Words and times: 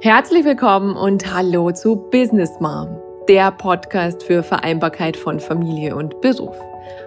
Herzlich 0.00 0.44
willkommen 0.44 0.96
und 0.96 1.34
hallo 1.34 1.72
zu 1.72 1.96
Business 1.96 2.52
Mom, 2.60 2.86
der 3.28 3.50
Podcast 3.50 4.22
für 4.22 4.44
Vereinbarkeit 4.44 5.16
von 5.16 5.40
Familie 5.40 5.96
und 5.96 6.20
Beruf. 6.20 6.54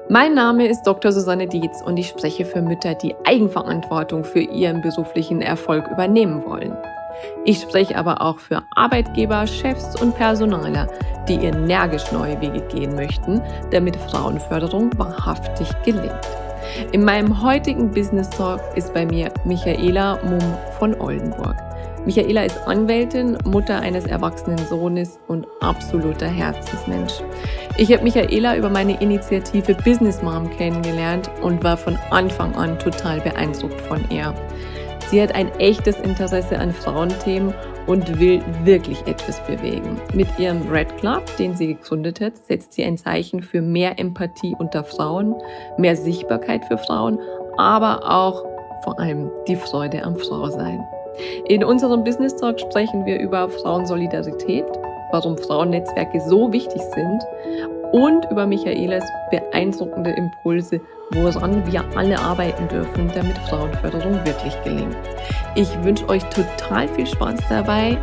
Mein 0.10 0.34
Name 0.34 0.68
ist 0.68 0.84
Dr. 0.84 1.14
Susanne 1.14 1.48
Dietz 1.48 1.82
und 1.86 1.96
ich 1.96 2.10
spreche 2.10 2.44
für 2.44 2.62
Mütter, 2.62 2.94
die 2.96 3.16
Eigenverantwortung 3.24 4.26
für 4.26 4.42
ihren 4.42 4.82
beruflichen 4.82 5.42
Erfolg 5.42 5.90
übernehmen 5.90 6.44
wollen. 6.44 6.76
Ich 7.46 7.62
spreche 7.62 7.96
aber 7.96 8.22
auch 8.22 8.40
für 8.40 8.62
Arbeitgeber, 8.76 9.48
Chefs 9.48 9.96
und 10.02 10.14
Personaler, 10.18 10.90
die 11.30 11.36
energisch 11.36 12.12
neue 12.12 12.42
Wege 12.42 12.60
gehen 12.68 12.94
möchten, 12.96 13.42
damit 13.72 13.96
Frauenförderung 13.96 14.92
wahrhaftig 14.98 15.70
gelingt. 15.86 16.28
In 16.92 17.06
meinem 17.06 17.42
heutigen 17.42 17.90
Business 17.90 18.30
Talk 18.32 18.60
ist 18.76 18.94
bei 18.94 19.06
mir 19.06 19.32
Michaela 19.46 20.20
Mumm 20.26 20.58
von 20.78 21.00
Oldenburg. 21.00 21.71
Michaela 22.06 22.46
ist 22.46 22.58
Anwältin, 22.66 23.38
Mutter 23.46 23.80
eines 23.80 24.08
erwachsenen 24.08 24.58
Sohnes 24.58 25.20
und 25.28 25.46
absoluter 25.60 26.28
Herzensmensch. 26.28 27.14
Ich 27.78 27.94
habe 27.94 28.04
Michaela 28.04 28.58
über 28.58 28.70
meine 28.72 29.00
Initiative 29.00 29.76
Business 29.76 30.22
Mom 30.24 30.50
kennengelernt 30.50 31.30
und 31.44 31.64
war 31.64 31.78
von 31.78 31.96
Anfang 32.10 32.56
an 32.56 32.80
total 32.80 33.22
beeindruckt 33.22 33.80
von 33.82 34.04
ihr. 34.10 34.34
Sie 35.10 35.22
hat 35.22 35.36
ein 35.36 35.52
echtes 35.60 36.00
Interesse 36.00 36.58
an 36.58 36.74
Frauenthemen 36.74 37.54
und 37.86 38.20
will 38.20 38.42
wirklich 38.64 39.06
etwas 39.06 39.40
bewegen. 39.46 40.02
Mit 40.14 40.28
ihrem 40.40 40.68
Red 40.72 40.98
Club, 40.98 41.24
den 41.38 41.56
sie 41.56 41.68
gegründet 41.76 42.20
hat, 42.20 42.36
setzt 42.36 42.74
sie 42.74 42.84
ein 42.84 42.98
Zeichen 42.98 43.44
für 43.44 43.62
mehr 43.62 44.00
Empathie 44.00 44.56
unter 44.58 44.84
Frauen, 44.84 45.36
mehr 45.78 45.96
Sichtbarkeit 45.96 46.66
für 46.66 46.80
Frauen, 46.80 47.20
aber 47.58 48.10
auch 48.10 48.44
vor 48.84 49.00
allem 49.00 49.30
die 49.48 49.56
Freude 49.56 50.04
am 50.04 50.16
Frausein. 50.16 50.84
In 51.48 51.64
unserem 51.64 52.04
Business 52.04 52.36
Talk 52.36 52.60
sprechen 52.60 53.06
wir 53.06 53.20
über 53.20 53.50
Frauensolidarität, 53.50 54.66
warum 55.12 55.38
Frauennetzwerke 55.38 56.22
so 56.22 56.52
wichtig 56.52 56.82
sind 56.96 57.22
und 57.92 58.26
über 58.32 58.46
Michaelas 58.46 59.04
beeindruckende 59.30 60.12
Impulse, 60.12 60.80
woran 61.12 61.66
wir 61.70 61.84
alle 61.96 62.18
arbeiten 62.18 62.68
dürfen, 62.70 63.12
damit 63.14 63.38
Frauenförderung 63.50 64.14
wirklich 64.26 64.56
gelingt. 64.64 64.96
Ich 65.56 65.70
wünsche 65.84 66.08
euch 66.08 66.24
total 66.30 66.88
viel 66.88 67.06
Spaß 67.06 67.40
dabei, 67.50 67.98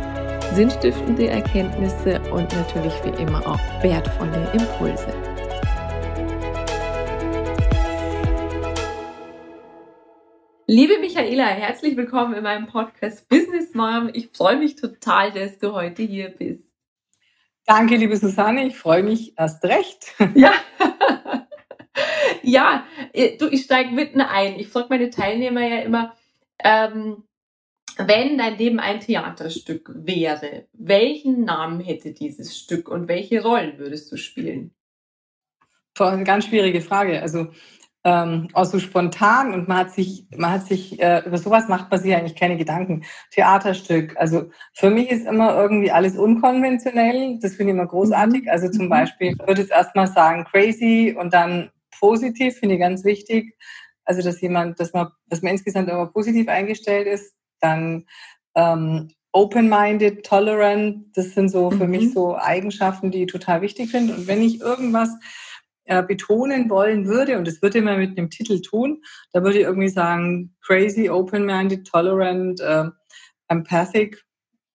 sinnstiftende 0.53 1.27
Erkenntnisse 1.29 2.19
und 2.31 2.53
natürlich 2.55 2.93
wie 3.03 3.21
immer 3.21 3.39
auch 3.47 3.59
wertvolle 3.83 4.47
Impulse. 4.53 5.28
Liebe 10.71 10.99
Michaela, 10.99 11.47
herzlich 11.47 11.97
willkommen 11.97 12.35
in 12.35 12.43
meinem 12.43 12.67
Podcast 12.67 13.27
Business 13.27 13.73
Mom. 13.73 14.11
Ich 14.13 14.29
freue 14.31 14.55
mich 14.55 14.75
total, 14.75 15.31
dass 15.31 15.57
du 15.57 15.73
heute 15.73 16.03
hier 16.03 16.29
bist. 16.29 16.71
Danke, 17.65 17.95
liebe 17.95 18.15
Susanne. 18.15 18.67
Ich 18.67 18.77
freue 18.77 19.01
mich 19.01 19.33
erst 19.35 19.65
recht. 19.65 20.13
Ja. 20.35 20.53
ja, 22.43 22.85
äh, 23.13 23.35
du, 23.35 23.47
ich 23.47 23.63
steige 23.63 23.95
mitten 23.95 24.21
ein. 24.21 24.59
Ich 24.59 24.67
frage 24.67 24.89
meine 24.91 25.09
Teilnehmer 25.09 25.67
ja 25.67 25.81
immer, 25.81 26.15
ähm, 26.63 27.23
wenn 27.97 28.37
dein 28.37 28.59
Leben 28.59 28.79
ein 28.79 28.99
Theaterstück 28.99 29.89
wäre, 29.95 30.67
welchen 30.73 31.45
Namen 31.45 31.79
hätte 31.79 32.13
dieses 32.13 32.55
Stück 32.55 32.89
und 32.89 33.07
welche 33.07 33.41
Rollen 33.41 33.79
würdest 33.79 34.11
du 34.11 34.17
spielen? 34.17 34.75
Eine 35.97 36.25
ganz 36.25 36.45
schwierige 36.45 36.81
Frage. 36.81 37.23
Also 37.23 37.47
ähm, 38.05 38.47
auch 38.53 38.65
so 38.65 38.79
spontan 38.79 39.53
und 39.53 39.67
man 39.67 39.79
hat 39.79 39.91
sich, 39.91 40.25
man 40.35 40.51
hat 40.51 40.65
sich, 40.65 41.01
äh, 41.01 41.21
über 41.25 41.37
sowas 41.37 41.67
macht 41.67 41.91
man 41.91 41.99
sich 41.99 42.15
eigentlich 42.15 42.35
keine 42.35 42.57
Gedanken. 42.57 43.03
Theaterstück. 43.31 44.15
Also 44.17 44.49
für 44.73 44.89
mich 44.89 45.11
ist 45.11 45.27
immer 45.27 45.55
irgendwie 45.55 45.91
alles 45.91 46.17
unkonventionell. 46.17 47.39
Das 47.41 47.55
finde 47.55 47.71
ich 47.71 47.77
immer 47.77 47.87
großartig. 47.87 48.49
Also 48.49 48.69
zum 48.69 48.85
mhm. 48.85 48.89
Beispiel, 48.89 49.31
ich 49.33 49.47
würde 49.47 49.61
jetzt 49.61 49.71
erstmal 49.71 50.07
sagen 50.07 50.45
crazy 50.45 51.15
und 51.19 51.33
dann 51.33 51.71
positiv, 51.99 52.57
finde 52.57 52.75
ich 52.75 52.81
ganz 52.81 53.03
wichtig. 53.03 53.57
Also 54.05 54.21
dass 54.21 54.39
jemand, 54.39 54.79
dass 54.79 54.93
man, 54.93 55.09
dass 55.27 55.41
man 55.41 55.51
insgesamt 55.51 55.89
immer 55.89 56.07
positiv 56.07 56.47
eingestellt 56.47 57.05
ist. 57.05 57.33
Dann 57.59 58.05
ähm, 58.55 59.09
open-minded, 59.33 60.25
tolerant, 60.25 61.05
das 61.15 61.31
sind 61.33 61.49
so 61.49 61.69
für 61.69 61.85
mhm. 61.85 61.91
mich 61.91 62.13
so 62.13 62.37
Eigenschaften, 62.37 63.11
die 63.11 63.23
ich 63.23 63.31
total 63.31 63.61
wichtig 63.61 63.91
finde. 63.91 64.15
Und 64.15 64.27
wenn 64.27 64.41
ich 64.41 64.61
irgendwas 64.61 65.09
äh, 65.89 66.03
betonen 66.03 66.69
wollen 66.69 67.07
würde, 67.07 67.39
und 67.39 67.47
das 67.47 67.63
würde 67.63 67.81
man 67.81 67.97
mit 67.97 68.15
einem 68.15 68.29
Titel 68.29 68.61
tun, 68.61 69.01
da 69.33 69.43
würde 69.43 69.57
ich 69.57 69.65
irgendwie 69.65 69.89
sagen, 69.89 70.55
crazy, 70.61 71.09
open-minded, 71.09 71.87
tolerant, 71.87 72.61
äh, 72.61 72.85
empathic, 73.47 74.23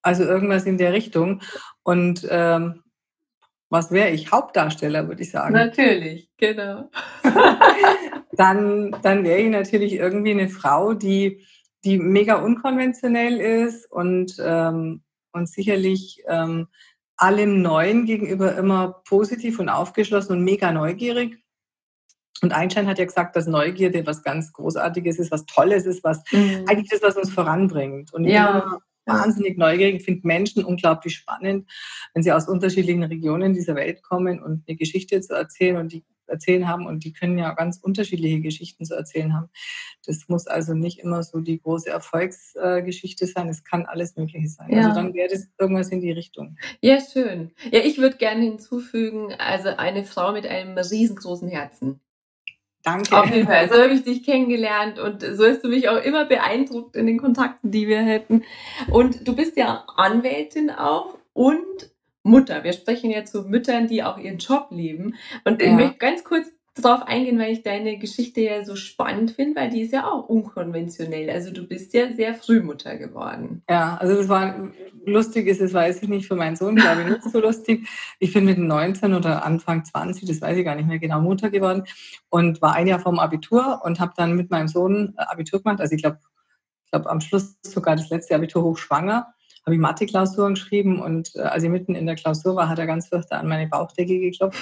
also 0.03 0.25
irgendwas 0.25 0.65
in 0.65 0.77
der 0.77 0.93
Richtung. 0.93 1.41
Und 1.85 2.27
ähm, 2.29 2.83
was 3.71 3.93
wäre 3.93 4.11
ich? 4.11 4.33
Hauptdarsteller, 4.33 5.07
würde 5.07 5.23
ich 5.23 5.31
sagen. 5.31 5.55
Natürlich, 5.55 6.29
genau. 6.37 6.91
dann 8.33 8.97
dann 9.03 9.23
wäre 9.23 9.39
ich 9.39 9.51
natürlich 9.51 9.93
irgendwie 9.93 10.33
eine 10.33 10.49
Frau, 10.49 10.95
die, 10.95 11.47
die 11.85 11.99
mega 11.99 12.43
unkonventionell 12.43 13.41
ist 13.41 13.89
und, 13.89 14.35
ähm, 14.41 15.05
und 15.31 15.49
sicherlich 15.49 16.25
ähm, 16.27 16.67
allem 17.17 17.63
Neuen 17.63 18.07
gegenüber 18.07 18.57
immer 18.57 19.03
positiv 19.07 19.59
und 19.59 19.69
aufgeschlossen 19.69 20.37
und 20.37 20.45
mega 20.45 20.73
neugierig. 20.73 21.39
Und 22.43 22.53
Einstein 22.53 22.89
hat 22.89 22.99
ja 22.99 23.05
gesagt, 23.05 23.37
dass 23.37 23.47
Neugierde 23.47 24.07
was 24.07 24.23
ganz 24.23 24.53
Großartiges 24.53 25.19
ist, 25.19 25.31
was 25.31 25.47
Tolles 25.47 25.87
ist, 25.87 26.05
was 26.05 26.23
mhm. 26.33 26.65
eigentlich 26.69 26.91
das, 26.91 27.03
was 27.03 27.17
uns 27.17 27.33
voranbringt. 27.33 28.13
Und 28.13 28.25
ja. 28.25 28.79
wahnsinnig 29.07 29.57
neugierig, 29.57 30.03
finde 30.03 30.27
Menschen 30.27 30.65
unglaublich 30.65 31.15
spannend, 31.15 31.71
wenn 32.13 32.23
sie 32.23 32.33
aus 32.33 32.49
unterschiedlichen 32.49 33.05
Regionen 33.05 33.55
dieser 33.55 33.75
Welt 33.77 34.03
kommen 34.03 34.43
und 34.43 34.65
eine 34.67 34.77
Geschichte 34.77 35.21
zu 35.21 35.35
erzählen 35.35 35.77
und 35.77 35.93
die 35.93 36.05
erzählen 36.27 36.69
haben 36.69 36.87
und 36.87 37.05
die 37.05 37.13
können 37.13 37.39
ja 37.39 37.53
ganz 37.53 37.79
unterschiedliche 37.79 38.41
Geschichten 38.41 38.85
zu 38.85 38.95
erzählen 38.95 39.35
haben. 39.35 39.51
Das 40.07 40.29
muss 40.29 40.47
also 40.47 40.75
nicht 40.75 41.01
immer 41.01 41.23
so 41.23 41.41
die 41.41 41.61
große 41.61 41.91
Erfolgsgeschichte 41.91 43.27
sein, 43.27 43.49
es 43.49 43.65
kann 43.65 43.87
alles 43.87 44.17
Mögliche 44.17 44.49
sein. 44.49 44.67
Also 44.67 44.77
ja. 44.77 44.89
Also 44.89 45.01
dann 45.01 45.15
wäre 45.15 45.29
das 45.29 45.49
irgendwas 45.59 45.89
in 45.89 46.01
die 46.01 46.13
Richtung. 46.13 46.57
Ja, 46.81 46.99
schön. 47.01 47.53
Ja, 47.71 47.81
ich 47.81 47.99
würde 47.99 48.17
gerne 48.17 48.43
hinzufügen, 48.43 49.35
also 49.39 49.71
eine 49.71 50.05
Frau 50.05 50.33
mit 50.33 50.47
einem 50.47 50.77
riesengroßen 50.77 51.49
Herzen. 51.49 52.01
Danke. 52.85 53.19
Auf 53.19 53.31
jeden 53.31 53.47
Fall. 53.47 53.69
So 53.71 53.81
habe 53.81 53.95
ich 53.95 54.05
dich 54.05 54.23
kennengelernt 54.25 54.99
und 54.99 55.23
so 55.23 55.47
hast 55.47 55.65
du 55.65 55.69
mich 55.69 55.89
auch 55.89 56.03
immer 56.03 56.27
beeindruckt 56.27 56.97
in 56.97 57.07
den 57.07 57.19
Kontakten, 57.19 57.71
die 57.71 57.89
wir 57.89 58.03
hätten. 58.03 58.45
Und 58.91 59.27
du 59.27 59.35
bist 59.35 59.57
ja 59.57 59.87
Anwältin 59.97 60.71
auch 60.71 61.17
und 61.33 61.94
Mutter. 62.25 62.65
Wir 62.65 62.73
sprechen 62.73 63.11
jetzt 63.11 63.33
zu 63.33 63.43
Müttern, 63.43 63.87
die 63.87 64.03
auch 64.03 64.19
ihren 64.19 64.39
Job 64.39 64.69
lieben. 64.71 65.15
Und 65.45 65.63
ja. 65.63 65.69
ich 65.69 65.75
möchte 65.75 65.99
ganz 65.99 66.25
kurz 66.25 66.49
darauf 66.75 67.07
eingehen, 67.07 67.39
weil 67.39 67.53
ich 67.53 67.63
deine 67.63 67.99
Geschichte 67.99 68.41
ja 68.41 68.65
so 68.65 68.75
spannend 68.75 69.31
finde, 69.31 69.61
weil 69.61 69.71
die 69.71 69.83
ist 69.83 69.93
ja 69.93 70.11
auch 70.11 70.29
unkonventionell. 70.29 71.31
Also 71.31 71.53
du 71.53 71.67
bist 71.69 71.95
ja 71.95 72.13
sehr 72.13 72.35
früh 72.35 72.61
Mutter 72.61 72.97
geworden. 72.97 73.63
Ja, 73.71 73.97
also 73.99 74.17
das 74.17 74.29
war 74.29 74.71
lustig 75.07 75.47
ist, 75.47 75.61
das 75.61 75.73
weiß 75.73 76.03
ich 76.03 76.09
nicht, 76.09 76.27
für 76.27 76.35
meinen 76.35 76.57
Sohn 76.57 76.75
glaube 76.75 77.03
ich 77.03 77.09
nicht 77.09 77.23
so 77.31 77.39
lustig. 77.39 77.87
Ich 78.19 78.33
bin 78.33 78.45
mit 78.45 78.59
19 78.59 79.15
oder 79.15 79.45
Anfang 79.45 79.85
20, 79.85 80.27
das 80.27 80.41
weiß 80.41 80.57
ich 80.57 80.65
gar 80.65 80.75
nicht 80.75 80.89
mehr 80.89 80.99
genau, 80.99 81.21
Mutter 81.21 81.51
geworden 81.51 81.85
und 82.29 82.61
war 82.61 82.75
ein 82.75 82.89
Jahr 82.89 83.01
vom 83.01 83.21
Abitur 83.21 83.83
und 83.85 84.01
habe 84.01 84.13
dann 84.17 84.35
mit 84.35 84.51
meinem 84.51 84.69
Sohn 84.69 85.15
äh, 85.17 85.23
Abitur 85.23 85.63
gemacht. 85.63 85.81
Also 85.81 85.95
ich 85.95 86.03
glaube, 86.03 86.19
ich 86.85 86.91
glaube 86.91 87.09
am 87.09 87.21
Schluss 87.21 87.57
sogar 87.63 87.95
das 87.95 88.11
letzte 88.11 88.35
Abitur 88.35 88.65
hochschwanger 88.65 89.33
habe 89.65 89.75
ich 89.75 89.81
Mathe-Klausuren 89.81 90.55
geschrieben 90.55 91.01
und 91.01 91.35
äh, 91.37 91.41
als 91.41 91.63
ich 91.63 91.71
mitten 91.71 91.95
in 91.95 92.07
der 92.07 92.17
Klausur 92.17 92.57
war, 92.57 92.69
hat 92.69 92.79
er 92.79 92.87
ganz 92.87 93.09
fürchter 93.09 93.39
an 93.39 93.49
meine 93.49 93.67
Bauchdecke 93.67 94.19
geklopft 94.19 94.59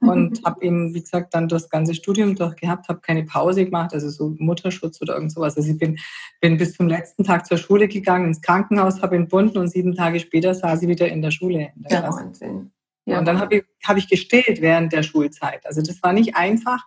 und 0.00 0.40
habe 0.44 0.64
ihn, 0.64 0.94
wie 0.94 1.00
gesagt, 1.00 1.34
dann 1.34 1.48
das 1.48 1.70
ganze 1.70 1.94
Studium 1.94 2.34
durchgehabt, 2.34 2.88
habe 2.88 3.00
keine 3.00 3.24
Pause 3.24 3.64
gemacht, 3.64 3.94
also 3.94 4.10
so 4.10 4.34
Mutterschutz 4.38 5.00
oder 5.00 5.14
irgend 5.14 5.32
sowas. 5.32 5.56
Also 5.56 5.70
ich 5.70 5.78
bin, 5.78 5.98
bin 6.40 6.56
bis 6.58 6.74
zum 6.74 6.88
letzten 6.88 7.24
Tag 7.24 7.46
zur 7.46 7.58
Schule 7.58 7.88
gegangen, 7.88 8.26
ins 8.26 8.42
Krankenhaus, 8.42 9.02
habe 9.02 9.16
ihn 9.16 9.28
bunden 9.28 9.58
und 9.58 9.68
sieben 9.68 9.94
Tage 9.94 10.20
später 10.20 10.54
saß 10.54 10.82
ich 10.82 10.88
wieder 10.88 11.08
in 11.08 11.22
der 11.22 11.30
Schule. 11.30 11.70
In 11.76 11.82
der 11.84 12.00
ja, 12.00 12.08
Wahnsinn. 12.08 12.70
Ja. 13.06 13.18
Und 13.18 13.26
dann 13.26 13.38
habe 13.38 13.56
ich, 13.56 13.64
hab 13.84 13.96
ich 13.98 14.08
gestillt 14.08 14.62
während 14.62 14.92
der 14.92 15.02
Schulzeit. 15.02 15.66
Also 15.66 15.82
das 15.82 16.02
war 16.02 16.12
nicht 16.14 16.36
einfach, 16.36 16.84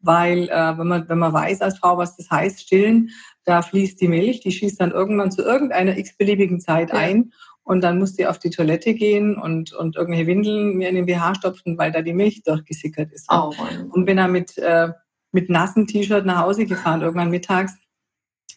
weil 0.00 0.48
äh, 0.48 0.78
wenn, 0.78 0.88
man, 0.88 1.08
wenn 1.08 1.18
man 1.18 1.32
weiß 1.32 1.60
als 1.60 1.78
Frau, 1.78 1.98
was 1.98 2.16
das 2.16 2.30
heißt, 2.30 2.62
stillen, 2.62 3.10
da 3.44 3.62
fließt 3.62 4.00
die 4.00 4.08
Milch, 4.08 4.40
die 4.40 4.52
schießt 4.52 4.80
dann 4.80 4.92
irgendwann 4.92 5.32
zu 5.32 5.42
irgendeiner 5.42 5.96
x-beliebigen 5.96 6.60
Zeit 6.60 6.90
ja. 6.90 6.96
ein 6.96 7.32
und 7.64 7.82
dann 7.82 7.98
musste 7.98 8.22
ich 8.22 8.28
auf 8.28 8.38
die 8.38 8.50
Toilette 8.50 8.94
gehen 8.94 9.36
und, 9.36 9.72
und 9.72 9.96
irgendwelche 9.96 10.26
Windeln 10.26 10.76
mir 10.76 10.88
in 10.88 10.96
den 10.96 11.06
BH 11.06 11.36
stopfen, 11.36 11.78
weil 11.78 11.92
da 11.92 12.02
die 12.02 12.12
Milch 12.12 12.42
durchgesickert 12.42 13.12
ist. 13.12 13.26
Oh, 13.30 13.52
und 13.90 14.04
bin 14.04 14.16
dann 14.16 14.32
mit, 14.32 14.58
äh, 14.58 14.90
mit 15.30 15.48
nassen 15.48 15.86
T-Shirt 15.86 16.26
nach 16.26 16.42
Hause 16.42 16.66
gefahren, 16.66 17.02
irgendwann 17.02 17.30
mittags 17.30 17.74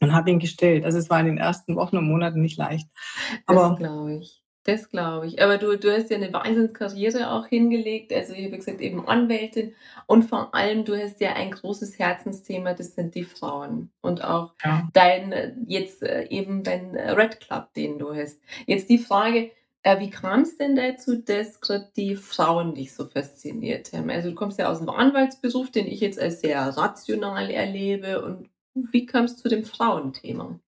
und 0.01 0.13
habe 0.13 0.31
ihn 0.31 0.39
gestellt. 0.39 0.85
Also 0.85 0.97
es 0.97 1.09
war 1.09 1.19
in 1.19 1.27
den 1.27 1.37
ersten 1.37 1.75
Wochen 1.75 1.97
und 1.97 2.07
Monaten 2.07 2.41
nicht 2.41 2.57
leicht. 2.57 2.89
Aber 3.45 3.69
das 3.69 3.77
glaube 3.77 4.15
ich. 4.15 4.44
Das 4.65 4.89
glaube 4.89 5.27
ich. 5.27 5.43
Aber 5.43 5.59
du, 5.59 5.77
du 5.77 5.95
hast 5.95 6.09
ja 6.09 6.17
eine 6.17 6.33
Wahnsinnskarriere 6.33 7.31
auch 7.31 7.45
hingelegt. 7.45 8.11
Also 8.11 8.33
ich 8.33 8.45
habe 8.45 8.57
gesagt, 8.57 8.81
eben 8.81 9.07
Anwältin. 9.07 9.75
Und 10.07 10.23
vor 10.23 10.55
allem, 10.55 10.85
du 10.85 10.99
hast 10.99 11.21
ja 11.21 11.33
ein 11.33 11.51
großes 11.51 11.99
Herzensthema, 11.99 12.73
das 12.73 12.95
sind 12.95 13.13
die 13.13 13.25
Frauen. 13.25 13.91
Und 14.01 14.23
auch 14.23 14.53
ja. 14.63 14.89
dein, 14.91 15.65
jetzt 15.67 16.01
äh, 16.01 16.27
eben 16.29 16.63
dein 16.63 16.95
Red 16.95 17.41
Club, 17.41 17.75
den 17.75 17.99
du 17.99 18.15
hast. 18.15 18.41
Jetzt 18.65 18.89
die 18.89 18.97
Frage, 18.97 19.51
äh, 19.83 19.99
wie 19.99 20.09
kam 20.09 20.41
es 20.41 20.57
denn 20.57 20.75
dazu, 20.75 21.15
dass 21.15 21.61
gerade 21.61 21.91
die 21.95 22.15
Frauen 22.15 22.73
dich 22.73 22.95
so 22.95 23.05
fasziniert 23.05 23.93
haben? 23.93 24.09
Also 24.09 24.29
du 24.31 24.35
kommst 24.35 24.57
ja 24.57 24.67
aus 24.71 24.79
dem 24.79 24.89
Anwaltsberuf, 24.89 25.69
den 25.69 25.85
ich 25.85 25.99
jetzt 25.99 26.19
als 26.19 26.41
sehr 26.41 26.59
rational 26.75 27.51
erlebe. 27.51 28.25
Und 28.25 28.49
wie 28.73 29.05
kam 29.05 29.25
es 29.25 29.37
zu 29.37 29.47
dem 29.47 29.63
Frauenthema? 29.63 30.59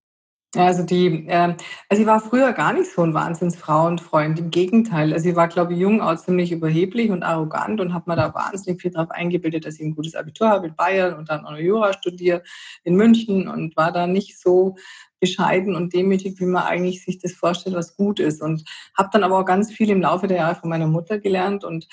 Also 0.58 0.84
die, 0.84 1.28
äh, 1.28 1.56
also 1.90 2.02
sie 2.02 2.08
war 2.08 2.20
früher 2.20 2.52
gar 2.54 2.74
nicht 2.74 2.92
so 2.92 3.04
ein 3.04 3.14
Wahnsinnsfrauenfreund. 3.14 4.40
Im 4.40 4.50
Gegenteil. 4.52 5.14
Also 5.14 5.24
sie 5.24 5.36
war, 5.36 5.48
glaube 5.48 5.74
ich, 5.74 5.80
jung 5.80 6.02
auch 6.02 6.16
ziemlich 6.18 6.52
überheblich 6.52 7.12
und 7.12 7.24
arrogant 7.24 7.80
und 7.80 7.94
hat 7.94 8.08
mir 8.08 8.16
da 8.16 8.34
wahnsinnig 8.34 8.82
viel 8.82 8.92
drauf 8.92 9.12
eingebildet, 9.12 9.66
dass 9.66 9.76
ich 9.76 9.82
ein 9.82 9.96
gutes 9.96 10.16
Abitur 10.16 10.50
habe 10.50 10.68
in 10.68 10.76
Bayern 10.76 11.14
und 11.14 11.30
dann 11.30 11.46
auch 11.46 11.52
noch 11.52 11.60
Jura 11.60 11.94
studiere 11.94 12.44
in 12.84 12.96
München 12.96 13.48
und 13.48 13.76
war 13.78 13.92
da 13.92 14.08
nicht 14.08 14.40
so 14.40 14.76
bescheiden 15.20 15.76
und 15.76 15.94
demütig, 15.94 16.40
wie 16.40 16.46
man 16.46 16.64
eigentlich 16.64 17.04
sich 17.04 17.20
das 17.20 17.34
vorstellt, 17.34 17.76
was 17.76 17.96
gut 17.96 18.20
ist. 18.20 18.42
Und 18.42 18.64
habe 18.96 19.10
dann 19.12 19.24
aber 19.24 19.40
auch 19.40 19.46
ganz 19.46 19.72
viel 19.72 19.90
im 19.90 20.02
Laufe 20.02 20.28
der 20.28 20.38
Jahre 20.38 20.56
von 20.56 20.70
meiner 20.70 20.88
Mutter 20.88 21.20
gelernt 21.20 21.64
und 21.64 21.88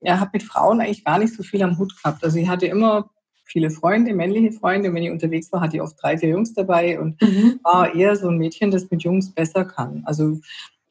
ja, 0.00 0.20
habe 0.20 0.30
mit 0.34 0.42
Frauen 0.42 0.80
eigentlich 0.80 1.04
gar 1.04 1.18
nicht 1.18 1.34
so 1.34 1.42
viel 1.42 1.62
am 1.62 1.78
Hut 1.78 1.94
gehabt. 1.96 2.22
Also 2.22 2.38
ich 2.38 2.48
hatte 2.48 2.66
immer 2.66 3.10
viele 3.48 3.70
Freunde, 3.70 4.14
männliche 4.14 4.52
Freunde. 4.52 4.92
Wenn 4.92 5.02
ich 5.02 5.10
unterwegs 5.10 5.50
war, 5.52 5.60
hatte 5.60 5.76
ich 5.76 5.82
oft 5.82 6.00
drei, 6.00 6.18
vier 6.18 6.30
Jungs 6.30 6.52
dabei 6.54 7.00
und 7.00 7.20
mhm. 7.20 7.60
war 7.62 7.94
eher 7.94 8.14
so 8.14 8.28
ein 8.28 8.38
Mädchen, 8.38 8.70
das 8.70 8.90
mit 8.90 9.02
Jungs 9.02 9.32
besser 9.32 9.64
kann. 9.64 10.02
Also 10.04 10.38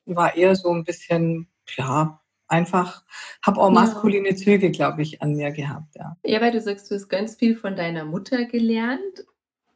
war 0.05 0.35
eher 0.35 0.55
so 0.55 0.71
ein 0.71 0.83
bisschen, 0.83 1.47
ja, 1.75 2.19
einfach, 2.47 3.03
habe 3.45 3.61
auch 3.61 3.69
maskuline. 3.69 4.35
Züge, 4.35 4.71
glaube 4.71 5.01
ich, 5.01 5.21
an 5.21 5.35
mir 5.35 5.51
gehabt. 5.51 5.95
Ja. 5.95 6.17
ja, 6.23 6.41
weil 6.41 6.51
du 6.51 6.61
sagst, 6.61 6.89
du 6.89 6.95
hast 6.95 7.09
ganz 7.09 7.35
viel 7.35 7.55
von 7.55 7.75
deiner 7.75 8.05
Mutter 8.05 8.45
gelernt. 8.45 9.25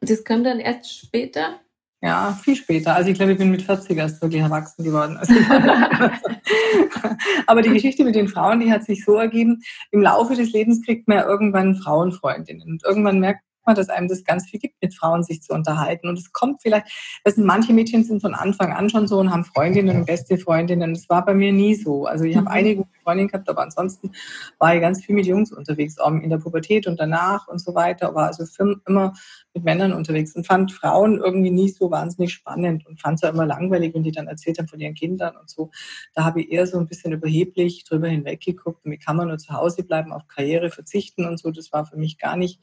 Das 0.00 0.24
kam 0.24 0.42
dann 0.42 0.58
erst 0.58 0.98
später? 0.98 1.60
Ja, 2.04 2.36
viel 2.42 2.56
später. 2.56 2.96
Also 2.96 3.10
ich 3.10 3.16
glaube, 3.16 3.32
ich 3.32 3.38
bin 3.38 3.52
mit 3.52 3.62
40 3.62 3.96
erst 3.96 4.20
wirklich 4.20 4.42
erwachsen 4.42 4.82
geworden. 4.82 5.16
Also 5.16 5.32
Aber 7.46 7.62
die 7.62 7.70
Geschichte 7.70 8.02
mit 8.02 8.16
den 8.16 8.26
Frauen, 8.26 8.58
die 8.58 8.72
hat 8.72 8.84
sich 8.84 9.04
so 9.04 9.14
ergeben, 9.14 9.62
im 9.92 10.02
Laufe 10.02 10.34
des 10.34 10.50
Lebens 10.50 10.84
kriegt 10.84 11.06
man 11.06 11.18
ja 11.18 11.26
irgendwann 11.26 11.76
Frauenfreundinnen. 11.76 12.72
Und 12.72 12.84
irgendwann 12.84 13.20
merkt 13.20 13.42
man, 13.66 13.76
dass 13.76 13.88
einem 13.88 14.08
das 14.08 14.24
ganz 14.24 14.48
viel 14.48 14.60
gibt, 14.60 14.82
mit 14.82 14.94
Frauen 14.94 15.22
sich 15.22 15.42
zu 15.42 15.52
unterhalten. 15.52 16.08
Und 16.08 16.18
es 16.18 16.32
kommt 16.32 16.62
vielleicht, 16.62 16.86
das 17.24 17.36
sind 17.36 17.44
manche 17.44 17.72
Mädchen 17.72 18.04
sind 18.04 18.20
von 18.20 18.34
Anfang 18.34 18.72
an 18.72 18.90
schon 18.90 19.06
so 19.06 19.18
und 19.18 19.30
haben 19.30 19.44
Freundinnen 19.44 19.98
und 19.98 20.06
beste 20.06 20.38
Freundinnen. 20.38 20.94
Das 20.94 21.08
war 21.08 21.24
bei 21.24 21.34
mir 21.34 21.52
nie 21.52 21.74
so. 21.74 22.06
Also 22.06 22.24
ich 22.24 22.36
habe 22.36 22.46
mhm. 22.46 22.52
einige 22.52 22.84
Freundinnen 23.04 23.28
gehabt, 23.28 23.48
aber 23.48 23.62
ansonsten 23.62 24.12
war 24.58 24.74
ich 24.74 24.80
ganz 24.80 25.04
viel 25.04 25.14
mit 25.14 25.26
Jungs 25.26 25.52
unterwegs, 25.52 25.98
auch 25.98 26.10
in 26.10 26.30
der 26.30 26.38
Pubertät 26.38 26.86
und 26.86 26.98
danach 26.98 27.48
und 27.48 27.60
so 27.60 27.74
weiter. 27.74 28.14
War 28.14 28.28
also 28.28 28.44
immer 28.86 29.12
mit 29.54 29.64
Männern 29.64 29.92
unterwegs 29.92 30.34
und 30.34 30.46
fand 30.46 30.72
Frauen 30.72 31.18
irgendwie 31.18 31.50
nie 31.50 31.68
so 31.68 31.90
wahnsinnig 31.90 32.32
spannend 32.32 32.86
und 32.86 33.00
fand 33.00 33.16
es 33.16 33.22
ja 33.22 33.28
immer 33.28 33.46
langweilig, 33.46 33.94
wenn 33.94 34.02
die 34.02 34.12
dann 34.12 34.26
erzählt 34.26 34.58
haben 34.58 34.68
von 34.68 34.80
ihren 34.80 34.94
Kindern 34.94 35.36
und 35.36 35.50
so. 35.50 35.70
Da 36.14 36.24
habe 36.24 36.40
ich 36.40 36.50
eher 36.50 36.66
so 36.66 36.78
ein 36.78 36.86
bisschen 36.86 37.12
überheblich 37.12 37.84
drüber 37.84 38.08
hinweggeguckt. 38.08 38.84
Wie 38.84 38.98
kann 38.98 39.16
man 39.16 39.28
nur 39.28 39.38
zu 39.38 39.52
Hause 39.52 39.84
bleiben, 39.84 40.12
auf 40.12 40.26
Karriere 40.28 40.70
verzichten 40.70 41.26
und 41.26 41.38
so. 41.38 41.50
Das 41.50 41.72
war 41.72 41.86
für 41.86 41.96
mich 41.96 42.18
gar 42.18 42.36
nicht, 42.36 42.60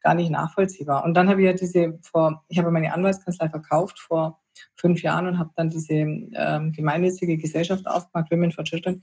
gar 0.00 0.14
nicht 0.14 0.30
nachvollziehbar. 0.30 1.04
Und 1.04 1.14
dann 1.14 1.28
habe 1.28 1.40
ich 1.40 1.46
ja 1.46 1.52
diese 1.52 1.98
vor, 2.02 2.44
ich 2.48 2.58
habe 2.58 2.70
meine 2.70 2.92
Anwaltskanzlei 2.92 3.48
verkauft 3.48 3.98
vor 3.98 4.40
fünf 4.76 5.02
Jahren 5.02 5.26
und 5.26 5.38
habe 5.38 5.50
dann 5.56 5.70
diese 5.70 5.94
ähm, 5.94 6.72
gemeinnützige 6.72 7.36
Gesellschaft 7.36 7.86
aufgemacht, 7.86 8.30
Women 8.30 8.52
for 8.52 8.64
Children. 8.64 9.02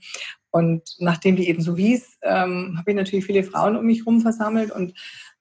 Und 0.50 0.82
nachdem 0.98 1.36
die 1.36 1.48
eben 1.48 1.62
so 1.62 1.76
hieß, 1.76 2.18
ähm, 2.22 2.76
habe 2.78 2.90
ich 2.90 2.96
natürlich 2.96 3.24
viele 3.24 3.44
Frauen 3.44 3.76
um 3.76 3.84
mich 3.84 4.00
herum 4.00 4.20
versammelt 4.20 4.70
und 4.70 4.94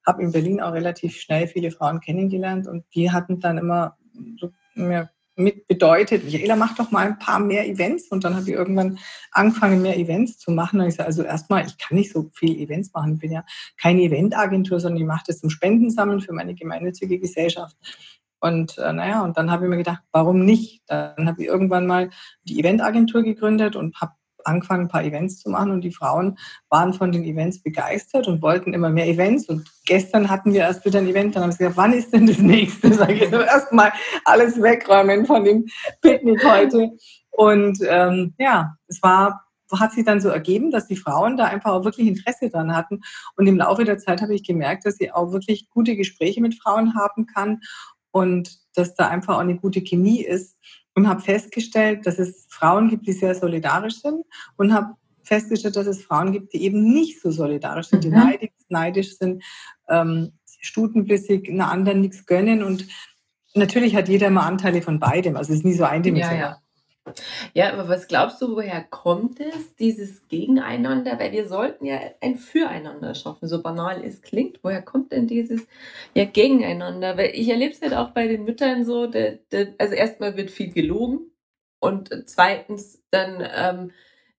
habe 0.06 0.22
in 0.22 0.32
Berlin 0.32 0.62
auch 0.62 0.74
relativ 0.74 1.16
schnell 1.16 1.48
viele 1.48 1.72
Frauen 1.72 2.00
kennengelernt 2.00 2.68
und 2.68 2.86
die 2.94 3.12
hatten 3.12 3.40
dann 3.40 3.58
immer 3.58 3.98
so 4.40 4.52
mir 4.76 5.10
mit 5.36 5.68
bedeutet, 5.68 6.26
Michaela, 6.26 6.56
mach 6.56 6.76
doch 6.76 6.92
mal 6.92 7.08
ein 7.08 7.18
paar 7.18 7.40
mehr 7.40 7.68
Events. 7.68 8.10
Und 8.10 8.24
dann 8.24 8.36
habe 8.36 8.50
ich 8.50 8.56
irgendwann 8.56 9.00
angefangen, 9.32 9.82
mehr 9.82 9.98
Events 9.98 10.38
zu 10.38 10.52
machen. 10.52 10.80
Und 10.80 10.88
ich 10.88 10.96
sage, 10.96 11.08
also 11.08 11.24
erstmal, 11.24 11.66
ich 11.66 11.78
kann 11.78 11.98
nicht 11.98 12.12
so 12.12 12.30
viele 12.34 12.56
Events 12.56 12.94
machen. 12.94 13.16
Ich 13.16 13.20
bin 13.20 13.32
ja 13.32 13.44
keine 13.82 14.02
Eventagentur, 14.02 14.80
sondern 14.80 15.02
ich 15.02 15.08
mache 15.08 15.24
das 15.28 15.40
zum 15.40 15.50
Spendensammeln 15.50 16.22
für 16.22 16.34
meine 16.34 16.54
gemeinnützige 16.54 17.20
Gesellschaft. 17.20 17.76
Und 18.40 18.78
äh, 18.78 18.94
naja, 18.94 19.24
und 19.24 19.38
dann 19.38 19.50
habe 19.50 19.66
ich 19.66 19.70
mir 19.70 19.78
gedacht, 19.78 20.04
warum 20.12 20.46
nicht? 20.46 20.84
Dann 20.88 21.28
habe 21.28 21.42
ich 21.42 21.48
irgendwann 21.48 21.88
mal 21.88 22.10
die 22.44 22.60
Eventagentur 22.60 23.24
gegründet 23.24 23.76
und 23.76 24.00
habe 24.02 24.14
angefangen, 24.46 24.86
ein 24.86 24.90
paar 24.90 25.04
Events 25.04 25.40
zu 25.40 25.50
machen 25.50 25.72
und 25.72 25.82
die 25.82 25.92
Frauen 25.92 26.38
waren 26.70 26.94
von 26.94 27.12
den 27.12 27.24
Events 27.24 27.62
begeistert 27.62 28.28
und 28.28 28.42
wollten 28.42 28.74
immer 28.74 28.90
mehr 28.90 29.08
Events. 29.08 29.48
Und 29.48 29.70
gestern 29.86 30.30
hatten 30.30 30.54
wir 30.54 30.62
erst 30.62 30.86
wieder 30.86 31.00
ein 31.00 31.08
Event, 31.08 31.36
dann 31.36 31.44
haben 31.44 31.52
sie 31.52 31.60
gesagt, 31.60 31.78
wann 31.78 31.94
ist 31.94 32.14
denn 32.14 32.28
das 32.28 32.40
nächste? 32.40 32.94
Sag 32.94 33.10
ich, 33.10 33.32
erstmal 33.32 33.92
alles 34.26 34.62
wegräumen 34.62 35.26
von 35.26 35.44
dem 35.44 35.66
Picknick 36.02 36.44
heute. 36.44 36.92
Und 37.32 37.80
ähm, 37.88 38.34
ja, 38.38 38.76
es 38.88 39.02
war 39.02 39.44
hat 39.80 39.94
sich 39.94 40.06
dann 40.06 40.22
so 40.22 40.30
ergeben, 40.30 40.70
dass 40.70 40.88
die 40.88 40.96
Frauen 40.96 41.38
da 41.38 41.46
einfach 41.46 41.72
auch 41.72 41.84
wirklich 41.84 42.08
Interesse 42.08 42.50
dran 42.50 42.76
hatten. 42.76 43.02
Und 43.36 43.48
im 43.48 43.58
Laufe 43.58 43.86
der 43.86 43.98
Zeit 43.98 44.22
habe 44.22 44.36
ich 44.36 44.44
gemerkt, 44.44 44.86
dass 44.86 45.00
ich 45.00 45.14
auch 45.14 45.32
wirklich 45.32 45.70
gute 45.70 45.96
Gespräche 45.96 46.42
mit 46.42 46.62
Frauen 46.62 46.96
haben 46.96 47.26
kann 47.26 47.62
und 48.12 48.60
dass 48.76 48.96
da 48.96 49.08
einfach 49.08 49.36
auch 49.36 49.40
eine 49.40 49.58
gute 49.58 49.82
Chemie 49.82 50.22
ist 50.22 50.58
und 50.96 51.08
habe 51.08 51.22
festgestellt, 51.22 52.06
dass 52.06 52.20
es 52.20 52.46
Frauen 52.50 52.90
gibt, 52.90 53.08
die 53.08 53.14
sehr 53.14 53.36
solidarisch 53.36 54.02
sind 54.02 54.26
und 54.58 54.74
habe 54.74 54.94
festgestellt, 55.24 55.76
dass 55.76 55.88
es 55.88 56.04
Frauen 56.04 56.32
gibt, 56.32 56.54
die 56.54 56.64
eben 56.64 56.94
nicht 56.94 57.22
so 57.22 57.32
solidarisch 57.32 57.88
sind, 57.88 58.04
die 58.04 58.10
mhm. 58.10 58.16
neidisch, 58.16 58.52
neidisch 58.70 59.18
sind, 59.18 59.44
ähm, 59.90 60.34
stutenbissig, 60.60 61.50
einer 61.50 61.72
anderen 61.72 62.02
nichts 62.02 62.26
gönnen 62.26 62.64
und 62.64 62.88
natürlich 63.54 63.96
hat 63.96 64.10
jeder 64.10 64.30
mal 64.30 64.48
Anteile 64.48 64.82
von 64.82 65.00
beidem, 65.00 65.36
also 65.36 65.52
es 65.52 65.60
ist 65.60 65.66
nie 65.66 65.74
so 65.74 65.84
eindimensional. 65.84 66.40
Ja, 66.40 66.50
ja. 66.52 66.63
Ja, 67.54 67.74
aber 67.74 67.88
was 67.90 68.08
glaubst 68.08 68.42
du, 68.42 68.56
woher 68.56 68.82
kommt 68.84 69.40
es, 69.40 69.76
dieses 69.76 70.28
Gegeneinander? 70.28 71.20
Weil 71.20 71.32
wir 71.32 71.48
sollten 71.48 71.86
ja 71.86 72.00
ein 72.22 72.38
Füreinander 72.38 73.14
schaffen, 73.16 73.48
so 73.48 73.62
banal 73.62 74.04
es 74.04 74.22
klingt. 74.22 74.60
Woher 74.64 74.82
kommt 74.82 75.12
denn 75.12 75.28
dieses 75.28 75.68
ja, 76.14 76.26
Gegeneinander? 76.26 77.18
Weil 77.18 77.32
ich 77.36 77.50
erlebe 77.50 77.74
es 77.74 77.82
halt 77.82 77.94
auch 77.94 78.12
bei 78.12 78.28
den 78.28 78.46
Müttern 78.46 78.86
so, 78.86 79.08
de, 79.08 79.40
de, 79.52 79.74
also 79.78 79.94
erstmal 79.96 80.38
wird 80.38 80.52
viel 80.52 80.72
gelogen 80.72 81.32
und 81.80 82.10
zweitens 82.26 83.04
dann 83.12 83.44
ähm, 83.56 83.92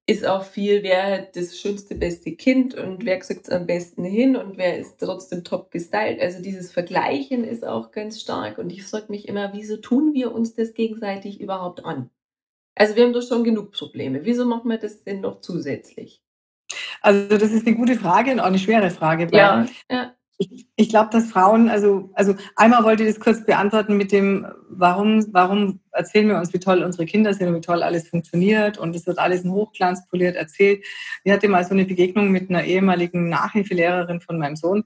ist 0.07 0.27
auch 0.27 0.45
viel, 0.45 0.83
wer 0.83 1.05
hat 1.05 1.37
das 1.37 1.59
schönste, 1.59 1.95
beste 1.95 2.33
Kind 2.37 2.75
und 2.75 3.05
wer 3.07 3.19
kriegt 3.19 3.45
es 3.47 3.51
am 3.51 3.67
besten 3.67 4.05
hin 4.05 4.37
und 4.37 4.59
wer 4.59 4.79
ist 4.79 4.99
trotzdem 4.99 5.45
top 5.45 5.71
gestylt. 5.71 6.21
Also 6.21 6.43
dieses 6.43 6.73
Vergleichen 6.73 7.45
ist 7.45 7.67
auch 7.67 7.91
ganz 7.91 8.21
stark 8.21 8.59
und 8.59 8.71
ich 8.71 8.85
frage 8.85 9.07
mich 9.11 9.29
immer, 9.29 9.53
wieso 9.55 9.77
tun 9.77 10.15
wir 10.15 10.33
uns 10.33 10.55
das 10.55 10.75
gegenseitig 10.75 11.41
überhaupt 11.41 11.85
an? 11.85 12.11
Also 12.75 12.97
wir 12.97 13.05
haben 13.05 13.13
doch 13.13 13.27
schon 13.27 13.45
genug 13.45 13.73
Probleme. 13.73 14.25
Wieso 14.25 14.45
machen 14.45 14.69
wir 14.69 14.79
das 14.79 15.05
denn 15.05 15.21
noch 15.21 15.41
zusätzlich? 15.41 16.21
Also 17.01 17.39
das 17.39 17.53
ist 17.53 17.67
eine 17.67 17.77
gute 17.77 17.97
Frage 17.97 18.33
und 18.33 18.41
auch 18.41 18.47
eine 18.47 18.59
schwere 18.59 18.91
Frage. 18.91 19.29
ja, 19.33 19.67
ja. 19.91 20.15
Ich, 20.37 20.67
ich 20.75 20.89
glaube, 20.89 21.11
dass 21.13 21.31
Frauen, 21.31 21.69
also, 21.69 22.11
also 22.15 22.35
einmal 22.57 22.83
wollte 22.83 23.05
ich 23.05 23.09
das 23.11 23.21
kurz 23.21 23.47
beantworten 23.47 23.97
mit 23.97 24.11
dem, 24.11 24.45
warum, 24.69 25.25
warum 25.33 25.79
erzählen 25.93 26.27
wir 26.27 26.39
uns, 26.39 26.53
wie 26.53 26.59
toll 26.59 26.83
unsere 26.83 27.07
Kinder 27.07 27.35
sind 27.35 27.49
und 27.49 27.55
wie 27.55 27.61
toll 27.61 27.85
alles 27.85 28.09
funktioniert 28.09 28.77
und 28.77 28.97
es 28.97 29.07
wird 29.07 29.21
alles 29.21 29.45
in 29.45 29.53
Hochglanz 29.53 30.09
poliert 30.09 30.35
erzählt. 30.35 30.85
Ich 31.23 31.31
hatte 31.31 31.47
mal 31.47 31.65
so 31.65 31.71
eine 31.71 31.85
Begegnung 31.85 32.33
mit 32.33 32.51
einer 32.51 32.65
ehemaligen 32.65 33.29
Nachhilfelehrerin 33.29 34.21
von 34.21 34.37
meinem 34.37 34.57
Sohn 34.57 34.83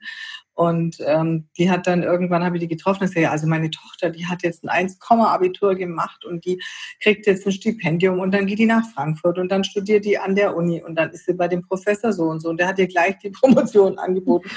und 0.58 0.96
ähm, 1.06 1.48
die 1.56 1.70
hat 1.70 1.86
dann 1.86 2.02
irgendwann, 2.02 2.42
habe 2.42 2.56
ich 2.56 2.62
die 2.62 2.66
getroffen, 2.68 3.02
gesagt, 3.02 3.20
ja, 3.20 3.30
also 3.30 3.46
meine 3.46 3.70
Tochter, 3.70 4.10
die 4.10 4.26
hat 4.26 4.42
jetzt 4.42 4.64
ein 4.64 4.68
1, 4.68 4.98
Abitur 5.08 5.76
gemacht 5.76 6.24
und 6.24 6.44
die 6.44 6.60
kriegt 7.00 7.28
jetzt 7.28 7.46
ein 7.46 7.52
Stipendium 7.52 8.18
und 8.18 8.32
dann 8.32 8.46
geht 8.46 8.58
die 8.58 8.66
nach 8.66 8.84
Frankfurt 8.92 9.38
und 9.38 9.52
dann 9.52 9.62
studiert 9.62 10.04
die 10.04 10.18
an 10.18 10.34
der 10.34 10.56
Uni 10.56 10.82
und 10.82 10.96
dann 10.96 11.10
ist 11.10 11.26
sie 11.26 11.34
bei 11.34 11.46
dem 11.46 11.62
Professor 11.62 12.12
so 12.12 12.24
und 12.24 12.40
so 12.40 12.48
und 12.48 12.58
der 12.58 12.66
hat 12.66 12.80
ihr 12.80 12.88
gleich 12.88 13.16
die 13.18 13.30
Promotion 13.40 14.00
angeboten. 14.00 14.50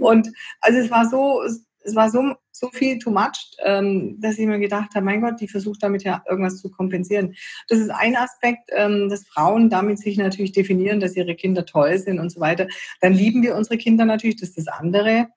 Und 0.00 0.26
also 0.62 0.78
es 0.78 0.90
war 0.90 1.06
so, 1.06 1.42
es 1.84 1.94
war 1.94 2.10
so, 2.10 2.34
so 2.52 2.68
viel 2.70 2.98
too 2.98 3.10
much, 3.10 3.56
ähm, 3.64 4.20
dass 4.20 4.38
ich 4.38 4.46
mir 4.46 4.58
gedacht 4.58 4.94
habe, 4.94 5.04
mein 5.04 5.20
Gott, 5.20 5.40
die 5.40 5.48
versucht 5.48 5.82
damit 5.82 6.04
ja 6.04 6.22
irgendwas 6.28 6.58
zu 6.58 6.70
kompensieren. 6.70 7.34
Das 7.68 7.78
ist 7.78 7.90
ein 7.90 8.16
Aspekt, 8.16 8.70
ähm, 8.72 9.08
dass 9.08 9.26
Frauen 9.26 9.70
damit 9.70 9.98
sich 9.98 10.16
natürlich 10.16 10.52
definieren, 10.52 11.00
dass 11.00 11.16
ihre 11.16 11.34
Kinder 11.34 11.64
toll 11.64 11.98
sind 11.98 12.18
und 12.18 12.30
so 12.30 12.40
weiter. 12.40 12.66
Dann 13.00 13.14
lieben 13.14 13.42
wir 13.42 13.56
unsere 13.56 13.78
Kinder 13.78 14.04
natürlich, 14.04 14.36
das 14.36 14.50
ist 14.50 14.58
das 14.58 14.68
andere. 14.68 15.28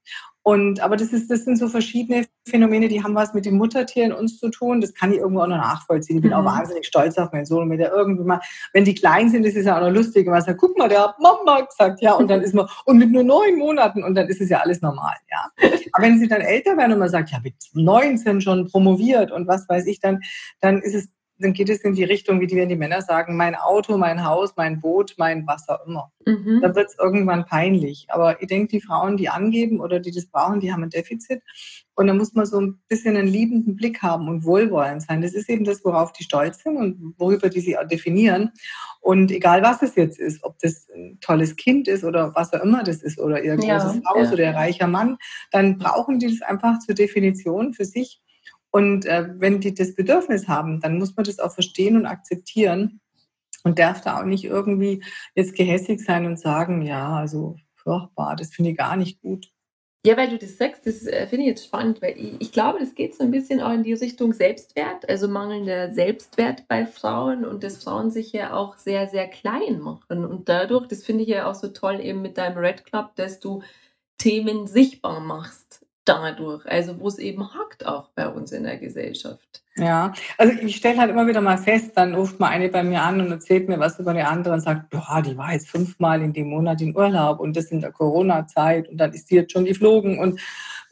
Und, 0.48 0.80
aber 0.80 0.96
das, 0.96 1.12
ist, 1.12 1.32
das 1.32 1.44
sind 1.44 1.58
so 1.58 1.68
verschiedene 1.68 2.28
Phänomene, 2.48 2.88
die 2.88 3.04
haben 3.04 3.16
was 3.16 3.34
mit 3.34 3.48
dem 3.48 3.58
Muttertier 3.58 4.06
in 4.06 4.12
uns 4.14 4.38
zu 4.38 4.52
tun. 4.52 4.80
Das 4.80 4.94
kann 4.94 5.12
ich 5.12 5.18
irgendwo 5.18 5.42
auch 5.42 5.48
noch 5.48 5.58
nachvollziehen. 5.58 6.18
Ich 6.18 6.22
bin 6.22 6.30
mhm. 6.30 6.38
auch 6.38 6.46
wahnsinnig 6.46 6.86
stolz 6.86 7.18
auf 7.18 7.32
meinen 7.32 7.48
Sohn. 7.48 7.68
Wenn 7.68 7.80
der 7.80 7.92
irgendwie 7.92 8.24
mal, 8.24 8.40
wenn 8.72 8.86
die 8.86 8.94
klein 8.94 9.32
sind, 9.32 9.44
das 9.44 9.56
ist 9.56 9.66
ja 9.66 9.75
auch 9.75 9.82
noch 9.82 9.90
lustig. 9.90 10.28
Man 10.28 10.40
sagt, 10.44 10.60
guck 10.60 10.78
mal, 10.78 10.88
der 10.88 11.02
hat 11.02 11.20
Mama 11.20 11.62
gesagt, 11.62 12.00
ja. 12.00 12.14
Und 12.14 12.30
dann 12.30 12.42
ist 12.44 12.54
man, 12.54 12.68
und 12.86 13.00
mit 13.00 13.10
nur 13.10 13.24
neun 13.24 13.58
Monaten, 13.58 14.04
und 14.04 14.14
dann 14.14 14.28
ist 14.28 14.40
es 14.40 14.50
ja 14.50 14.60
alles 14.60 14.84
normal, 14.84 15.16
ja. 15.32 15.70
Aber 15.94 16.06
wenn 16.06 16.20
sie 16.20 16.28
dann 16.28 16.42
älter 16.42 16.78
werden 16.78 16.94
und 16.94 17.00
man 17.00 17.10
sagt, 17.10 17.32
ja, 17.32 17.40
mit 17.44 17.56
19 17.74 18.40
schon 18.40 18.70
promoviert 18.70 19.32
und 19.32 19.48
was 19.48 19.68
weiß 19.68 19.88
ich, 19.88 20.00
dann, 20.00 20.22
dann 20.62 20.80
ist 20.80 20.94
es 20.94 21.10
dann 21.38 21.54
geht 21.54 21.70
es 21.70 21.82
in 21.82 21.94
die 21.94 22.04
Richtung, 22.04 22.39
wie 22.39 22.48
die, 22.48 22.65
die 22.65 22.75
Männer 22.75 23.01
sagen, 23.01 23.36
mein 23.36 23.56
Auto, 23.56 23.98
mein 23.98 24.24
Haus, 24.24 24.54
mein 24.56 24.80
Boot, 24.80 25.15
mein 25.18 25.46
was 25.46 25.68
auch 25.68 25.86
immer. 25.86 26.12
Mhm. 26.25 26.62
Dann 26.62 26.75
wird 26.75 26.88
es 26.88 26.98
irgendwann 26.98 27.46
peinlich. 27.46 28.08
Aber 28.10 28.42
ich 28.42 28.48
denke, 28.48 28.70
die 28.70 28.82
Frauen, 28.82 29.18
die 29.18 29.30
angeben 29.30 29.80
oder 29.80 30.00
die 30.00 30.12
das 30.12 30.27
brauchen, 30.27 30.60
die 30.60 30.72
haben 30.72 30.84
ein 30.84 30.89
Defizit. 30.89 31.42
Und 31.96 32.08
da 32.08 32.13
muss 32.13 32.34
man 32.34 32.46
so 32.46 32.60
ein 32.60 32.80
bisschen 32.88 33.15
einen 33.15 33.27
liebenden 33.27 33.75
Blick 33.75 34.01
haben 34.01 34.27
und 34.27 34.44
wohlwollend 34.44 35.01
sein. 35.01 35.22
Das 35.22 35.34
ist 35.34 35.50
eben 35.50 35.65
das, 35.65 35.84
worauf 35.84 36.12
die 36.13 36.24
stolz 36.24 36.63
sind 36.63 36.77
und 36.77 37.15
worüber 37.18 37.50
die 37.50 37.62
sich 37.62 37.77
auch 37.77 37.88
definieren. 37.88 38.51
Und 39.01 39.32
egal, 39.32 39.62
was 39.62 39.82
es 39.82 39.96
jetzt 39.96 40.20
ist, 40.20 40.44
ob 40.44 40.58
das 40.60 40.88
ein 40.96 41.20
tolles 41.22 41.56
Kind 41.56 41.88
ist 41.88 42.04
oder 42.04 42.34
was 42.36 42.54
auch 42.54 42.63
immer 42.63 42.84
das 42.84 43.04
ist 43.04 43.20
oder 43.20 43.44
ihr 43.44 43.56
großes 43.56 43.68
ja, 43.68 44.01
Haus 44.10 44.27
ja. 44.27 44.32
oder 44.34 44.48
ein 44.48 44.56
reicher 44.56 44.88
Mann, 44.88 45.18
dann 45.51 45.77
brauchen 45.77 46.20
die 46.20 46.27
das 46.27 46.42
einfach 46.42 46.80
zur 46.80 46.96
Definition 46.96 47.74
für 47.74 47.86
sich. 47.86 48.22
Und 48.75 49.05
äh, 49.05 49.29
wenn 49.39 49.62
die 49.62 49.74
das 49.74 49.96
Bedürfnis 49.96 50.50
haben, 50.50 50.82
dann 50.82 50.98
muss 50.98 51.15
man 51.15 51.24
das 51.24 51.39
auch 51.39 51.53
verstehen 51.53 51.96
und 51.96 52.05
akzeptieren 52.05 53.00
und 53.63 53.79
darf 53.79 54.01
da 54.01 54.20
auch 54.20 54.25
nicht 54.25 54.44
irgendwie 54.44 55.01
jetzt 55.34 55.55
gehässig 55.55 56.01
sein 56.01 56.25
und 56.25 56.38
sagen, 56.38 56.82
ja, 56.82 57.15
also 57.15 57.55
furchtbar, 57.74 58.36
das 58.36 58.50
finde 58.53 58.72
ich 58.72 58.77
gar 58.77 58.98
nicht 58.98 59.22
gut. 59.22 59.50
Ja, 60.05 60.17
weil 60.17 60.27
du 60.27 60.38
das 60.38 60.58
sagst, 60.58 60.86
das 60.86 61.08
äh, 61.08 61.25
finde 61.25 61.44
ich 61.46 61.51
jetzt 61.51 61.63
spannend, 61.63 62.01
weil 62.01 62.17
ich, 62.17 62.34
ich, 62.39 62.51
glaube, 62.51 62.79
das 62.79 62.96
geht 62.96 63.15
so 63.15 63.24
ein 63.24 63.32
bisschen 63.32 63.62
auch 63.62 63.72
in 63.72 63.84
die 63.84 63.94
Richtung 63.94 64.34
Selbstwert, 64.34 65.08
also 65.08 65.29
mangelnder 65.29 65.94
Selbstwert 65.94 66.67
bei 66.67 66.86
Frauen 66.86 67.46
und 67.46 67.63
dass 67.63 67.82
Frauen 67.82 68.12
sich 68.12 68.34
ja 68.34 68.53
auch 68.53 68.75
sehr, 68.75 69.08
sehr 69.08 69.29
klein 69.29 69.79
machen. 69.79 70.25
Und 70.25 70.50
dadurch, 70.50 70.88
das 70.88 71.05
finde 71.05 71.24
ich 71.24 71.29
ja 71.29 71.50
auch 71.50 71.55
so 71.55 71.70
toll 71.70 72.01
eben 72.01 72.22
mit 72.22 72.38
deinem 72.38 72.58
Red 72.58 72.84
Club, 72.84 73.15
dass 73.15 73.39
du 73.39 73.63
Themen 74.17 74.67
sichtbar 74.67 75.22
machst 75.22 75.85
dadurch, 76.05 76.65
also 76.65 77.00
wo 77.00 77.07
es 77.07 77.17
eben 77.17 77.53
hakt 77.53 77.85
auch 77.85 78.09
bei 78.15 78.27
uns 78.27 78.51
in 78.51 78.63
der 78.63 78.77
Gesellschaft. 78.77 79.63
Ja, 79.77 80.13
also 80.38 80.53
ich 80.62 80.77
stelle 80.77 81.00
halt 81.00 81.12
immer 81.12 81.27
wieder 81.27 81.41
mal 81.41 81.57
fest, 81.57 81.91
dann 81.95 82.15
ruft 82.15 82.39
mal 82.39 82.47
eine 82.47 82.69
bei 82.69 82.81
mir 82.81 83.01
an 83.01 83.19
und 83.19 83.29
erzählt 83.31 83.67
mir 83.67 83.77
was 83.77 84.00
über 84.00 84.12
eine 84.12 84.27
andere 84.27 84.53
und 84.53 84.62
sagt, 84.62 84.93
ja, 84.93 85.21
die 85.21 85.38
war 85.38 85.51
jetzt 85.51 85.69
fünfmal 85.69 86.21
in 86.21 86.31
dem 86.31 86.50
Monat 86.50 86.81
in 86.81 86.95
Urlaub 86.95 87.41
und 87.41 87.57
das 87.57 87.65
in 87.71 87.81
der 87.81 87.91
Corona-Zeit 87.91 88.88
und 88.88 88.97
dann 88.97 89.12
ist 89.12 89.29
die 89.29 89.35
jetzt 89.35 89.51
schon 89.51 89.65
geflogen 89.65 90.17
und 90.17 90.39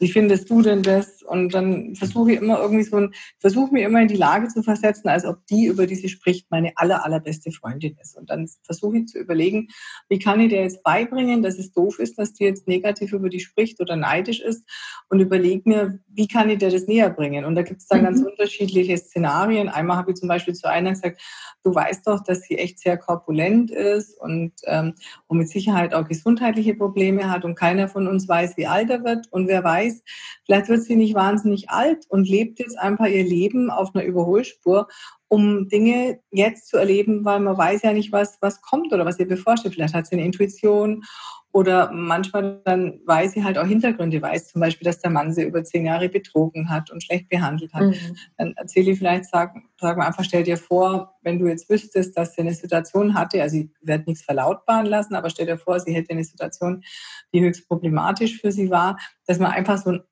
wie 0.00 0.10
findest 0.10 0.50
du 0.50 0.60
denn 0.60 0.82
das? 0.82 1.13
Und 1.24 1.54
dann 1.54 1.94
versuche 1.94 2.32
ich 2.32 2.40
immer 2.40 2.60
irgendwie 2.60 2.84
so 2.84 2.96
ein, 2.96 3.14
versuche 3.38 3.72
mir 3.72 3.86
immer 3.86 4.00
in 4.02 4.08
die 4.08 4.16
Lage 4.16 4.48
zu 4.48 4.62
versetzen, 4.62 5.08
als 5.08 5.24
ob 5.24 5.46
die, 5.46 5.66
über 5.66 5.86
die 5.86 5.94
sie 5.94 6.08
spricht, 6.08 6.50
meine 6.50 6.72
aller, 6.76 7.04
allerbeste 7.04 7.50
Freundin 7.50 7.96
ist. 8.00 8.16
Und 8.16 8.30
dann 8.30 8.48
versuche 8.62 8.98
ich 8.98 9.06
zu 9.06 9.18
überlegen, 9.18 9.68
wie 10.08 10.18
kann 10.18 10.40
ich 10.40 10.50
dir 10.50 10.62
jetzt 10.62 10.82
beibringen, 10.82 11.42
dass 11.42 11.58
es 11.58 11.72
doof 11.72 11.98
ist, 11.98 12.18
dass 12.18 12.32
die 12.32 12.44
jetzt 12.44 12.68
negativ 12.68 13.12
über 13.12 13.28
die 13.28 13.40
spricht 13.40 13.80
oder 13.80 13.96
neidisch 13.96 14.40
ist 14.40 14.64
und 15.08 15.20
überlege 15.20 15.68
mir, 15.68 15.98
wie 16.08 16.28
kann 16.28 16.50
ich 16.50 16.58
dir 16.58 16.70
das 16.70 16.86
näher 16.86 17.10
bringen? 17.10 17.44
Und 17.44 17.54
da 17.54 17.62
gibt 17.62 17.80
es 17.80 17.86
dann 17.86 18.00
mhm. 18.00 18.04
ganz 18.04 18.22
unterschiedliche 18.22 18.96
Szenarien. 18.96 19.68
Einmal 19.68 19.96
habe 19.96 20.12
ich 20.12 20.16
zum 20.16 20.28
Beispiel 20.28 20.54
zu 20.54 20.68
einer 20.68 20.90
gesagt, 20.90 21.20
du 21.62 21.74
weißt 21.74 22.06
doch, 22.06 22.22
dass 22.22 22.42
sie 22.42 22.58
echt 22.58 22.78
sehr 22.78 22.96
korpulent 22.98 23.70
ist 23.70 24.20
und, 24.20 24.52
ähm, 24.64 24.94
und 25.26 25.38
mit 25.38 25.48
Sicherheit 25.48 25.94
auch 25.94 26.06
gesundheitliche 26.06 26.74
Probleme 26.74 27.30
hat 27.30 27.44
und 27.44 27.54
keiner 27.54 27.88
von 27.88 28.06
uns 28.06 28.28
weiß, 28.28 28.56
wie 28.56 28.66
alt 28.66 28.90
er 28.90 29.04
wird 29.04 29.26
und 29.32 29.48
wer 29.48 29.64
weiß, 29.64 30.02
vielleicht 30.44 30.68
wird 30.68 30.82
sie 30.82 30.96
nicht 30.96 31.13
wahnsinnig 31.14 31.70
alt 31.70 32.04
und 32.08 32.28
lebt 32.28 32.58
jetzt 32.58 32.78
einfach 32.78 33.06
ihr 33.06 33.24
Leben 33.24 33.70
auf 33.70 33.94
einer 33.94 34.04
Überholspur, 34.04 34.88
um 35.28 35.68
Dinge 35.68 36.20
jetzt 36.30 36.68
zu 36.68 36.76
erleben, 36.76 37.24
weil 37.24 37.40
man 37.40 37.56
weiß 37.56 37.82
ja 37.82 37.92
nicht, 37.92 38.12
was, 38.12 38.38
was 38.40 38.62
kommt 38.62 38.92
oder 38.92 39.04
was 39.04 39.18
ihr 39.18 39.28
bevorsteht. 39.28 39.74
Vielleicht 39.74 39.94
hat 39.94 40.06
sie 40.06 40.16
eine 40.16 40.24
Intuition 40.24 41.02
oder 41.54 41.92
manchmal 41.92 42.60
dann 42.64 43.00
weiß 43.06 43.34
sie 43.34 43.44
halt 43.44 43.58
auch 43.58 43.66
Hintergründe, 43.66 44.20
weiß 44.20 44.48
zum 44.48 44.60
Beispiel, 44.60 44.84
dass 44.84 44.98
der 44.98 45.12
Mann 45.12 45.32
sie 45.32 45.44
über 45.44 45.62
zehn 45.62 45.86
Jahre 45.86 46.08
betrogen 46.08 46.68
hat 46.68 46.90
und 46.90 47.00
schlecht 47.00 47.28
behandelt 47.28 47.72
hat. 47.72 47.82
Mhm. 47.82 48.16
Dann 48.36 48.54
erzähle 48.56 48.90
ich 48.90 48.98
vielleicht, 48.98 49.26
sag, 49.26 49.54
sag 49.80 49.96
mal 49.96 50.08
einfach, 50.08 50.24
stell 50.24 50.42
dir 50.42 50.56
vor, 50.56 51.14
wenn 51.22 51.38
du 51.38 51.46
jetzt 51.46 51.70
wüsstest, 51.70 52.16
dass 52.16 52.34
sie 52.34 52.40
eine 52.40 52.54
Situation 52.54 53.14
hatte, 53.14 53.40
also 53.40 53.56
ich 53.56 53.68
werde 53.82 54.02
nichts 54.08 54.24
verlautbaren 54.24 54.86
lassen, 54.86 55.14
aber 55.14 55.30
stell 55.30 55.46
dir 55.46 55.56
vor, 55.56 55.78
sie 55.78 55.94
hätte 55.94 56.10
eine 56.10 56.24
Situation, 56.24 56.82
die 57.32 57.40
höchst 57.40 57.68
problematisch 57.68 58.40
für 58.40 58.50
sie 58.50 58.70
war, 58.70 58.98
dass 59.26 59.38
man 59.38 59.52
einfach 59.52 59.78
so 59.78 59.90
ein 59.90 60.02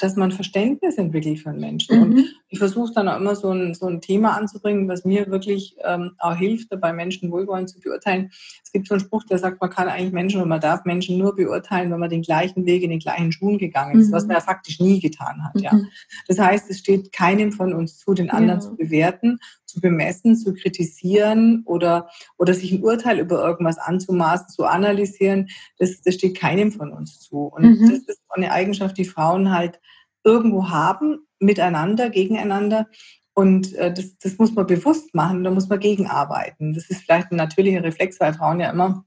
dass 0.00 0.16
man 0.16 0.32
Verständnis 0.32 0.96
entwickelt 0.96 1.38
für 1.38 1.50
einen 1.50 1.60
Menschen. 1.60 1.96
Mhm. 1.96 2.02
Und 2.02 2.24
ich 2.48 2.58
versuche 2.58 2.92
dann 2.92 3.08
auch 3.08 3.18
immer 3.18 3.36
so 3.36 3.50
ein, 3.50 3.74
so 3.74 3.86
ein 3.86 4.00
Thema 4.00 4.36
anzubringen, 4.36 4.88
was 4.88 5.04
mir 5.04 5.30
wirklich 5.30 5.76
ähm, 5.84 6.12
auch 6.18 6.36
hilft, 6.36 6.72
dabei 6.72 6.92
Menschen 6.92 7.30
wohlwollend 7.30 7.68
zu 7.68 7.78
beurteilen. 7.80 8.30
Es 8.64 8.72
gibt 8.72 8.88
so 8.88 8.94
einen 8.94 9.00
Spruch, 9.00 9.24
der 9.24 9.38
sagt, 9.38 9.60
man 9.60 9.70
kann 9.70 9.88
eigentlich 9.88 10.12
Menschen 10.12 10.40
und 10.40 10.48
man 10.48 10.60
darf 10.60 10.84
Menschen 10.84 11.18
nur 11.18 11.36
beurteilen, 11.36 11.90
wenn 11.90 12.00
man 12.00 12.10
den 12.10 12.22
gleichen 12.22 12.66
Weg 12.66 12.82
in 12.82 12.90
den 12.90 12.98
gleichen 12.98 13.30
Schuhen 13.30 13.58
gegangen 13.58 14.00
ist, 14.00 14.08
mhm. 14.08 14.12
was 14.12 14.26
man 14.26 14.36
ja 14.36 14.40
faktisch 14.40 14.80
nie 14.80 15.00
getan 15.00 15.44
hat. 15.44 15.54
Mhm. 15.54 15.62
Ja. 15.62 15.80
Das 16.28 16.38
heißt, 16.38 16.70
es 16.70 16.78
steht 16.78 17.12
keinem 17.12 17.52
von 17.52 17.72
uns 17.72 17.98
zu, 17.98 18.14
den 18.14 18.30
anderen 18.30 18.60
ja. 18.60 18.66
zu 18.66 18.76
bewerten, 18.76 19.38
zu 19.70 19.80
bemessen, 19.80 20.36
zu 20.36 20.54
kritisieren 20.54 21.62
oder, 21.66 22.08
oder 22.38 22.54
sich 22.54 22.72
ein 22.72 22.82
Urteil 22.82 23.18
über 23.18 23.42
irgendwas 23.44 23.78
anzumaßen, 23.78 24.48
zu 24.48 24.64
analysieren. 24.64 25.48
Das, 25.78 26.00
das 26.02 26.14
steht 26.14 26.38
keinem 26.38 26.72
von 26.72 26.92
uns 26.92 27.20
zu. 27.20 27.44
Und 27.46 27.62
mhm. 27.62 27.90
das 27.90 28.00
ist 28.00 28.22
eine 28.28 28.52
Eigenschaft, 28.52 28.98
die 28.98 29.04
Frauen 29.04 29.50
halt 29.50 29.80
irgendwo 30.24 30.70
haben, 30.70 31.20
miteinander, 31.38 32.10
gegeneinander. 32.10 32.86
Und 33.34 33.74
äh, 33.74 33.92
das, 33.92 34.18
das 34.18 34.38
muss 34.38 34.52
man 34.52 34.66
bewusst 34.66 35.14
machen, 35.14 35.44
da 35.44 35.50
muss 35.50 35.68
man 35.68 35.80
gegenarbeiten. 35.80 36.74
Das 36.74 36.90
ist 36.90 37.02
vielleicht 37.02 37.30
ein 37.30 37.36
natürlicher 37.36 37.82
Reflex, 37.82 38.20
weil 38.20 38.34
Frauen 38.34 38.60
ja 38.60 38.70
immer 38.70 39.04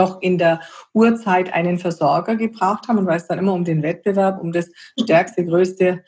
doch 0.00 0.20
in 0.22 0.38
der 0.38 0.60
Urzeit 0.92 1.52
einen 1.52 1.78
Versorger 1.78 2.36
gebraucht 2.36 2.88
haben 2.88 2.98
und 2.98 3.06
weil 3.06 3.18
es 3.18 3.26
dann 3.26 3.38
immer 3.38 3.52
um 3.52 3.64
den 3.64 3.82
Wettbewerb, 3.82 4.40
um 4.40 4.52
das 4.52 4.70
stärkste, 5.00 5.44
größte, 5.44 6.02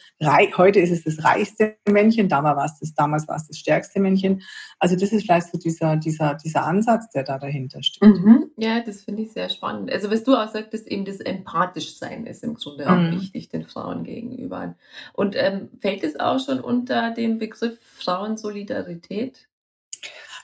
heute 0.56 0.80
ist 0.80 0.90
es 0.90 1.04
das 1.04 1.25
reichste 1.25 1.76
Männchen, 1.88 2.28
damals 2.28 2.56
war 2.56 2.64
es 2.64 2.78
das, 2.80 2.94
damals 2.94 3.28
war 3.28 3.37
es 3.37 3.46
das 3.46 3.58
stärkste 3.58 4.00
Männchen. 4.00 4.42
Also 4.78 4.96
das 4.96 5.12
ist 5.12 5.22
vielleicht 5.22 5.49
so 5.52 5.58
dieser, 5.58 5.96
dieser, 5.96 6.34
dieser 6.34 6.64
Ansatz, 6.64 7.11
der 7.11 7.25
da 7.25 7.38
dahinter 7.38 7.82
steht. 7.82 8.02
Mhm. 8.02 8.50
Ja, 8.56 8.80
das 8.80 9.02
finde 9.02 9.22
ich 9.22 9.32
sehr 9.32 9.49
spannend. 9.49 9.92
Also 9.92 10.11
was 10.11 10.25
du 10.25 10.34
auch 10.34 10.49
sagtest, 10.49 10.87
eben 10.88 11.04
das 11.04 11.20
Empathischsein 11.20 12.26
ist 12.26 12.42
im 12.42 12.54
Grunde 12.54 12.90
auch 12.90 12.96
mhm. 12.96 13.20
wichtig 13.20 13.49
den 13.50 13.64
Frauen 13.64 14.04
gegenüber. 14.04 14.75
Und 15.12 15.37
ähm, 15.37 15.68
fällt 15.80 16.02
es 16.02 16.18
auch 16.18 16.40
schon 16.40 16.61
unter 16.61 17.11
den 17.11 17.38
Begriff 17.38 17.78
Frauensolidarität? 17.99 19.49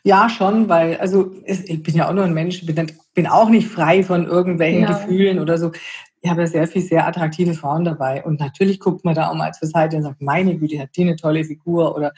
Ja, 0.05 0.29
schon, 0.29 0.69
weil, 0.69 0.97
also 0.99 1.33
ich 1.45 1.83
bin 1.83 1.95
ja 1.95 2.09
auch 2.09 2.15
nur 2.15 2.25
ein 2.25 2.35
Mensch, 2.35 2.65
bin, 2.65 2.93
bin 3.15 3.27
auch 3.27 3.49
nicht 3.49 3.69
frei 3.69 4.03
von 4.03 4.27
irgendwelchen 4.27 4.83
ja. 4.83 4.93
Gefühlen 4.93 5.39
oder 5.41 5.59
so. 5.59 5.73
Ich 6.21 6.31
habe 6.31 6.43
ja 6.43 6.47
sehr 6.49 6.67
viele 6.67 6.85
sehr 6.85 7.07
attraktive 7.07 7.55
Frauen 7.55 7.85
dabei. 7.85 8.25
Und 8.25 8.41
natürlich 8.41 8.81
guckt 8.81 9.05
man 9.05 9.15
da 9.15 9.29
auch 9.29 9.35
mal 9.35 9.53
zur 9.53 9.69
Seite 9.69 9.97
und 9.97 10.03
sagt, 10.03 10.21
meine 10.21 10.57
Güte, 10.57 10.81
hat 10.81 10.97
die 10.97 11.03
eine 11.03 11.17
tolle 11.17 11.45
Figur. 11.45 11.95
Oder 11.97 12.13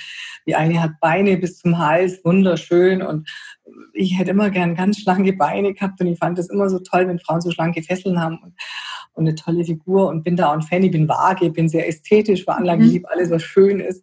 die 0.47 0.55
eine 0.55 0.83
hat 0.83 0.93
Beine 1.01 1.37
bis 1.37 1.59
zum 1.59 1.79
Hals, 1.79 2.25
wunderschön. 2.25 3.03
Und 3.03 3.29
ich 3.93 4.19
hätte 4.19 4.31
immer 4.31 4.51
gern 4.51 4.75
ganz 4.75 5.01
schlanke 5.01 5.35
Beine 5.35 5.75
gehabt. 5.75 6.01
Und 6.01 6.07
ich 6.07 6.19
fand 6.19 6.39
das 6.39 6.49
immer 6.49 6.71
so 6.71 6.79
toll, 6.79 7.09
wenn 7.09 7.19
Frauen 7.19 7.43
so 7.43 7.51
schlanke 7.51 7.83
Fesseln 7.83 8.21
haben. 8.21 8.39
Und, 8.43 8.55
und 9.13 9.27
eine 9.27 9.35
tolle 9.35 9.65
Figur 9.65 10.09
und 10.09 10.23
bin 10.23 10.37
da 10.37 10.49
auch 10.49 10.55
ein 10.55 10.63
Fan. 10.63 10.83
Ich 10.83 10.93
bin 10.93 11.09
vage, 11.09 11.51
bin 11.51 11.69
sehr 11.69 11.87
ästhetisch 11.87 12.45
veranlagt, 12.45 12.81
mhm. 12.81 12.87
ich 12.87 12.93
liebe 12.93 13.11
alles, 13.11 13.31
was 13.31 13.43
schön 13.43 13.81
ist. 13.81 14.03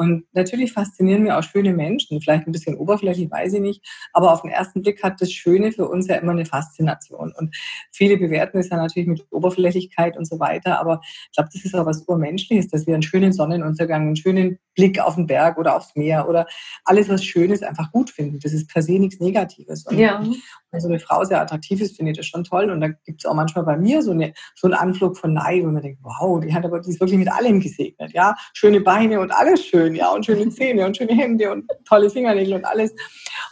Und 0.00 0.24
natürlich 0.32 0.72
faszinieren 0.72 1.24
mir 1.24 1.36
auch 1.36 1.42
schöne 1.42 1.74
Menschen, 1.74 2.22
vielleicht 2.22 2.46
ein 2.46 2.52
bisschen 2.52 2.74
oberflächlich, 2.74 3.30
weiß 3.30 3.52
ich 3.52 3.60
nicht, 3.60 3.86
aber 4.14 4.32
auf 4.32 4.40
den 4.40 4.50
ersten 4.50 4.80
Blick 4.80 5.02
hat 5.02 5.20
das 5.20 5.30
Schöne 5.30 5.72
für 5.72 5.86
uns 5.86 6.06
ja 6.06 6.14
immer 6.14 6.32
eine 6.32 6.46
Faszination. 6.46 7.34
Und 7.36 7.54
viele 7.92 8.16
bewerten 8.16 8.56
es 8.56 8.70
ja 8.70 8.78
natürlich 8.78 9.06
mit 9.06 9.26
Oberflächlichkeit 9.30 10.16
und 10.16 10.24
so 10.24 10.40
weiter, 10.40 10.80
aber 10.80 11.02
ich 11.04 11.32
glaube, 11.36 11.50
das 11.52 11.66
ist 11.66 11.74
auch 11.74 11.84
was 11.84 12.04
Urmenschliches, 12.08 12.68
dass 12.68 12.86
wir 12.86 12.94
einen 12.94 13.02
schönen 13.02 13.34
Sonnenuntergang, 13.34 14.06
einen 14.06 14.16
schönen 14.16 14.58
Blick 14.74 15.00
auf 15.00 15.16
den 15.16 15.26
Berg 15.26 15.58
oder 15.58 15.76
aufs 15.76 15.94
Meer 15.94 16.28
oder 16.28 16.46
alles, 16.84 17.08
was 17.08 17.24
schön 17.24 17.50
ist, 17.50 17.62
einfach 17.62 17.90
gut 17.92 18.10
finden. 18.10 18.38
Das 18.40 18.52
ist 18.52 18.68
per 18.68 18.82
se 18.82 18.92
nichts 18.92 19.20
Negatives. 19.20 19.86
Und 19.86 19.98
ja. 19.98 20.22
wenn 20.70 20.80
so 20.80 20.88
eine 20.88 21.00
Frau 21.00 21.24
sehr 21.24 21.40
attraktiv 21.40 21.80
ist, 21.80 21.96
finde 21.96 22.12
ich 22.12 22.18
das 22.18 22.26
schon 22.26 22.44
toll. 22.44 22.70
Und 22.70 22.80
da 22.80 22.88
gibt 22.88 23.20
es 23.20 23.26
auch 23.26 23.34
manchmal 23.34 23.64
bei 23.64 23.76
mir 23.76 24.02
so, 24.02 24.12
eine, 24.12 24.32
so 24.54 24.66
einen 24.66 24.74
Anflug 24.74 25.16
von 25.16 25.34
Neid, 25.34 25.62
wo 25.62 25.68
man 25.68 25.82
denkt, 25.82 26.00
wow, 26.02 26.40
die 26.40 26.54
hat 26.54 26.64
aber 26.64 26.80
die 26.80 26.90
ist 26.90 27.00
wirklich 27.00 27.18
mit 27.18 27.30
allem 27.30 27.60
gesegnet. 27.60 28.12
Ja, 28.12 28.34
schöne 28.52 28.80
Beine 28.80 29.20
und 29.20 29.30
alles 29.32 29.64
schön 29.64 29.94
ja, 29.94 30.10
und 30.10 30.24
schöne 30.24 30.48
Zähne 30.50 30.86
und 30.86 30.96
schöne 30.96 31.14
Hände 31.14 31.50
und 31.50 31.70
tolle 31.84 32.10
Fingernägel 32.10 32.54
und 32.54 32.64
alles. 32.64 32.94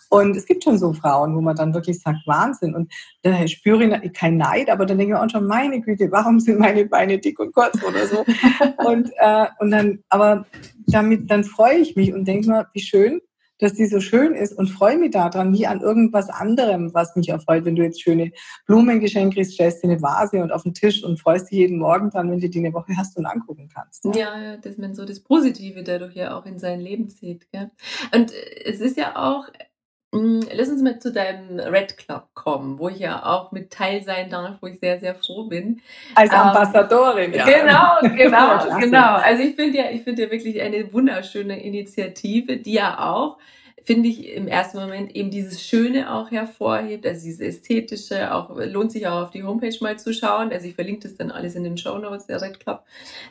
Und 0.08 0.36
es 0.36 0.46
gibt 0.46 0.64
schon 0.64 0.78
so 0.78 0.92
Frauen, 0.92 1.36
wo 1.36 1.40
man 1.40 1.56
dann 1.56 1.74
wirklich 1.74 2.00
sagt, 2.00 2.26
Wahnsinn. 2.26 2.74
Und 2.74 2.92
da 3.22 3.46
spüre 3.46 4.00
ich 4.02 4.12
kein 4.12 4.36
Neid, 4.36 4.70
aber 4.70 4.86
dann 4.86 4.98
denke 4.98 5.14
ich 5.14 5.20
auch 5.20 5.30
schon, 5.30 5.46
meine 5.46 5.80
Güte, 5.80 6.10
warum 6.10 6.40
sind 6.40 6.58
meine 6.58 6.86
Beine 6.86 7.18
dick 7.18 7.38
und 7.38 7.54
kurz 7.54 7.82
oder 7.84 8.06
so? 8.06 8.24
und, 8.86 9.10
äh, 9.18 9.46
und 9.60 9.70
dann, 9.70 10.00
aber 10.08 10.46
damit, 10.86 11.30
dann 11.30 11.44
freue 11.44 11.78
ich 11.78 11.96
mich 11.96 12.12
und 12.12 12.26
denke 12.26 12.48
mir, 12.48 12.66
wie 12.72 12.80
schön, 12.80 13.20
dass 13.58 13.74
die 13.74 13.86
so 13.86 14.00
schön 14.00 14.34
ist 14.34 14.52
und 14.52 14.68
freue 14.68 14.98
mich 14.98 15.10
daran, 15.10 15.52
wie 15.52 15.66
an 15.66 15.80
irgendwas 15.80 16.28
anderem, 16.28 16.94
was 16.94 17.16
mich 17.16 17.28
erfreut. 17.28 17.64
Wenn 17.64 17.76
du 17.76 17.82
jetzt 17.82 18.02
schöne 18.02 18.30
Blumen 18.66 19.00
geschenkt 19.00 19.34
kriegst, 19.34 19.52
stellst 19.52 19.82
du 19.82 19.88
eine 19.88 20.00
Vase 20.00 20.42
und 20.42 20.52
auf 20.52 20.62
den 20.62 20.74
Tisch 20.74 21.02
und 21.02 21.20
freust 21.20 21.50
dich 21.50 21.58
jeden 21.58 21.78
Morgen 21.78 22.10
dran, 22.10 22.30
wenn 22.30 22.40
du 22.40 22.48
die 22.48 22.58
eine 22.58 22.72
Woche 22.72 22.96
hast 22.96 23.16
und 23.16 23.26
angucken 23.26 23.68
kannst. 23.72 24.04
Ja, 24.04 24.40
ja 24.40 24.56
dass 24.56 24.78
man 24.78 24.94
so 24.94 25.04
das 25.04 25.20
Positive 25.20 25.82
dadurch 25.82 26.14
ja 26.14 26.38
auch 26.38 26.46
in 26.46 26.58
sein 26.58 26.80
Leben 26.80 27.08
zieht. 27.08 27.50
Gell? 27.50 27.70
Und 28.14 28.32
äh, 28.32 28.64
es 28.64 28.80
ist 28.80 28.96
ja 28.96 29.16
auch 29.16 29.46
lass 30.10 30.68
uns 30.68 30.82
mal 30.82 30.98
zu 30.98 31.12
deinem 31.12 31.60
Red 31.60 31.98
Club 31.98 32.28
kommen, 32.34 32.78
wo 32.78 32.88
ich 32.88 32.98
ja 32.98 33.24
auch 33.26 33.52
mit 33.52 33.70
Teil 33.70 34.02
sein 34.02 34.30
darf, 34.30 34.56
wo 34.60 34.66
ich 34.66 34.80
sehr, 34.80 34.98
sehr 35.00 35.14
froh 35.14 35.44
bin. 35.44 35.82
Als 36.14 36.32
ähm, 36.32 36.38
Ambassadorin, 36.38 37.34
ja. 37.34 37.44
Genau, 37.44 38.16
genau, 38.16 38.78
genau. 38.78 39.16
Also 39.16 39.42
ich 39.42 39.54
finde 39.54 39.78
ja, 39.78 39.90
ich 39.90 40.02
finde 40.02 40.22
ja 40.22 40.30
wirklich 40.30 40.60
eine 40.62 40.92
wunderschöne 40.92 41.62
Initiative, 41.62 42.56
die 42.56 42.74
ja 42.74 42.98
auch 42.98 43.38
finde 43.88 44.10
ich 44.10 44.34
im 44.34 44.48
ersten 44.48 44.76
Moment 44.76 45.16
eben 45.16 45.30
dieses 45.30 45.62
Schöne 45.62 46.12
auch 46.12 46.30
hervorhebt, 46.30 47.06
also 47.06 47.24
dieses 47.24 47.40
Ästhetische, 47.40 48.34
auch 48.34 48.54
lohnt 48.54 48.92
sich 48.92 49.06
auch 49.06 49.22
auf 49.22 49.30
die 49.30 49.44
Homepage 49.44 49.74
mal 49.80 49.98
zu 49.98 50.12
schauen. 50.12 50.52
Also 50.52 50.66
ich 50.66 50.74
verlinke 50.74 51.08
das 51.08 51.16
dann 51.16 51.30
alles 51.30 51.54
in 51.54 51.64
den 51.64 51.78
Show 51.78 51.96
Notes, 51.96 52.26
der 52.26 52.42
Red 52.42 52.60
Club. 52.60 52.84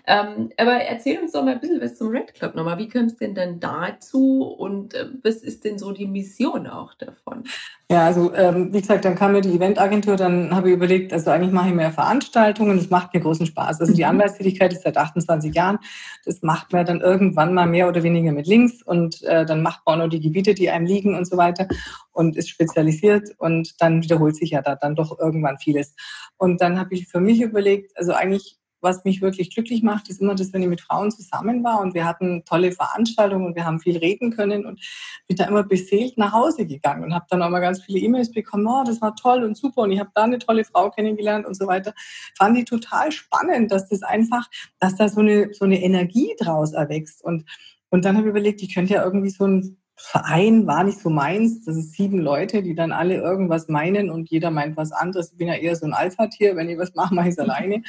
Ähm, 0.07 0.49
aber 0.57 0.73
erzähl 0.73 1.19
uns 1.19 1.33
doch 1.33 1.43
mal 1.43 1.51
ein 1.51 1.59
bisschen 1.59 1.79
was 1.79 1.95
zum 1.95 2.07
Red 2.07 2.33
Club 2.33 2.55
nochmal. 2.55 2.79
Wie 2.79 2.89
kommt 2.89 3.11
es 3.11 3.17
denn 3.17 3.35
dann 3.35 3.59
dazu 3.59 4.45
und 4.45 4.95
äh, 4.95 5.09
was 5.21 5.35
ist 5.35 5.63
denn 5.63 5.77
so 5.77 5.91
die 5.91 6.07
Mission 6.07 6.65
auch 6.65 6.95
davon? 6.95 7.43
Ja, 7.89 8.06
also 8.06 8.34
ähm, 8.34 8.74
wie 8.74 8.82
gesagt, 8.82 9.06
dann 9.06 9.15
kam 9.15 9.32
mir 9.32 9.39
die 9.39 9.56
Eventagentur, 9.56 10.17
dann 10.17 10.53
habe 10.53 10.67
ich 10.67 10.75
überlegt, 10.75 11.13
also 11.13 11.32
eigentlich 11.32 11.53
mache 11.53 11.70
ich 11.70 11.74
mehr 11.74 11.94
Veranstaltungen, 11.94 12.75
das 12.75 12.89
macht 12.89 13.13
mir 13.13 13.22
großen 13.22 13.46
Spaß. 13.46 13.79
Also 13.79 13.94
die 13.94 14.03
mhm. 14.03 14.10
Anwaltstätigkeit 14.10 14.74
ist 14.74 14.84
seit 14.84 14.98
28 14.98 15.56
Jahren, 15.56 15.79
das 16.25 16.41
macht 16.41 16.74
man 16.74 16.86
dann 16.86 17.00
irgendwann 17.00 17.53
mal 17.53 17.65
mehr 17.65 17.88
oder 17.88 18.03
weniger 18.03 18.34
mit 18.34 18.46
links 18.46 18.84
und 18.84 19.24
äh, 19.24 19.46
dann 19.46 19.62
macht 19.62 19.86
man 19.86 20.01
auch 20.01 20.03
noch 20.03 20.10
die 20.10 20.20
Gebiete, 20.20 20.53
die 20.53 20.70
einem 20.70 20.86
liegen 20.86 21.15
und 21.15 21.29
so 21.29 21.38
weiter 21.38 21.65
und 22.12 22.36
ist 22.36 22.50
spezialisiert 22.50 23.29
und 23.38 23.82
dann 23.82 24.03
wiederholt 24.03 24.36
sich 24.36 24.50
ja 24.50 24.62
da 24.62 24.75
dann 24.75 24.96
doch 24.96 25.17
irgendwann 25.17 25.58
vieles. 25.58 25.96
Und 26.36 26.60
dann 26.60 26.77
habe 26.77 26.94
ich 26.94 27.08
für 27.08 27.22
mich 27.22 27.39
überlegt, 27.39 27.98
also 27.98 28.12
eigentlich 28.12 28.56
was 28.81 29.03
mich 29.03 29.22
wirklich 29.22 29.53
glücklich 29.53 29.84
macht, 29.84 30.10
ist 30.10 30.22
immer 30.22 30.36
das, 30.36 30.53
wenn 30.53 30.62
ich 30.62 30.67
mit 30.67 30.81
Frauen 30.81 31.12
zusammen 31.12 31.63
war 31.63 31.81
und 31.81 31.93
wir 31.93 32.05
hatten 32.05 32.43
tolle 32.46 32.72
Veranstaltungen 32.72 33.46
und 33.46 33.55
wir 33.55 33.65
haben 33.65 33.79
viel 33.79 33.98
reden 33.98 34.31
können 34.31 34.65
und 34.65 34.81
bin 35.27 35.38
da 35.38 35.46
immer 35.46 35.63
beseelt 35.63 36.17
nach 36.17 36.34
Hause 36.34 36.65
gegangen 36.65 37.03
und 37.03 37.13
habe 37.13 37.25
dann 37.29 37.41
auch 37.41 37.50
mal 37.50 37.60
ganz 37.60 37.81
viele 37.81 38.00
E-Mails 38.00 38.31
bekommen, 38.31 38.67
oh, 38.67 38.84
das 38.86 39.01
war 39.01 39.15
toll 39.15 39.43
und 39.43 39.57
super 39.57 39.81
und 39.81 39.91
ich 39.91 40.00
habe 40.00 40.12
da 40.13 40.24
eine 40.24 40.39
tolle 40.39 40.63
Frau 40.63 40.89
kennengelernt 40.89 41.46
und 41.46 41.55
so 41.55 41.67
weiter. 41.67 41.93
Fand 42.38 42.57
ich 42.57 42.65
total 42.65 43.12
spannend, 43.12 43.72
dass 43.72 43.89
das 43.89 44.03
einfach, 44.03 44.48
dass 44.79 44.96
da 44.96 45.10
so 45.10 45.22
eine, 45.22 45.53
so 45.53 45.65
eine 45.65 45.81
Energie 45.81 46.36
draus 46.39 46.74
erwächst 46.74 47.24
und, 47.24 47.46
und 47.89 48.05
dann 48.05 48.17
habe 48.17 48.27
ich 48.27 48.31
überlegt, 48.31 48.62
ich 48.62 48.74
könnte 48.74 48.93
ja 48.93 49.03
irgendwie 49.03 49.29
so 49.29 49.46
ein 49.46 49.77
Verein 50.00 50.67
war 50.67 50.84
nicht 50.84 51.00
so 51.00 51.10
meins. 51.10 51.65
Das 51.65 51.75
ist 51.75 51.93
sieben 51.93 52.19
Leute, 52.19 52.62
die 52.62 52.75
dann 52.75 52.91
alle 52.91 53.15
irgendwas 53.15 53.67
meinen 53.67 54.12
und 54.12 54.29
jeder 54.29 54.51
meint 54.51 54.77
was 54.77 54.91
anderes. 54.91 55.31
Ich 55.31 55.38
bin 55.38 55.48
ja 55.48 55.55
eher 55.55 55.75
so 55.75 55.88
ein 55.88 55.93
Alpha-Tier. 55.93 56.55
Wenn 56.55 56.69
ich 56.69 56.77
was 56.77 56.93
mache, 56.93 57.15
mache 57.15 57.29
ich 57.29 57.34
es 57.34 57.39
alleine. 57.39 57.81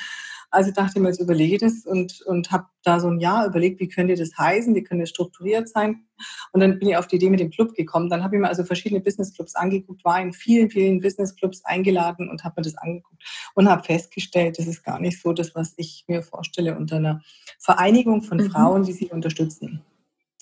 Also 0.51 0.71
dachte 0.71 0.93
ich 0.97 1.03
mir, 1.03 1.09
jetzt 1.09 1.21
überlege 1.21 1.55
ich 1.57 1.61
das 1.61 1.85
und, 1.85 2.23
und 2.23 2.51
habe 2.51 2.67
da 2.83 3.01
so 3.01 3.09
ein 3.09 3.21
Jahr 3.21 3.47
überlegt, 3.47 3.81
wie 3.81 3.89
könnte 3.89 4.15
das 4.15 4.37
heißen, 4.37 4.75
wie 4.75 4.83
könnte 4.83 5.05
es 5.05 5.11
strukturiert 5.11 5.69
sein. 5.69 6.05
Und 6.53 6.61
dann 6.61 6.79
bin 6.79 6.89
ich 6.89 6.97
auf 6.97 7.07
die 7.07 7.17
Idee 7.17 7.29
mit 7.29 7.41
dem 7.41 7.51
Club 7.51 7.75
gekommen. 7.75 8.09
Dann 8.09 8.25
habe 8.25 8.37
ich 8.37 8.41
mir 8.41 8.49
also 8.49 8.65
verschiedene 8.65 9.01
Businessclubs 9.01 9.55
angeguckt, 9.55 10.05
war 10.05 10.21
in 10.21 10.33
vielen, 10.33 10.71
vielen 10.71 11.01
Businessclubs 11.01 11.65
eingeladen 11.65 12.31
und 12.31 12.45
habe 12.45 12.55
mir 12.59 12.65
das 12.65 12.77
angeguckt 12.77 13.23
und 13.55 13.69
habe 13.69 13.85
festgestellt, 13.85 14.59
das 14.59 14.67
ist 14.67 14.83
gar 14.83 14.99
nicht 14.99 15.21
so 15.21 15.33
das, 15.33 15.55
was 15.55 15.75
ich 15.77 16.05
mir 16.09 16.23
vorstelle 16.23 16.77
unter 16.77 16.97
einer 16.97 17.23
Vereinigung 17.59 18.23
von 18.23 18.39
mhm. 18.39 18.51
Frauen, 18.51 18.83
die 18.85 18.93
sich 18.93 19.13
unterstützen 19.13 19.83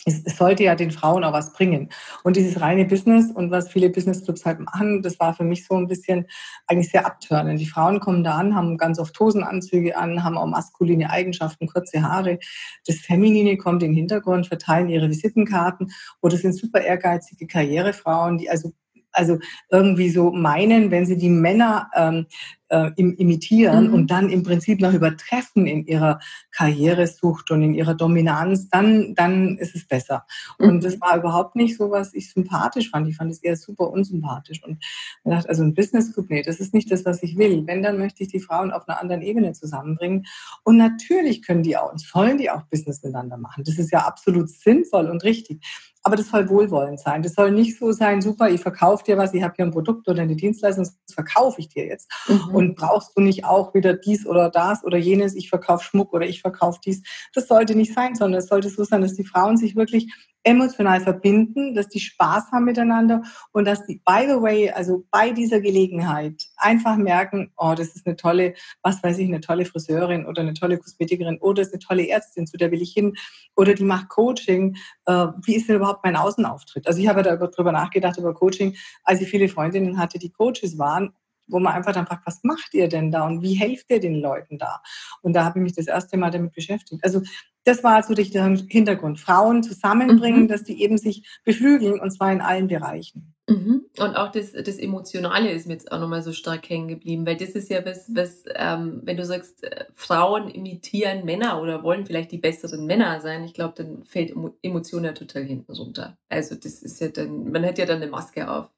es, 0.07 0.23
es, 0.25 0.37
sollte 0.37 0.63
ja 0.63 0.75
den 0.77 0.93
Frauen 0.93 1.25
auch 1.25 1.33
was 1.33 1.53
bringen. 1.53 1.91
Und 2.23 2.37
dieses 2.37 2.61
reine 2.61 2.85
Business 2.85 3.31
und 3.33 3.51
was 3.51 3.69
viele 3.69 3.91
Businessclubs 3.91 4.47
halt 4.47 4.61
machen, 4.61 5.03
das 5.03 5.19
war 5.19 5.35
für 5.35 5.45
mich 5.45 5.67
so 5.67 5.75
ein 5.75 5.89
bisschen 5.89 6.27
eigentlich 6.69 6.91
sehr 6.91 7.05
abtörnend. 7.05 7.61
Die 7.61 7.67
Frauen 7.67 7.99
kommen 7.99 8.23
da 8.23 8.37
an, 8.37 8.55
haben 8.55 8.79
ganz 8.79 9.01
oft 9.01 9.19
Hosenanzüge 9.19 9.97
an, 9.97 10.23
haben 10.23 10.39
auch 10.39 10.47
maskuline 10.47 11.11
Eigenschaften, 11.11 11.67
kurze 11.67 12.03
Haare. 12.03 12.39
Das 12.87 12.97
Feminine 12.97 13.57
kommt 13.57 13.83
in 13.83 13.91
den 13.91 13.97
Hintergrund, 13.97 14.47
verteilen 14.47 14.89
ihre 14.89 15.11
Visitenkarten 15.11 15.91
oder 16.23 16.37
sind 16.37 16.53
super 16.53 16.81
ehrgeizige 16.81 17.47
Karrierefrauen, 17.47 18.39
die 18.39 18.49
also 18.49 18.73
also 19.17 19.39
irgendwie 19.71 20.11
so 20.11 20.31
meinen, 20.31 20.91
wenn 20.91 21.07
sie 21.07 21.17
die 21.17 21.31
Männer 21.31 21.91
ähm, 21.95 22.27
äh, 22.69 22.91
imitieren 22.97 23.89
mhm. 23.89 23.95
und 23.95 24.11
dann 24.11 24.29
im 24.29 24.43
Prinzip 24.43 24.81
noch 24.81 24.93
übertreffen 24.93 25.67
in 25.67 25.87
ihrer 25.87 26.21
Karrieresucht 26.51 27.51
und 27.51 27.63
in 27.63 27.75
ihrer 27.75 27.95
Dominanz, 27.95 28.69
dann, 28.69 29.15
dann 29.15 29.57
ist 29.59 29.75
es 29.75 29.87
besser. 29.87 30.27
Mhm. 30.59 30.69
Und 30.69 30.85
das 30.85 31.01
war 31.01 31.17
überhaupt 31.17 31.57
nicht 31.57 31.77
so, 31.77 31.91
was 31.91 32.15
ich 32.15 32.33
sympathisch 32.33 32.91
fand. 32.91 33.09
Ich 33.09 33.17
fand 33.17 33.31
es 33.31 33.43
eher 33.43 33.57
super 33.57 33.91
unsympathisch. 33.91 34.63
Und 34.65 34.79
ich 35.25 35.31
dachte, 35.31 35.49
also 35.49 35.63
ein 35.63 35.75
Business 35.75 36.13
Group, 36.15 36.31
nee, 36.31 36.43
das 36.43 36.61
ist 36.61 36.75
nicht 36.75 36.91
das, 36.91 37.05
was 37.05 37.23
ich 37.23 37.37
will. 37.37 37.67
Wenn, 37.67 37.83
dann 37.83 37.99
möchte 37.99 38.23
ich 38.23 38.29
die 38.29 38.41
Frauen 38.41 38.73
auf 38.73 38.89
einer 38.89 39.01
anderen 39.01 39.23
Ebene 39.23 39.53
zusammenbringen. 39.53 40.27
Und 40.65 40.77
natürlich 40.77 41.43
können 41.43 41.63
die 41.63 41.77
auch 41.77 41.93
und 41.93 42.01
sollen 42.01 42.39
die 42.39 42.51
auch 42.51 42.63
Business 42.65 43.03
miteinander 43.03 43.37
machen. 43.37 43.65
Das 43.65 43.79
ist 43.79 43.93
ja 43.93 44.01
absolut 44.01 44.51
sinnvoll 44.51 45.07
und 45.07 45.25
richtig. 45.25 45.61
Aber 46.07 46.15
das 46.15 46.29
soll 46.29 46.49
wohlwollend 46.49 47.01
sein. 47.01 47.23
Das 47.23 47.35
soll 47.35 47.51
nicht 47.51 47.77
so 47.79 47.91
sein, 47.91 48.23
super, 48.23 48.49
ich 48.49 48.61
verkaufe 48.61 49.03
dir 49.03 49.19
was, 49.19 49.35
ich 49.35 49.43
habe 49.43 49.55
hier 49.57 49.65
ein 49.65 49.73
Produkt 49.73 50.07
oder 50.07 50.23
eine 50.23 50.37
Dienstleistung, 50.37 50.85
das 50.85 51.15
verkaufe 51.15 51.61
ich 51.61 51.69
dir 51.69 51.85
jetzt. 51.85 52.09
Mhm. 52.29 52.55
Und 52.56 52.75
brauchst 52.75 53.14
du 53.14 53.21
nicht 53.21 53.45
auch 53.45 53.75
wieder 53.75 53.92
dies 53.92 54.26
oder 54.26 54.49
das 54.49 54.82
oder 54.82 54.97
jenes, 54.97 55.34
ich 55.34 55.50
verkaufe 55.50 55.84
Schmuck 55.84 56.14
oder 56.14 56.26
ich 56.26 56.40
verkaufe 56.40 56.80
dies. 56.82 57.02
Das 57.34 57.49
sollte 57.49 57.75
nicht 57.75 57.92
sein, 57.92 58.14
sondern 58.14 58.38
es 58.38 58.49
sollte 58.49 58.71
so 58.71 58.82
sein, 58.82 59.02
dass 59.02 59.12
die 59.12 59.26
Frauen 59.26 59.58
sich 59.58 59.76
wirklich 59.76 60.10
emotional 60.42 61.02
verbinden, 61.02 61.75
dass 61.75 61.88
die 61.88 62.00
Spaß 62.00 62.52
haben 62.52 62.64
miteinander 62.64 63.21
und 63.52 63.66
dass 63.66 63.84
die, 63.84 64.00
by 64.06 64.25
the 64.26 64.40
way, 64.40 64.71
also 64.71 65.04
bei 65.10 65.32
dieser 65.32 65.60
Gelegenheit 65.60 66.45
einfach 66.56 66.97
merken, 66.97 67.52
oh, 67.58 67.75
das 67.76 67.95
ist 67.95 68.06
eine 68.06 68.16
tolle, 68.16 68.54
was 68.80 69.02
weiß 69.02 69.19
ich, 69.19 69.28
eine 69.28 69.42
tolle 69.42 69.66
Friseurin 69.66 70.25
oder 70.25 70.40
eine 70.40 70.54
tolle 70.54 70.78
Kosmetikerin 70.78 71.36
oder 71.40 71.60
ist 71.60 71.75
eine 71.75 71.80
tolle 71.80 72.08
Ärztin, 72.08 72.47
zu 72.47 72.56
der 72.56 72.71
will 72.71 72.80
ich 72.80 72.95
hin 72.95 73.12
oder 73.54 73.75
die 73.75 73.84
macht 73.84 74.08
Coaching. 74.08 74.76
Äh, 75.04 75.26
wie 75.45 75.56
ist 75.56 75.69
denn 75.69 75.76
überhaupt 75.76 76.04
mein 76.04 76.16
Außenauftritt? 76.16 76.86
Also 76.86 77.00
ich 77.00 77.08
habe 77.08 77.23
darüber 77.23 77.73
nachgedacht 77.73 78.16
über 78.16 78.32
Coaching, 78.32 78.75
als 79.04 79.21
ich 79.21 79.28
viele 79.28 79.49
Freundinnen 79.49 79.99
hatte, 79.99 80.19
die 80.19 80.30
Coaches 80.30 80.78
waren 80.78 81.12
wo 81.47 81.59
man 81.59 81.75
einfach 81.75 81.93
dann 81.93 82.06
fragt, 82.06 82.26
was 82.26 82.43
macht 82.43 82.75
ihr 82.75 82.89
denn 82.89 83.11
da 83.11 83.26
und 83.26 83.43
wie 83.43 83.54
helft 83.54 83.91
ihr 83.91 84.00
den 84.00 84.21
Leuten 84.21 84.59
da? 84.59 84.82
Und 85.23 85.35
da 85.35 85.45
habe 85.45 85.59
ich 85.59 85.63
mich 85.63 85.75
das 85.75 85.87
erste 85.87 86.17
Mal 86.17 86.30
damit 86.30 86.52
beschäftigt. 86.52 87.04
Also 87.04 87.23
das 87.67 87.82
war 87.82 88.00
so 88.02 88.15
der 88.15 88.45
Hintergrund. 88.69 89.19
Frauen 89.19 89.63
zusammenbringen, 89.65 90.43
mhm. 90.43 90.49
dass 90.49 90.63
die 90.63 90.80
eben 90.82 90.99
sich 90.99 91.26
beflügeln 91.45 91.99
und 91.99 92.11
zwar 92.11 92.32
in 92.32 92.41
allen 92.41 92.69
Bereichen. 92.69 93.35
Mhm. 93.49 93.87
Und 93.99 94.17
auch 94.17 94.30
das, 94.30 94.52
das 94.52 94.78
Emotionale 94.78 95.50
ist 95.50 95.67
mir 95.67 95.75
jetzt 95.75 95.91
auch 95.91 95.99
nochmal 95.99 96.23
so 96.23 96.32
stark 96.32 96.69
hängen 96.69 96.87
geblieben, 96.89 97.26
weil 97.26 97.37
das 97.37 97.50
ist 97.50 97.69
ja 97.69 97.85
was, 97.85 98.09
was 98.15 98.45
ähm, 98.54 99.00
wenn 99.04 99.17
du 99.17 99.25
sagst, 99.25 99.65
äh, 99.65 99.85
Frauen 99.95 100.49
imitieren 100.49 101.25
Männer 101.25 101.61
oder 101.61 101.82
wollen 101.82 102.06
vielleicht 102.06 102.30
die 102.30 102.39
besseren 102.39 102.87
Männer 102.87 103.21
sein, 103.21 103.45
ich 103.45 103.54
glaube, 103.54 103.75
dann 103.76 104.04
fällt 104.04 104.32
Emotion 104.63 105.04
ja 105.04 105.13
total 105.13 105.43
hinten 105.43 105.73
runter. 105.73 106.17
Also 106.28 106.54
das 106.54 106.82
ist 106.82 107.00
ja 107.00 107.09
dann, 107.09 107.50
man 107.50 107.65
hat 107.65 107.78
ja 107.78 107.87
dann 107.87 108.00
eine 108.00 108.11
Maske 108.11 108.49
auf. 108.49 108.69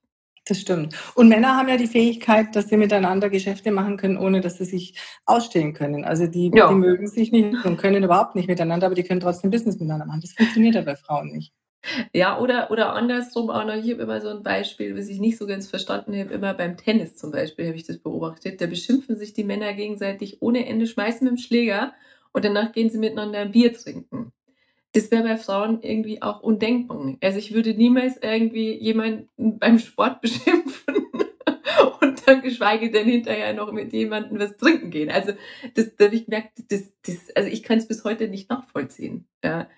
Das 0.48 0.60
stimmt. 0.60 0.94
Und 1.14 1.28
Männer 1.28 1.56
haben 1.58 1.68
ja 1.68 1.76
die 1.76 1.86
Fähigkeit, 1.86 2.56
dass 2.56 2.68
sie 2.68 2.78
miteinander 2.78 3.28
Geschäfte 3.28 3.70
machen 3.70 3.98
können, 3.98 4.16
ohne 4.16 4.40
dass 4.40 4.56
sie 4.56 4.64
sich 4.64 4.98
ausstehen 5.26 5.74
können. 5.74 6.06
Also 6.06 6.26
die, 6.26 6.50
ja. 6.54 6.68
die 6.68 6.74
mögen 6.74 7.06
sich 7.06 7.30
nicht 7.32 7.66
und 7.66 7.76
können 7.76 8.02
überhaupt 8.02 8.34
nicht 8.34 8.48
miteinander, 8.48 8.86
aber 8.86 8.94
die 8.94 9.02
können 9.02 9.20
trotzdem 9.20 9.50
Business 9.50 9.74
miteinander 9.78 10.06
machen. 10.06 10.22
Das 10.22 10.32
funktioniert 10.32 10.74
ja 10.74 10.80
bei 10.80 10.96
Frauen 10.96 11.32
nicht. 11.32 11.52
Ja, 12.14 12.38
oder, 12.38 12.70
oder 12.70 12.94
andersrum 12.94 13.50
auch 13.50 13.64
noch. 13.64 13.74
Ich 13.74 13.90
habe 13.92 14.02
immer 14.02 14.22
so 14.22 14.30
ein 14.30 14.42
Beispiel, 14.42 14.96
was 14.96 15.08
ich 15.08 15.20
nicht 15.20 15.36
so 15.36 15.46
ganz 15.46 15.68
verstanden 15.68 16.18
habe. 16.18 16.32
Immer 16.32 16.54
beim 16.54 16.78
Tennis 16.78 17.14
zum 17.16 17.30
Beispiel 17.30 17.66
habe 17.66 17.76
ich 17.76 17.86
das 17.86 17.98
beobachtet. 17.98 18.62
Da 18.62 18.66
beschimpfen 18.66 19.16
sich 19.16 19.34
die 19.34 19.44
Männer 19.44 19.74
gegenseitig 19.74 20.40
ohne 20.40 20.66
Ende, 20.66 20.86
schmeißen 20.86 21.24
mit 21.24 21.36
dem 21.36 21.38
Schläger 21.38 21.92
und 22.32 22.44
danach 22.44 22.72
gehen 22.72 22.88
sie 22.88 22.98
miteinander 22.98 23.40
ein 23.40 23.52
Bier 23.52 23.74
trinken 23.74 24.32
das 24.92 25.10
wäre 25.10 25.22
bei 25.22 25.36
Frauen 25.36 25.82
irgendwie 25.82 26.22
auch 26.22 26.40
undenkbar. 26.40 27.16
Also 27.22 27.38
ich 27.38 27.52
würde 27.52 27.74
niemals 27.74 28.16
irgendwie 28.22 28.72
jemanden 28.74 29.58
beim 29.58 29.78
Sport 29.78 30.20
beschimpfen 30.22 30.96
und 32.00 32.26
dann 32.26 32.42
geschweige 32.42 32.90
denn 32.90 33.06
hinterher 33.06 33.52
noch 33.52 33.72
mit 33.72 33.92
jemandem 33.92 34.38
was 34.38 34.56
trinken 34.56 34.90
gehen. 34.90 35.10
Also 35.10 35.32
das, 35.74 35.94
da 35.96 36.06
habe 36.06 36.16
ich 36.16 36.24
gemerkt, 36.24 36.58
das, 36.70 36.92
das, 37.06 37.30
also 37.34 37.48
ich 37.48 37.62
kann 37.62 37.78
es 37.78 37.88
bis 37.88 38.04
heute 38.04 38.28
nicht 38.28 38.50
nachvollziehen. 38.50 39.26
Ja. 39.44 39.68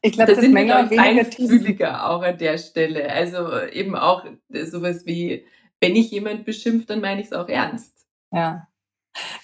Ich 0.00 0.12
glaube, 0.12 0.32
das 0.32 0.40
sind 0.42 0.52
Männer 0.52 0.88
feinfühliger 0.88 2.10
auch 2.10 2.22
an 2.22 2.38
der 2.38 2.58
Stelle. 2.58 3.10
Also 3.10 3.58
eben 3.72 3.96
auch 3.96 4.24
sowas 4.50 5.06
wie, 5.06 5.46
wenn 5.80 5.96
ich 5.96 6.10
jemand 6.10 6.44
beschimpft, 6.44 6.90
dann 6.90 7.00
meine 7.00 7.20
ich 7.20 7.28
es 7.28 7.32
auch 7.32 7.48
ernst. 7.48 8.06
Ja. 8.32 8.68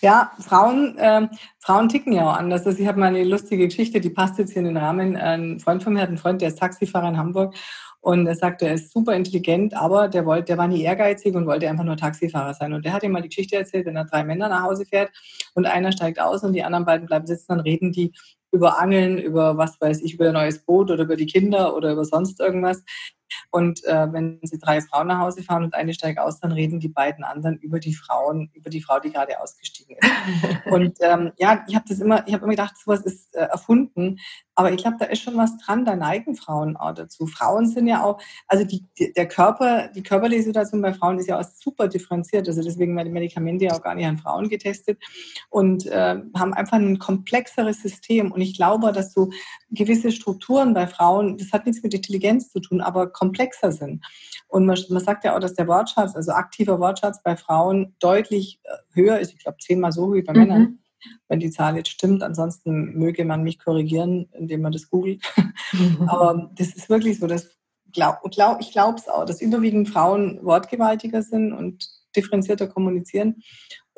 Ja, 0.00 0.32
Frauen, 0.40 0.96
äh, 0.98 1.28
Frauen 1.58 1.88
ticken 1.88 2.12
ja 2.12 2.30
auch 2.30 2.36
anders. 2.36 2.66
Also 2.66 2.78
ich 2.80 2.88
habe 2.88 2.98
mal 2.98 3.06
eine 3.06 3.24
lustige 3.24 3.66
Geschichte, 3.66 4.00
die 4.00 4.10
passt 4.10 4.38
jetzt 4.38 4.52
hier 4.52 4.60
in 4.60 4.66
den 4.66 4.76
Rahmen. 4.76 5.16
Ein 5.16 5.60
Freund 5.60 5.82
von 5.82 5.92
mir 5.92 6.00
hat 6.00 6.08
einen 6.08 6.18
Freund, 6.18 6.40
der 6.40 6.48
ist 6.48 6.58
Taxifahrer 6.58 7.08
in 7.08 7.16
Hamburg 7.16 7.54
und 8.00 8.26
er 8.26 8.34
sagt, 8.34 8.62
er 8.62 8.74
ist 8.74 8.92
super 8.92 9.14
intelligent, 9.14 9.74
aber 9.74 10.08
der 10.08 10.24
wollte, 10.24 10.46
der 10.46 10.58
war 10.58 10.68
nie 10.68 10.82
ehrgeizig 10.82 11.34
und 11.34 11.46
wollte 11.46 11.68
einfach 11.68 11.84
nur 11.84 11.96
Taxifahrer 11.96 12.54
sein. 12.54 12.72
Und 12.72 12.84
der 12.84 12.92
hat 12.94 13.02
ihm 13.02 13.12
mal 13.12 13.20
die 13.20 13.28
Geschichte 13.28 13.56
erzählt, 13.56 13.86
wenn 13.86 13.96
er 13.96 14.06
drei 14.06 14.24
Männer 14.24 14.48
nach 14.48 14.62
Hause 14.62 14.86
fährt 14.86 15.10
und 15.54 15.66
einer 15.66 15.92
steigt 15.92 16.20
aus 16.20 16.42
und 16.42 16.54
die 16.54 16.64
anderen 16.64 16.86
beiden 16.86 17.06
bleiben 17.06 17.26
sitzen, 17.26 17.46
dann 17.48 17.60
reden 17.60 17.92
die 17.92 18.12
über 18.52 18.80
Angeln, 18.80 19.18
über 19.18 19.56
was 19.56 19.80
weiß 19.80 20.02
ich, 20.02 20.14
über 20.14 20.28
ein 20.28 20.34
neues 20.34 20.58
Boot 20.60 20.90
oder 20.90 21.04
über 21.04 21.16
die 21.16 21.26
Kinder 21.26 21.74
oder 21.76 21.92
über 21.92 22.04
sonst 22.04 22.40
irgendwas. 22.40 22.82
Und 23.50 23.84
äh, 23.84 24.12
wenn 24.12 24.38
sie 24.42 24.58
drei 24.58 24.80
Frauen 24.80 25.08
nach 25.08 25.20
Hause 25.20 25.42
fahren 25.42 25.64
und 25.64 25.74
eine 25.74 25.94
steigt 25.94 26.18
aus, 26.18 26.40
dann 26.40 26.52
reden 26.52 26.80
die 26.80 26.88
beiden 26.88 27.24
anderen 27.24 27.58
über 27.58 27.80
die 27.80 27.94
Frauen, 27.94 28.50
über 28.54 28.70
die 28.70 28.80
Frau, 28.80 29.00
die 29.00 29.10
gerade 29.10 29.40
ausgestiegen 29.40 29.96
ist. 29.98 30.10
und 30.66 30.98
ähm, 31.00 31.32
ja, 31.38 31.64
ich 31.68 31.74
habe 31.74 31.84
das 31.88 32.00
immer, 32.00 32.26
ich 32.26 32.34
habe 32.34 32.44
immer 32.44 32.52
gedacht, 32.52 32.76
sowas 32.78 33.00
ist 33.02 33.34
äh, 33.34 33.40
erfunden. 33.40 34.18
Aber 34.54 34.72
ich 34.72 34.76
glaube, 34.76 34.98
da 35.00 35.06
ist 35.06 35.22
schon 35.22 35.36
was 35.36 35.56
dran, 35.58 35.86
da 35.86 35.96
neigen 35.96 36.34
Frauen 36.34 36.76
auch 36.76 36.92
dazu. 36.92 37.26
Frauen 37.26 37.66
sind 37.66 37.86
ja 37.86 38.04
auch, 38.04 38.20
also 38.46 38.64
die, 38.64 38.84
der 39.16 39.26
Körper, 39.26 39.88
die 39.88 40.02
körperliche 40.02 40.42
Situation 40.42 40.82
bei 40.82 40.92
Frauen 40.92 41.18
ist 41.18 41.28
ja 41.28 41.40
auch 41.40 41.44
super 41.44 41.88
differenziert. 41.88 42.46
Also 42.46 42.62
deswegen 42.62 42.94
werden 42.94 43.06
die 43.06 43.14
Medikamente 43.14 43.64
ja 43.64 43.72
auch 43.72 43.82
gar 43.82 43.94
nicht 43.94 44.06
an 44.06 44.18
Frauen 44.18 44.50
getestet 44.50 44.98
und 45.48 45.86
äh, 45.86 46.16
haben 46.36 46.52
einfach 46.52 46.76
ein 46.76 46.98
komplexeres 46.98 47.80
System. 47.80 48.32
Und 48.32 48.39
ich 48.40 48.56
glaube, 48.56 48.92
dass 48.92 49.12
so 49.12 49.30
gewisse 49.70 50.12
Strukturen 50.12 50.74
bei 50.74 50.86
Frauen, 50.86 51.38
das 51.38 51.52
hat 51.52 51.66
nichts 51.66 51.82
mit 51.82 51.94
Intelligenz 51.94 52.50
zu 52.50 52.60
tun, 52.60 52.80
aber 52.80 53.12
komplexer 53.12 53.72
sind. 53.72 54.04
Und 54.48 54.66
man, 54.66 54.78
man 54.88 55.04
sagt 55.04 55.24
ja 55.24 55.34
auch, 55.34 55.40
dass 55.40 55.54
der 55.54 55.68
Wortschatz, 55.68 56.14
also 56.14 56.32
aktiver 56.32 56.80
Wortschatz 56.80 57.22
bei 57.22 57.36
Frauen 57.36 57.94
deutlich 58.00 58.60
äh, 58.64 58.76
höher 58.92 59.18
ist. 59.18 59.32
Ich 59.32 59.38
glaube, 59.38 59.58
zehnmal 59.60 59.92
so 59.92 60.12
wie 60.14 60.22
bei 60.22 60.32
mhm. 60.32 60.38
Männern 60.40 60.76
wenn 61.28 61.40
die 61.40 61.50
Zahl 61.50 61.76
jetzt 61.76 61.90
stimmt. 61.90 62.22
Ansonsten 62.22 62.92
möge 62.98 63.24
man 63.24 63.42
mich 63.42 63.58
korrigieren, 63.58 64.28
indem 64.32 64.62
man 64.62 64.72
das 64.72 64.90
googelt. 64.90 65.22
Mhm. 65.72 66.02
Aber 66.08 66.50
das 66.54 66.68
ist 66.68 66.88
wirklich 66.88 67.18
so, 67.18 67.26
dass 67.26 67.56
glaub, 67.92 68.22
glaub, 68.30 68.60
ich 68.60 68.72
glaube 68.72 68.98
es 68.98 69.08
auch, 69.08 69.24
dass 69.24 69.40
überwiegend 69.40 69.88
Frauen 69.88 70.38
wortgewaltiger 70.42 71.22
sind 71.22 71.52
und 71.52 71.88
differenzierter 72.16 72.66
kommunizieren 72.66 73.42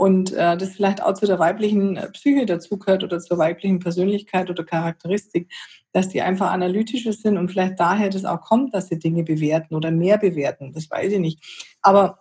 und 0.02 0.32
äh, 0.32 0.56
das 0.56 0.70
vielleicht 0.70 1.00
auch 1.00 1.14
zu 1.14 1.26
der 1.26 1.38
weiblichen 1.38 1.96
äh, 1.96 2.10
Psyche 2.10 2.44
dazugehört 2.44 3.04
oder 3.04 3.20
zur 3.20 3.38
weiblichen 3.38 3.78
Persönlichkeit 3.78 4.50
oder 4.50 4.64
Charakteristik, 4.64 5.48
dass 5.92 6.08
die 6.08 6.22
einfach 6.22 6.50
analytischer 6.50 7.12
sind 7.12 7.38
und 7.38 7.52
vielleicht 7.52 7.78
daher 7.78 8.10
das 8.10 8.24
auch 8.24 8.40
kommt, 8.40 8.74
dass 8.74 8.88
sie 8.88 8.98
Dinge 8.98 9.22
bewerten 9.22 9.76
oder 9.76 9.92
mehr 9.92 10.18
bewerten. 10.18 10.72
Das 10.72 10.90
weiß 10.90 11.12
ich 11.12 11.20
nicht. 11.20 11.76
Aber 11.82 12.18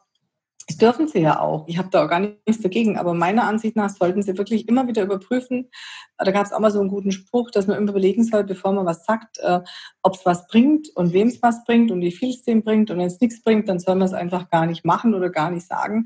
das 0.72 0.78
dürfen 0.78 1.08
sie 1.08 1.20
ja 1.20 1.40
auch. 1.40 1.68
Ich 1.68 1.78
habe 1.78 1.90
da 1.92 2.06
auch 2.06 2.10
gar 2.10 2.20
nichts 2.20 2.62
dagegen. 2.62 2.98
Aber 2.98 3.14
meiner 3.14 3.44
Ansicht 3.44 3.76
nach 3.76 3.90
sollten 3.90 4.24
sie 4.24 4.38
wirklich 4.38 4.70
immer 4.70 4.88
wieder 4.88 5.04
überprüfen. 5.04 5.70
Da 6.18 6.32
gab 6.32 6.46
es 6.46 6.54
auch 6.54 6.60
mal 6.60 6.72
so 6.72 6.80
einen 6.80 6.90
guten 6.90 7.12
Spruch, 7.12 7.52
dass 7.52 7.68
man 7.68 7.78
immer 7.78 7.92
überlegen 7.92 8.24
soll, 8.24 8.46
bevor 8.46 8.72
man 8.72 8.86
was 8.86 9.04
sagt, 9.06 9.40
äh, 9.40 9.60
ob 10.02 10.16
es 10.16 10.26
was 10.26 10.48
bringt 10.48 10.88
und 10.96 11.12
wem 11.12 11.28
es 11.28 11.42
was 11.42 11.66
bringt 11.66 11.92
und 11.92 12.02
wie 12.02 12.12
viel 12.12 12.30
es 12.30 12.44
dem 12.44 12.64
bringt. 12.64 12.90
Und 12.90 13.00
wenn 13.00 13.08
es 13.08 13.20
nichts 13.20 13.42
bringt, 13.42 13.68
dann 13.68 13.80
soll 13.80 13.96
man 13.96 14.08
es 14.08 14.14
einfach 14.14 14.50
gar 14.50 14.66
nicht 14.66 14.86
machen 14.86 15.14
oder 15.14 15.30
gar 15.30 15.52
nicht 15.52 15.68
sagen. 15.68 16.06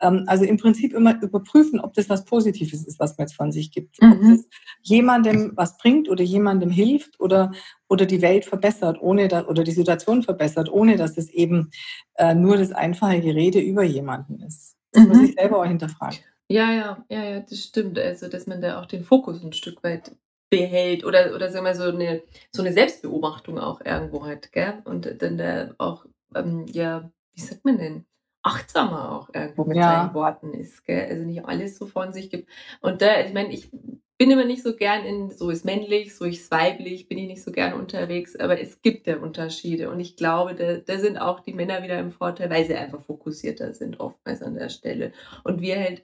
Ähm, 0.00 0.24
also 0.26 0.44
im 0.44 0.56
Prinzip 0.56 0.94
immer 0.94 1.20
überprüfen, 1.20 1.78
ob 1.78 1.92
das 1.92 2.08
was 2.08 2.24
Positives 2.24 2.86
ist, 2.86 2.98
was 2.98 3.18
man 3.18 3.26
jetzt 3.26 3.36
von 3.36 3.52
sich 3.52 3.70
gibt. 3.70 4.00
Mhm. 4.00 4.12
Ob 4.12 4.20
das 4.22 4.46
jemandem 4.82 5.52
was 5.56 5.76
bringt 5.76 6.08
oder 6.08 6.22
jemandem 6.22 6.70
hilft 6.70 7.20
oder 7.20 7.52
oder 7.88 8.06
die 8.06 8.22
Welt 8.22 8.44
verbessert, 8.44 8.98
ohne 9.00 9.28
da, 9.28 9.46
oder 9.46 9.64
die 9.64 9.72
Situation 9.72 10.22
verbessert, 10.22 10.70
ohne 10.70 10.96
dass 10.96 11.16
es 11.16 11.30
eben 11.30 11.70
äh, 12.14 12.34
nur 12.34 12.56
das 12.56 12.72
einfache 12.72 13.20
Gerede 13.20 13.60
über 13.60 13.82
jemanden 13.82 14.40
ist. 14.40 14.76
Das 14.92 15.04
mhm. 15.04 15.08
muss 15.08 15.28
ich 15.28 15.34
selber 15.34 15.60
auch 15.60 15.66
hinterfragen. 15.66 16.18
Ja, 16.48 16.72
ja, 16.72 17.04
ja, 17.08 17.24
ja, 17.24 17.40
das 17.40 17.58
stimmt. 17.58 17.98
Also, 17.98 18.28
dass 18.28 18.46
man 18.46 18.60
da 18.60 18.80
auch 18.80 18.86
den 18.86 19.04
Fokus 19.04 19.42
ein 19.42 19.52
Stück 19.52 19.82
weit 19.82 20.12
behält 20.48 21.04
oder, 21.04 21.34
oder 21.34 21.50
sagen 21.50 21.64
wir 21.64 21.74
so 21.74 21.84
eine, 21.84 22.22
so 22.52 22.62
eine 22.62 22.72
Selbstbeobachtung 22.72 23.58
auch 23.58 23.80
irgendwo 23.84 24.24
hat, 24.24 24.52
gell? 24.52 24.80
Und 24.84 25.20
dann 25.20 25.38
da 25.38 25.74
auch, 25.78 26.06
ähm, 26.34 26.66
ja, 26.68 27.10
wie 27.34 27.40
sagt 27.40 27.64
man 27.64 27.78
denn? 27.78 28.06
Achtsamer 28.46 29.12
auch 29.12 29.28
irgendwo 29.34 29.64
mit 29.64 29.76
ja. 29.76 29.92
seinen 29.92 30.14
Worten 30.14 30.54
ist, 30.54 30.84
gell? 30.84 31.06
Also 31.10 31.24
nicht 31.24 31.44
alles 31.44 31.76
so 31.76 31.86
von 31.86 32.12
sich 32.12 32.30
gibt. 32.30 32.48
Und 32.80 33.02
da, 33.02 33.20
ich 33.20 33.34
meine, 33.34 33.52
ich 33.52 33.70
bin 34.18 34.30
immer 34.30 34.44
nicht 34.44 34.62
so 34.62 34.74
gern 34.74 35.04
in, 35.04 35.30
so 35.30 35.50
ist 35.50 35.64
männlich, 35.64 36.16
so 36.16 36.24
ist 36.24 36.50
weiblich, 36.50 37.08
bin 37.08 37.18
ich 37.18 37.26
nicht 37.26 37.42
so 37.42 37.52
gern 37.52 37.74
unterwegs, 37.74 38.34
aber 38.36 38.60
es 38.60 38.80
gibt 38.80 39.06
ja 39.06 39.18
Unterschiede 39.18 39.90
und 39.90 40.00
ich 40.00 40.16
glaube, 40.16 40.54
da, 40.54 40.76
da 40.76 40.98
sind 40.98 41.18
auch 41.18 41.40
die 41.40 41.52
Männer 41.52 41.82
wieder 41.82 41.98
im 41.98 42.10
Vorteil, 42.10 42.48
weil 42.48 42.64
sie 42.64 42.74
einfach 42.74 43.02
fokussierter 43.02 43.74
sind 43.74 44.00
oftmals 44.00 44.42
an 44.42 44.54
der 44.54 44.70
Stelle. 44.70 45.12
Und 45.44 45.60
wir 45.60 45.78
halt, 45.78 46.02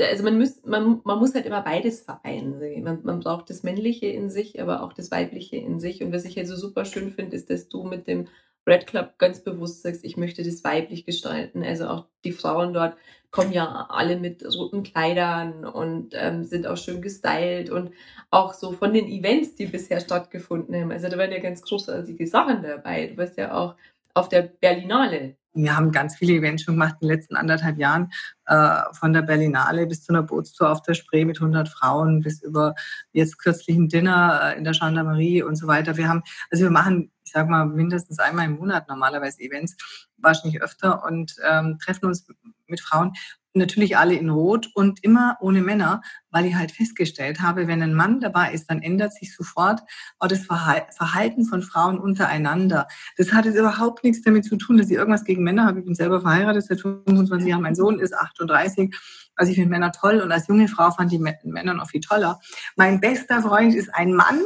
also 0.00 0.24
man, 0.24 0.38
muss, 0.38 0.64
man, 0.64 1.00
man 1.04 1.18
muss 1.18 1.34
halt 1.34 1.46
immer 1.46 1.62
beides 1.62 2.00
vereinen. 2.00 2.82
Man, 2.82 3.00
man 3.04 3.20
braucht 3.20 3.50
das 3.50 3.62
Männliche 3.62 4.06
in 4.06 4.30
sich, 4.30 4.60
aber 4.60 4.82
auch 4.82 4.92
das 4.92 5.10
Weibliche 5.10 5.56
in 5.56 5.78
sich. 5.78 6.02
Und 6.02 6.12
was 6.12 6.24
ich 6.24 6.36
halt 6.36 6.48
so 6.48 6.56
super 6.56 6.84
schön 6.84 7.12
finde, 7.12 7.36
ist, 7.36 7.50
dass 7.50 7.68
du 7.68 7.84
mit 7.84 8.08
dem 8.08 8.26
Red 8.66 8.86
Club 8.86 9.18
ganz 9.18 9.42
bewusst 9.42 9.82
sagst, 9.82 10.04
ich 10.04 10.16
möchte 10.16 10.42
das 10.42 10.62
weiblich 10.64 11.04
gestalten. 11.04 11.62
Also 11.62 11.88
auch 11.88 12.06
die 12.24 12.32
Frauen 12.32 12.72
dort 12.72 12.96
kommen 13.30 13.52
ja 13.52 13.86
alle 13.88 14.18
mit 14.18 14.44
roten 14.44 14.82
Kleidern 14.82 15.64
und 15.64 16.12
ähm, 16.14 16.44
sind 16.44 16.66
auch 16.66 16.76
schön 16.76 17.00
gestylt 17.00 17.70
und 17.70 17.92
auch 18.30 18.54
so 18.54 18.72
von 18.72 18.92
den 18.92 19.08
Events, 19.08 19.54
die 19.54 19.66
bisher 19.66 20.00
stattgefunden 20.00 20.74
haben. 20.74 20.92
Also 20.92 21.08
da 21.08 21.18
waren 21.18 21.32
ja 21.32 21.40
ganz 21.40 21.62
großartige 21.62 22.26
Sachen 22.26 22.62
dabei. 22.62 23.06
Du 23.08 23.16
warst 23.16 23.38
ja 23.38 23.54
auch 23.54 23.74
auf 24.14 24.28
der 24.28 24.42
Berlinale 24.42 25.36
wir 25.54 25.76
haben 25.76 25.92
ganz 25.92 26.16
viele 26.16 26.34
Events 26.34 26.62
schon 26.62 26.74
gemacht 26.74 26.96
in 27.00 27.08
den 27.08 27.16
letzten 27.16 27.36
anderthalb 27.36 27.78
Jahren, 27.78 28.10
äh, 28.46 28.80
von 28.92 29.12
der 29.12 29.22
Berlinale 29.22 29.86
bis 29.86 30.04
zu 30.04 30.12
einer 30.12 30.22
Bootstour 30.22 30.70
auf 30.70 30.82
der 30.82 30.94
Spree 30.94 31.24
mit 31.24 31.38
100 31.40 31.68
Frauen, 31.68 32.20
bis 32.20 32.42
über 32.42 32.74
jetzt 33.12 33.38
kürzlich 33.38 33.76
ein 33.76 33.88
Dinner 33.88 34.40
äh, 34.42 34.58
in 34.58 34.64
der 34.64 34.72
Gendarmerie 34.72 35.42
und 35.42 35.56
so 35.56 35.66
weiter. 35.66 35.96
Wir 35.96 36.08
haben, 36.08 36.22
also 36.50 36.64
wir 36.64 36.70
machen 36.70 37.10
sage 37.32 37.50
mal, 37.50 37.66
mindestens 37.66 38.18
einmal 38.18 38.46
im 38.46 38.58
Monat 38.58 38.88
normalerweise 38.88 39.40
Events, 39.40 39.76
wahrscheinlich 40.16 40.62
öfter 40.62 41.04
und 41.04 41.34
ähm, 41.44 41.78
treffen 41.82 42.06
uns 42.06 42.26
mit 42.66 42.80
Frauen. 42.80 43.12
Natürlich 43.54 43.98
alle 43.98 44.14
in 44.14 44.30
Rot 44.30 44.70
und 44.74 45.04
immer 45.04 45.36
ohne 45.40 45.60
Männer, 45.60 46.00
weil 46.30 46.46
ich 46.46 46.54
halt 46.54 46.72
festgestellt 46.72 47.42
habe, 47.42 47.68
wenn 47.68 47.82
ein 47.82 47.92
Mann 47.92 48.18
dabei 48.18 48.52
ist, 48.52 48.70
dann 48.70 48.80
ändert 48.80 49.12
sich 49.12 49.36
sofort 49.36 49.82
auch 50.18 50.28
das 50.28 50.46
Verhalten 50.46 51.44
von 51.44 51.62
Frauen 51.62 51.98
untereinander. 51.98 52.88
Das 53.18 53.32
hat 53.34 53.44
jetzt 53.44 53.58
überhaupt 53.58 54.04
nichts 54.04 54.22
damit 54.22 54.46
zu 54.46 54.56
tun, 54.56 54.78
dass 54.78 54.88
ich 54.88 54.96
irgendwas 54.96 55.24
gegen 55.24 55.42
Männer 55.42 55.66
habe. 55.66 55.80
Ich 55.80 55.84
bin 55.84 55.94
selber 55.94 56.22
verheiratet 56.22 56.64
seit 56.64 56.80
25 56.80 57.46
Jahren. 57.46 57.62
Mein 57.62 57.74
Sohn 57.74 57.98
ist 57.98 58.14
38 58.14 58.94
also 59.36 59.50
ich 59.50 59.56
finde 59.56 59.70
Männer 59.70 59.92
toll 59.92 60.20
und 60.20 60.30
als 60.30 60.46
junge 60.48 60.68
Frau 60.68 60.90
fand 60.90 61.12
ich 61.12 61.18
Männer 61.18 61.74
noch 61.74 61.88
viel 61.88 62.00
toller. 62.00 62.38
Mein 62.76 63.00
bester 63.00 63.42
Freund 63.42 63.74
ist 63.74 63.92
ein 63.94 64.12
Mann 64.12 64.42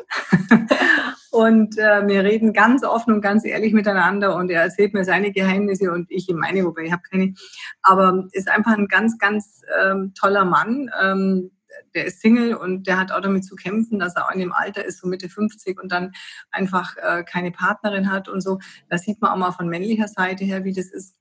und 1.31 1.79
äh, 1.79 2.07
wir 2.07 2.25
reden 2.25 2.53
ganz 2.53 2.85
offen 2.85 3.15
und 3.15 3.21
ganz 3.21 3.45
ehrlich 3.45 3.73
miteinander 3.73 4.37
und 4.37 4.51
er 4.51 4.63
erzählt 4.63 4.95
mir 4.95 5.05
seine 5.05 5.33
Geheimnisse 5.33 5.93
und 5.93 6.11
ich 6.11 6.29
ihm 6.29 6.39
meine, 6.39 6.65
wobei 6.65 6.83
ich 6.83 6.93
habe 6.93 7.03
keine. 7.03 7.35
Aber 7.83 8.27
ist 8.33 8.49
einfach 8.49 8.77
ein 8.77 8.89
ganz, 8.89 9.19
ganz 9.19 9.63
ähm, 9.83 10.13
toller 10.15 10.45
Mann. 10.45 10.91
Ähm, 11.01 11.51
der 11.95 12.07
ist 12.07 12.21
Single 12.21 12.55
und 12.55 12.87
der 12.87 12.99
hat 12.99 13.13
auch 13.13 13.21
damit 13.21 13.45
zu 13.45 13.57
kämpfen, 13.57 13.99
dass 13.99 14.17
er 14.17 14.27
auch 14.27 14.33
in 14.33 14.41
dem 14.41 14.53
Alter 14.53 14.85
ist, 14.85 15.01
so 15.01 15.09
Mitte 15.09 15.29
50 15.29 15.81
und 15.81 15.93
dann 15.93 16.13
einfach 16.51 16.97
äh, 16.97 17.25
keine 17.25 17.51
Partnerin 17.51 18.11
hat 18.11 18.29
und 18.29 18.41
so. 18.41 18.59
Da 18.89 18.99
sieht 18.99 19.21
man 19.21 19.33
auch 19.33 19.37
mal 19.37 19.53
von 19.53 19.69
männlicher 19.69 20.09
Seite 20.09 20.45
her, 20.45 20.65
wie 20.65 20.73
das 20.73 20.87
ist. 20.87 21.17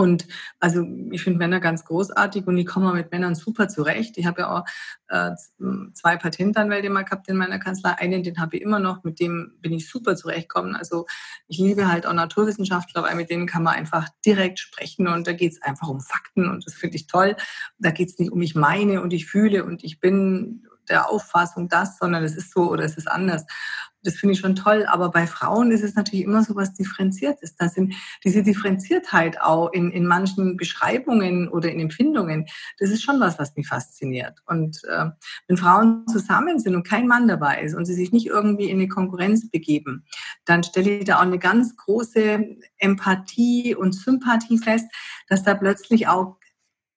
Und 0.00 0.26
also 0.60 0.82
ich 1.10 1.22
finde 1.22 1.40
Männer 1.40 1.60
ganz 1.60 1.84
großartig 1.84 2.46
und 2.46 2.56
ich 2.56 2.64
komme 2.64 2.94
mit 2.94 3.12
Männern 3.12 3.34
super 3.34 3.68
zurecht. 3.68 4.16
Ich 4.16 4.24
habe 4.24 4.40
ja 4.40 4.50
auch 4.50 4.64
äh, 5.08 5.32
zwei 5.92 6.16
Patentanwälte 6.16 6.88
mal 6.88 7.02
gehabt 7.02 7.28
in 7.28 7.36
meiner 7.36 7.58
Kanzlei. 7.58 7.90
Einen, 7.98 8.22
den 8.22 8.40
habe 8.40 8.56
ich 8.56 8.62
immer 8.62 8.78
noch, 8.78 9.04
mit 9.04 9.20
dem 9.20 9.58
bin 9.60 9.74
ich 9.74 9.90
super 9.90 10.16
zurechtgekommen. 10.16 10.74
Also 10.74 11.04
ich 11.48 11.58
liebe 11.58 11.92
halt 11.92 12.06
auch 12.06 12.14
Naturwissenschaftler, 12.14 13.02
weil 13.02 13.14
mit 13.14 13.28
denen 13.28 13.46
kann 13.46 13.62
man 13.62 13.74
einfach 13.74 14.08
direkt 14.24 14.58
sprechen 14.58 15.06
und 15.06 15.26
da 15.26 15.34
geht 15.34 15.52
es 15.52 15.60
einfach 15.60 15.88
um 15.88 16.00
Fakten 16.00 16.48
und 16.48 16.64
das 16.64 16.72
finde 16.72 16.96
ich 16.96 17.06
toll. 17.06 17.36
Da 17.78 17.90
geht 17.90 18.08
es 18.08 18.18
nicht 18.18 18.32
um 18.32 18.40
ich 18.40 18.54
meine 18.54 19.02
und 19.02 19.12
ich 19.12 19.26
fühle 19.26 19.66
und 19.66 19.84
ich 19.84 20.00
bin 20.00 20.66
der 20.88 21.10
Auffassung 21.10 21.68
das, 21.68 21.98
sondern 21.98 22.24
es 22.24 22.34
ist 22.36 22.52
so 22.54 22.70
oder 22.70 22.84
es 22.84 22.96
ist 22.96 23.06
anders. 23.06 23.44
Das 24.02 24.14
finde 24.14 24.32
ich 24.32 24.40
schon 24.40 24.56
toll. 24.56 24.86
Aber 24.88 25.10
bei 25.10 25.26
Frauen 25.26 25.70
ist 25.70 25.82
es 25.82 25.94
natürlich 25.94 26.24
immer 26.24 26.42
so 26.42 26.56
was 26.56 26.72
Differenziertes. 26.72 27.54
Da 27.56 27.68
sind 27.68 27.94
diese 28.24 28.42
Differenziertheit 28.42 29.40
auch 29.40 29.72
in, 29.72 29.90
in 29.90 30.06
manchen 30.06 30.56
Beschreibungen 30.56 31.48
oder 31.48 31.70
in 31.70 31.80
Empfindungen. 31.80 32.46
Das 32.78 32.90
ist 32.90 33.02
schon 33.02 33.20
was, 33.20 33.38
was 33.38 33.54
mich 33.56 33.68
fasziniert. 33.68 34.38
Und 34.46 34.82
äh, 34.84 35.06
wenn 35.48 35.56
Frauen 35.56 36.06
zusammen 36.08 36.58
sind 36.58 36.74
und 36.74 36.86
kein 36.86 37.06
Mann 37.06 37.28
dabei 37.28 37.62
ist 37.62 37.74
und 37.74 37.84
sie 37.84 37.94
sich 37.94 38.12
nicht 38.12 38.26
irgendwie 38.26 38.70
in 38.70 38.78
eine 38.78 38.88
Konkurrenz 38.88 39.50
begeben, 39.50 40.04
dann 40.44 40.62
stelle 40.62 40.98
ich 40.98 41.04
da 41.04 41.16
auch 41.16 41.22
eine 41.22 41.38
ganz 41.38 41.76
große 41.76 42.44
Empathie 42.78 43.74
und 43.74 43.92
Sympathie 43.94 44.58
fest, 44.58 44.86
dass 45.28 45.42
da 45.42 45.54
plötzlich 45.54 46.08
auch 46.08 46.39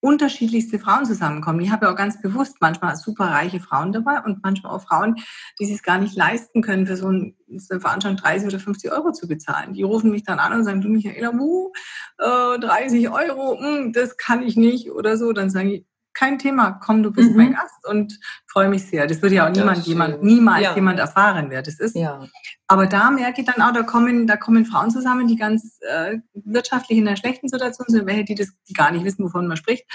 unterschiedlichste 0.04 0.80
Frauen 0.80 1.06
zusammenkommen. 1.06 1.62
Ich 1.62 1.72
habe 1.72 1.86
ja 1.86 1.92
auch 1.94 1.96
ganz 1.96 2.22
bewusst 2.22 2.58
manchmal 2.60 2.98
super 2.98 3.26
reiche 3.26 3.62
Frauen 3.62 3.94
dabei 3.94 4.20
und 4.20 4.44
manchmal 4.44 4.74
auch 4.74 4.82
Frauen, 4.82 5.16
die 5.60 5.66
sich 5.66 5.82
gar 5.82 5.98
nicht 5.98 6.16
leisten 6.18 6.62
können, 6.62 6.86
für 6.86 6.98
so, 6.98 7.10
ein, 7.10 7.36
so 7.56 7.74
eine 7.74 7.80
Veranstaltung 7.80 8.22
30 8.22 8.50
oder 8.50 8.60
50 8.60 8.92
Euro 8.92 9.14
zu 9.14 9.30
bezahlen. 9.30 9.74
Die 9.74 9.84
rufen 9.84 10.12
mich 10.12 10.24
dann 10.24 10.40
an 10.40 10.52
und 10.52 10.66
sagen, 10.66 10.82
du 10.82 10.90
Michaela, 10.90 11.34
uh, 11.34 11.72
äh, 12.20 12.60
30 12.60 13.10
Euro, 13.12 13.56
mh, 13.56 13.66
hm, 13.66 13.94
das 13.94 14.18
kann 14.18 14.44
ich 14.44 14.58
nicht 14.58 14.92
oder 14.92 15.16
so. 15.16 15.32
Dann 15.32 15.50
sage 15.50 15.72
ich, 15.72 15.86
kein 16.14 16.40
Thema, 16.40 16.80
komm, 16.84 17.04
du 17.04 17.12
bist 17.12 17.32
mhm. 17.32 17.38
mein 17.38 17.54
Gast 17.54 17.88
und 17.88 18.20
freue 18.48 18.70
mich 18.70 18.86
sehr. 18.86 19.08
Das 19.08 19.22
würde 19.22 19.36
ja 19.36 19.48
auch 19.48 19.52
niemand, 19.52 19.86
jemand, 19.86 20.24
niemals 20.24 20.64
ja. 20.64 20.76
jemand 20.76 21.00
erfahren, 21.00 21.50
wer 21.50 21.62
das 21.62 21.80
ist. 21.80 21.96
Ja. 21.96 22.26
Aber 22.68 22.88
da 22.88 23.12
merke 23.12 23.42
ich 23.42 23.48
dann 23.48 23.62
auch, 23.62 23.74
da 23.74 23.84
kommen, 23.84 24.28
da 24.28 24.38
kommen 24.38 24.66
Frauen 24.66 24.92
zusammen, 24.92 25.28
die 25.28 25.36
ganz 25.36 25.80
äh, 25.82 26.18
wirtschaftlich 26.34 26.98
in 26.98 27.08
einer 27.08 27.18
schlechten 27.18 27.48
Situation 27.48 27.88
sind, 27.90 28.06
welche, 28.06 28.26
die 28.26 28.36
das 28.36 28.50
die 28.70 28.74
gar 28.74 28.92
nicht 28.92 29.06
wissen, 29.06 29.26
wovon 29.26 29.48
man 29.48 29.58
spricht. 29.58 29.86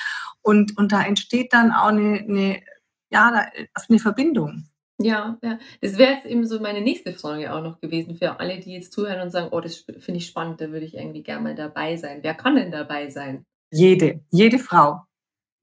Und, 0.42 0.76
und 0.76 0.92
da 0.92 1.02
entsteht 1.02 1.52
dann 1.52 1.72
auch 1.72 1.88
eine, 1.88 2.18
eine 2.18 2.62
ja, 3.10 3.46
eine 3.88 3.98
Verbindung. 3.98 4.68
Ja, 5.00 5.38
ja. 5.42 5.58
Das 5.80 5.96
wäre 5.96 6.14
jetzt 6.14 6.26
eben 6.26 6.44
so 6.44 6.60
meine 6.60 6.80
nächste 6.80 7.12
Frage 7.12 7.54
auch 7.54 7.62
noch 7.62 7.80
gewesen 7.80 8.16
für 8.16 8.40
alle, 8.40 8.58
die 8.58 8.72
jetzt 8.72 8.92
zuhören 8.92 9.20
und 9.20 9.30
sagen, 9.30 9.48
oh, 9.52 9.60
das 9.60 9.76
finde 9.76 10.18
ich 10.18 10.26
spannend, 10.26 10.60
da 10.60 10.70
würde 10.70 10.86
ich 10.86 10.96
irgendwie 10.96 11.22
gerne 11.22 11.42
mal 11.42 11.54
dabei 11.54 11.96
sein. 11.96 12.18
Wer 12.22 12.34
kann 12.34 12.56
denn 12.56 12.72
dabei 12.72 13.08
sein? 13.08 13.46
Jede, 13.70 14.20
jede 14.30 14.58
Frau. 14.58 15.02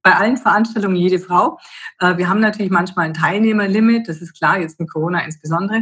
Bei 0.06 0.16
allen 0.16 0.38
Veranstaltungen 0.38 0.96
jede 0.96 1.18
Frau. 1.18 1.58
Äh, 2.00 2.18
wir 2.18 2.30
haben 2.30 2.40
natürlich 2.40 2.72
manchmal 2.72 3.08
ein 3.08 3.16
Teilnehmerlimit, 3.16 4.08
das 4.08 4.22
ist 4.22 4.38
klar, 4.38 4.60
jetzt 4.60 4.80
mit 4.80 4.92
Corona 4.92 5.26
insbesondere. 5.26 5.82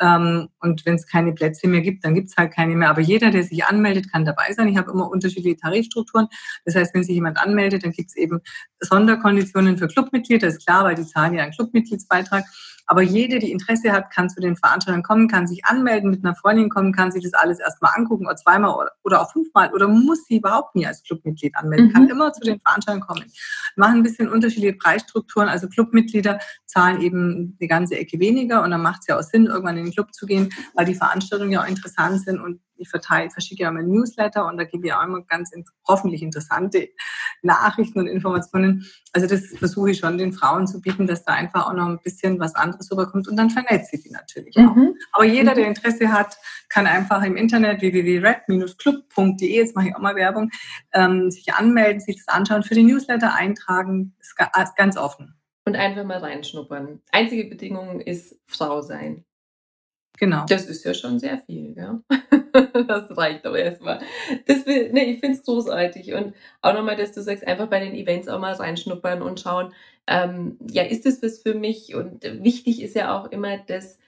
Ähm, 0.00 0.48
und 0.60 0.86
wenn 0.86 0.94
es 0.94 1.06
keine 1.06 1.34
Plätze 1.34 1.68
mehr 1.68 1.82
gibt, 1.82 2.02
dann 2.02 2.14
gibt 2.14 2.30
es 2.30 2.36
halt 2.38 2.54
keine 2.54 2.74
mehr. 2.74 2.88
Aber 2.88 3.02
jeder, 3.02 3.30
der 3.30 3.42
sich 3.42 3.66
anmeldet, 3.66 4.10
kann 4.10 4.24
dabei 4.24 4.54
sein. 4.54 4.68
Ich 4.68 4.78
habe 4.78 4.90
immer 4.90 5.10
unterschiedliche 5.10 5.58
Tarifstrukturen. 5.58 6.28
Das 6.64 6.76
heißt, 6.76 6.94
wenn 6.94 7.04
sich 7.04 7.14
jemand 7.14 7.38
anmeldet, 7.38 7.84
dann 7.84 7.92
gibt 7.92 8.08
es 8.08 8.16
eben 8.16 8.40
Sonderkonditionen 8.80 9.76
für 9.76 9.86
Clubmitglieder. 9.86 10.46
Das 10.46 10.56
ist 10.56 10.66
klar, 10.66 10.84
weil 10.84 10.94
die 10.94 11.04
zahlen 11.04 11.34
ja 11.34 11.42
einen 11.42 11.52
Clubmitgliedsbeitrag. 11.52 12.44
Aber 12.88 13.02
jede, 13.02 13.38
die 13.38 13.52
Interesse 13.52 13.92
hat, 13.92 14.10
kann 14.10 14.30
zu 14.30 14.40
den 14.40 14.56
Veranstaltungen 14.56 15.02
kommen, 15.02 15.28
kann 15.28 15.46
sich 15.46 15.64
anmelden, 15.66 16.10
mit 16.10 16.24
einer 16.24 16.34
Freundin 16.34 16.70
kommen, 16.70 16.92
kann 16.92 17.12
sich 17.12 17.22
das 17.22 17.34
alles 17.34 17.60
erstmal 17.60 17.92
angucken 17.94 18.26
oder 18.26 18.36
zweimal 18.36 18.88
oder 19.04 19.20
auch 19.20 19.30
fünfmal 19.30 19.72
oder 19.74 19.88
muss 19.88 20.24
sie 20.24 20.38
überhaupt 20.38 20.74
nie 20.74 20.86
als 20.86 21.02
Clubmitglied 21.02 21.54
anmelden, 21.54 21.88
mhm. 21.88 21.92
kann 21.92 22.08
immer 22.08 22.32
zu 22.32 22.40
den 22.40 22.58
Veranstaltungen 22.60 23.06
kommen. 23.06 23.24
Wir 23.74 23.84
machen 23.84 23.98
ein 23.98 24.02
bisschen 24.02 24.30
unterschiedliche 24.30 24.76
Preisstrukturen. 24.76 25.48
Also 25.48 25.68
Clubmitglieder 25.68 26.38
zahlen 26.64 27.02
eben 27.02 27.58
die 27.60 27.68
ganze 27.68 27.98
Ecke 27.98 28.18
weniger 28.20 28.62
und 28.62 28.70
dann 28.70 28.82
macht 28.82 29.00
es 29.02 29.08
ja 29.08 29.18
auch 29.18 29.22
Sinn, 29.22 29.46
irgendwann 29.46 29.76
in 29.76 29.84
den 29.84 29.92
Club 29.92 30.14
zu 30.14 30.24
gehen, 30.24 30.48
weil 30.74 30.86
die 30.86 30.94
Veranstaltungen 30.94 31.52
ja 31.52 31.62
auch 31.62 31.68
interessant 31.68 32.22
sind 32.22 32.40
und 32.40 32.60
ich 32.78 32.88
verteile, 32.88 33.30
verschicke 33.30 33.64
ja 33.64 33.70
mein 33.70 33.88
Newsletter 33.88 34.46
und 34.46 34.56
da 34.56 34.64
gebe 34.64 34.86
ich 34.86 34.92
auch 34.92 35.02
immer 35.04 35.22
ganz 35.22 35.50
hoffentlich 35.86 36.22
interessante 36.22 36.88
Nachrichten 37.42 37.98
und 37.98 38.06
Informationen. 38.06 38.86
Also 39.12 39.26
das 39.26 39.46
versuche 39.58 39.90
ich 39.90 39.98
schon 39.98 40.18
den 40.18 40.32
Frauen 40.32 40.66
zu 40.66 40.80
bieten, 40.80 41.06
dass 41.06 41.24
da 41.24 41.34
einfach 41.34 41.66
auch 41.66 41.72
noch 41.72 41.86
ein 41.86 41.98
bisschen 42.02 42.38
was 42.38 42.54
anderes 42.54 42.90
rüberkommt 42.90 43.28
und 43.28 43.36
dann 43.36 43.50
vernetze 43.50 43.96
ich 43.96 44.02
die 44.02 44.10
natürlich 44.10 44.56
auch. 44.56 44.74
Mhm. 44.74 44.94
Aber 45.12 45.24
jeder, 45.24 45.54
der 45.54 45.64
mhm. 45.64 45.70
Interesse 45.70 46.12
hat, 46.12 46.36
kann 46.68 46.86
einfach 46.86 47.22
im 47.22 47.36
Internet 47.36 47.80
www.red-club.de, 47.80 49.56
jetzt 49.56 49.76
mache 49.76 49.88
ich 49.88 49.96
auch 49.96 50.00
mal 50.00 50.16
Werbung, 50.16 50.50
ähm, 50.92 51.30
sich 51.30 51.52
anmelden, 51.54 52.00
sich 52.00 52.16
das 52.16 52.28
anschauen, 52.28 52.62
für 52.62 52.74
den 52.74 52.86
Newsletter 52.86 53.34
eintragen, 53.34 54.14
ist 54.20 54.36
ganz 54.76 54.96
offen. 54.96 55.34
Und 55.64 55.76
einfach 55.76 56.04
mal 56.04 56.18
reinschnuppern. 56.18 57.02
Einzige 57.12 57.44
Bedingung 57.44 58.00
ist 58.00 58.40
Frau 58.46 58.80
sein. 58.80 59.24
Genau. 60.18 60.44
Das 60.48 60.66
ist 60.66 60.84
ja 60.84 60.94
schon 60.94 61.18
sehr 61.18 61.38
viel, 61.38 61.74
ja. 61.76 62.00
das 62.86 63.16
reicht 63.16 63.46
aber 63.46 63.58
erstmal. 63.58 64.00
Das 64.46 64.66
will, 64.66 64.90
nee, 64.92 65.12
ich 65.12 65.20
finde 65.20 65.38
es 65.38 65.44
großartig. 65.44 66.12
Und 66.14 66.34
auch 66.60 66.74
nochmal, 66.74 66.96
dass 66.96 67.12
du 67.12 67.22
sagst, 67.22 67.46
einfach 67.46 67.68
bei 67.68 67.80
den 67.80 67.94
Events 67.94 68.28
auch 68.28 68.40
mal 68.40 68.54
reinschnuppern 68.54 69.22
und 69.22 69.40
schauen, 69.40 69.72
ähm, 70.06 70.56
ja, 70.70 70.82
ist 70.82 71.06
das 71.06 71.22
was 71.22 71.40
für 71.40 71.54
mich? 71.54 71.94
Und 71.94 72.24
wichtig 72.42 72.82
ist 72.82 72.96
ja 72.96 73.16
auch 73.16 73.30
immer, 73.30 73.58
dass 73.58 73.98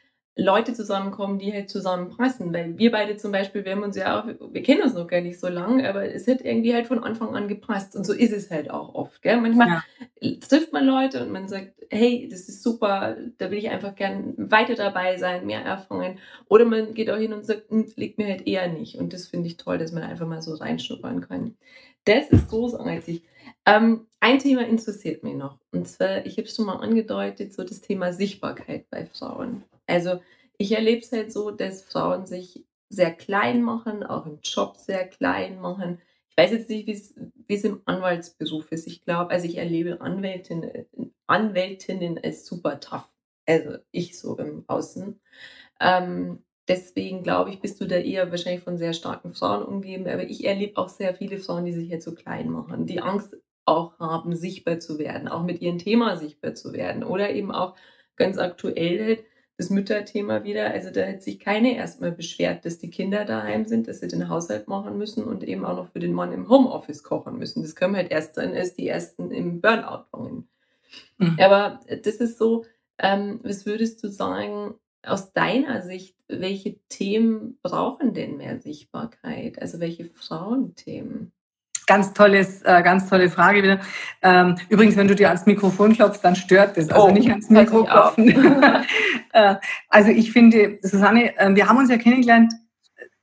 Leute 0.40 0.72
zusammenkommen, 0.72 1.38
die 1.38 1.52
halt 1.52 1.70
zusammenpassen. 1.70 2.52
Weil 2.52 2.78
wir 2.78 2.90
beide 2.90 3.16
zum 3.16 3.32
Beispiel, 3.32 3.64
wir 3.64 3.72
haben 3.72 3.82
uns 3.82 3.96
ja 3.96 4.20
auch, 4.20 4.26
wir 4.26 4.62
kennen 4.62 4.82
uns 4.82 4.94
noch 4.94 5.06
gar 5.06 5.20
nicht 5.20 5.38
so 5.38 5.48
lange, 5.48 5.88
aber 5.88 6.12
es 6.12 6.26
hat 6.26 6.40
irgendwie 6.40 6.74
halt 6.74 6.86
von 6.86 7.02
Anfang 7.02 7.36
an 7.36 7.48
gepasst. 7.48 7.94
Und 7.96 8.04
so 8.04 8.12
ist 8.12 8.32
es 8.32 8.50
halt 8.50 8.70
auch 8.70 8.94
oft. 8.94 9.22
Gell? 9.22 9.40
Manchmal 9.40 9.82
ja. 10.20 10.30
trifft 10.40 10.72
man 10.72 10.86
Leute 10.86 11.22
und 11.22 11.30
man 11.30 11.48
sagt, 11.48 11.72
hey, 11.90 12.28
das 12.30 12.48
ist 12.48 12.62
super, 12.62 13.16
da 13.38 13.50
will 13.50 13.58
ich 13.58 13.68
einfach 13.68 13.94
gern 13.94 14.34
weiter 14.36 14.74
dabei 14.74 15.16
sein, 15.18 15.46
mehr 15.46 15.62
erfahren. 15.62 16.18
Oder 16.48 16.64
man 16.64 16.94
geht 16.94 17.10
auch 17.10 17.18
hin 17.18 17.32
und 17.32 17.44
sagt, 17.44 17.70
hm, 17.70 17.92
liegt 17.96 18.18
mir 18.18 18.28
halt 18.28 18.46
eher 18.46 18.68
nicht. 18.68 18.96
Und 18.96 19.12
das 19.12 19.26
finde 19.26 19.48
ich 19.48 19.56
toll, 19.56 19.78
dass 19.78 19.92
man 19.92 20.04
einfach 20.04 20.26
mal 20.26 20.42
so 20.42 20.54
reinschnuppern 20.54 21.20
kann. 21.20 21.56
Das 22.04 22.28
ist 22.30 22.48
großartig. 22.48 23.22
Ähm, 23.66 24.06
ein 24.20 24.38
Thema 24.38 24.66
interessiert 24.66 25.22
mich 25.22 25.34
noch. 25.34 25.58
Und 25.72 25.86
zwar, 25.88 26.24
ich 26.26 26.38
habe 26.38 26.42
es 26.42 26.56
schon 26.56 26.66
mal 26.66 26.76
angedeutet, 26.76 27.52
so 27.52 27.62
das 27.62 27.80
Thema 27.80 28.12
Sichtbarkeit 28.12 28.88
bei 28.90 29.06
Frauen. 29.06 29.64
Also 29.90 30.20
ich 30.58 30.72
erlebe 30.72 31.00
es 31.00 31.12
halt 31.12 31.32
so, 31.32 31.50
dass 31.50 31.82
Frauen 31.82 32.26
sich 32.26 32.64
sehr 32.88 33.12
klein 33.12 33.62
machen, 33.62 34.02
auch 34.02 34.26
im 34.26 34.40
Job 34.42 34.76
sehr 34.76 35.06
klein 35.06 35.60
machen. 35.60 36.00
Ich 36.30 36.36
weiß 36.36 36.50
jetzt 36.52 36.68
nicht, 36.68 36.86
wie 36.86 37.54
es 37.54 37.64
im 37.64 37.82
Anwaltsberuf 37.84 38.70
ist. 38.72 38.86
Ich 38.86 39.02
glaube, 39.02 39.30
also 39.30 39.46
ich 39.46 39.56
erlebe 39.56 40.00
Anwältinnen, 40.00 40.86
Anwältinnen 41.26 42.18
als 42.22 42.46
super 42.46 42.80
tough. 42.80 43.08
Also 43.46 43.78
ich 43.90 44.18
so 44.18 44.36
im 44.38 44.64
Außen. 44.66 45.20
Ähm, 45.80 46.44
deswegen 46.68 47.22
glaube 47.22 47.50
ich, 47.50 47.60
bist 47.60 47.80
du 47.80 47.86
da 47.86 47.96
eher 47.96 48.30
wahrscheinlich 48.30 48.62
von 48.62 48.78
sehr 48.78 48.92
starken 48.92 49.32
Frauen 49.32 49.64
umgeben. 49.64 50.06
Aber 50.08 50.24
ich 50.24 50.44
erlebe 50.44 50.78
auch 50.78 50.88
sehr 50.88 51.14
viele 51.14 51.38
Frauen, 51.38 51.64
die 51.64 51.72
sich 51.72 51.88
jetzt 51.88 52.04
so 52.04 52.14
klein 52.14 52.50
machen, 52.50 52.86
die 52.86 53.00
Angst 53.00 53.36
auch 53.64 53.98
haben, 53.98 54.34
sichtbar 54.36 54.80
zu 54.80 54.98
werden, 54.98 55.28
auch 55.28 55.42
mit 55.42 55.60
ihrem 55.62 55.78
Thema 55.78 56.16
sichtbar 56.16 56.54
zu 56.54 56.72
werden. 56.72 57.04
Oder 57.04 57.30
eben 57.30 57.52
auch 57.52 57.76
ganz 58.16 58.38
aktuell 58.38 59.04
halt, 59.04 59.24
das 59.60 59.68
Mütterthema 59.68 60.42
wieder. 60.42 60.70
Also 60.70 60.90
da 60.90 61.06
hat 61.06 61.22
sich 61.22 61.38
keine 61.38 61.76
erstmal 61.76 62.12
beschwert, 62.12 62.64
dass 62.64 62.78
die 62.78 62.88
Kinder 62.88 63.26
daheim 63.26 63.66
sind, 63.66 63.88
dass 63.88 64.00
sie 64.00 64.08
den 64.08 64.30
Haushalt 64.30 64.68
machen 64.68 64.96
müssen 64.96 65.22
und 65.22 65.44
eben 65.44 65.66
auch 65.66 65.76
noch 65.76 65.88
für 65.88 65.98
den 65.98 66.14
Mann 66.14 66.32
im 66.32 66.48
Homeoffice 66.48 67.02
kochen 67.02 67.36
müssen. 67.36 67.60
Das 67.60 67.76
können 67.76 67.94
halt 67.94 68.10
erst 68.10 68.38
dann 68.38 68.54
erst 68.54 68.78
die 68.78 68.88
ersten 68.88 69.30
im 69.30 69.60
Burnout 69.60 70.06
bringen. 70.12 70.48
Mhm. 71.18 71.36
Aber 71.38 71.78
das 71.88 72.16
ist 72.16 72.38
so, 72.38 72.64
ähm, 72.98 73.40
was 73.42 73.66
würdest 73.66 74.02
du 74.02 74.08
sagen, 74.08 74.76
aus 75.02 75.34
deiner 75.34 75.82
Sicht, 75.82 76.16
welche 76.26 76.78
Themen 76.88 77.58
brauchen 77.62 78.14
denn 78.14 78.38
mehr 78.38 78.60
Sichtbarkeit? 78.60 79.60
Also 79.60 79.78
welche 79.78 80.06
Frauenthemen? 80.06 81.32
Ganz 81.90 82.12
tolles, 82.12 82.62
äh, 82.62 82.82
ganz 82.84 83.08
tolle 83.08 83.28
Frage 83.28 83.64
wieder. 83.64 83.80
Ähm, 84.22 84.54
übrigens, 84.68 84.94
wenn 84.94 85.08
du 85.08 85.16
dir 85.16 85.26
ans 85.26 85.44
Mikrofon 85.46 85.92
klopfst, 85.92 86.20
dann 86.22 86.36
stört 86.36 86.76
das. 86.76 86.88
Also 86.88 87.08
oh, 87.08 87.10
nicht 87.10 87.28
ans 87.28 87.50
Mikro 87.50 87.82
klopfen. 87.82 88.28
äh, 89.32 89.56
also 89.88 90.10
ich 90.12 90.30
finde, 90.30 90.78
Susanne, 90.82 91.36
äh, 91.36 91.52
wir 91.52 91.68
haben 91.68 91.78
uns 91.78 91.90
ja 91.90 91.96
kennengelernt 91.96 92.52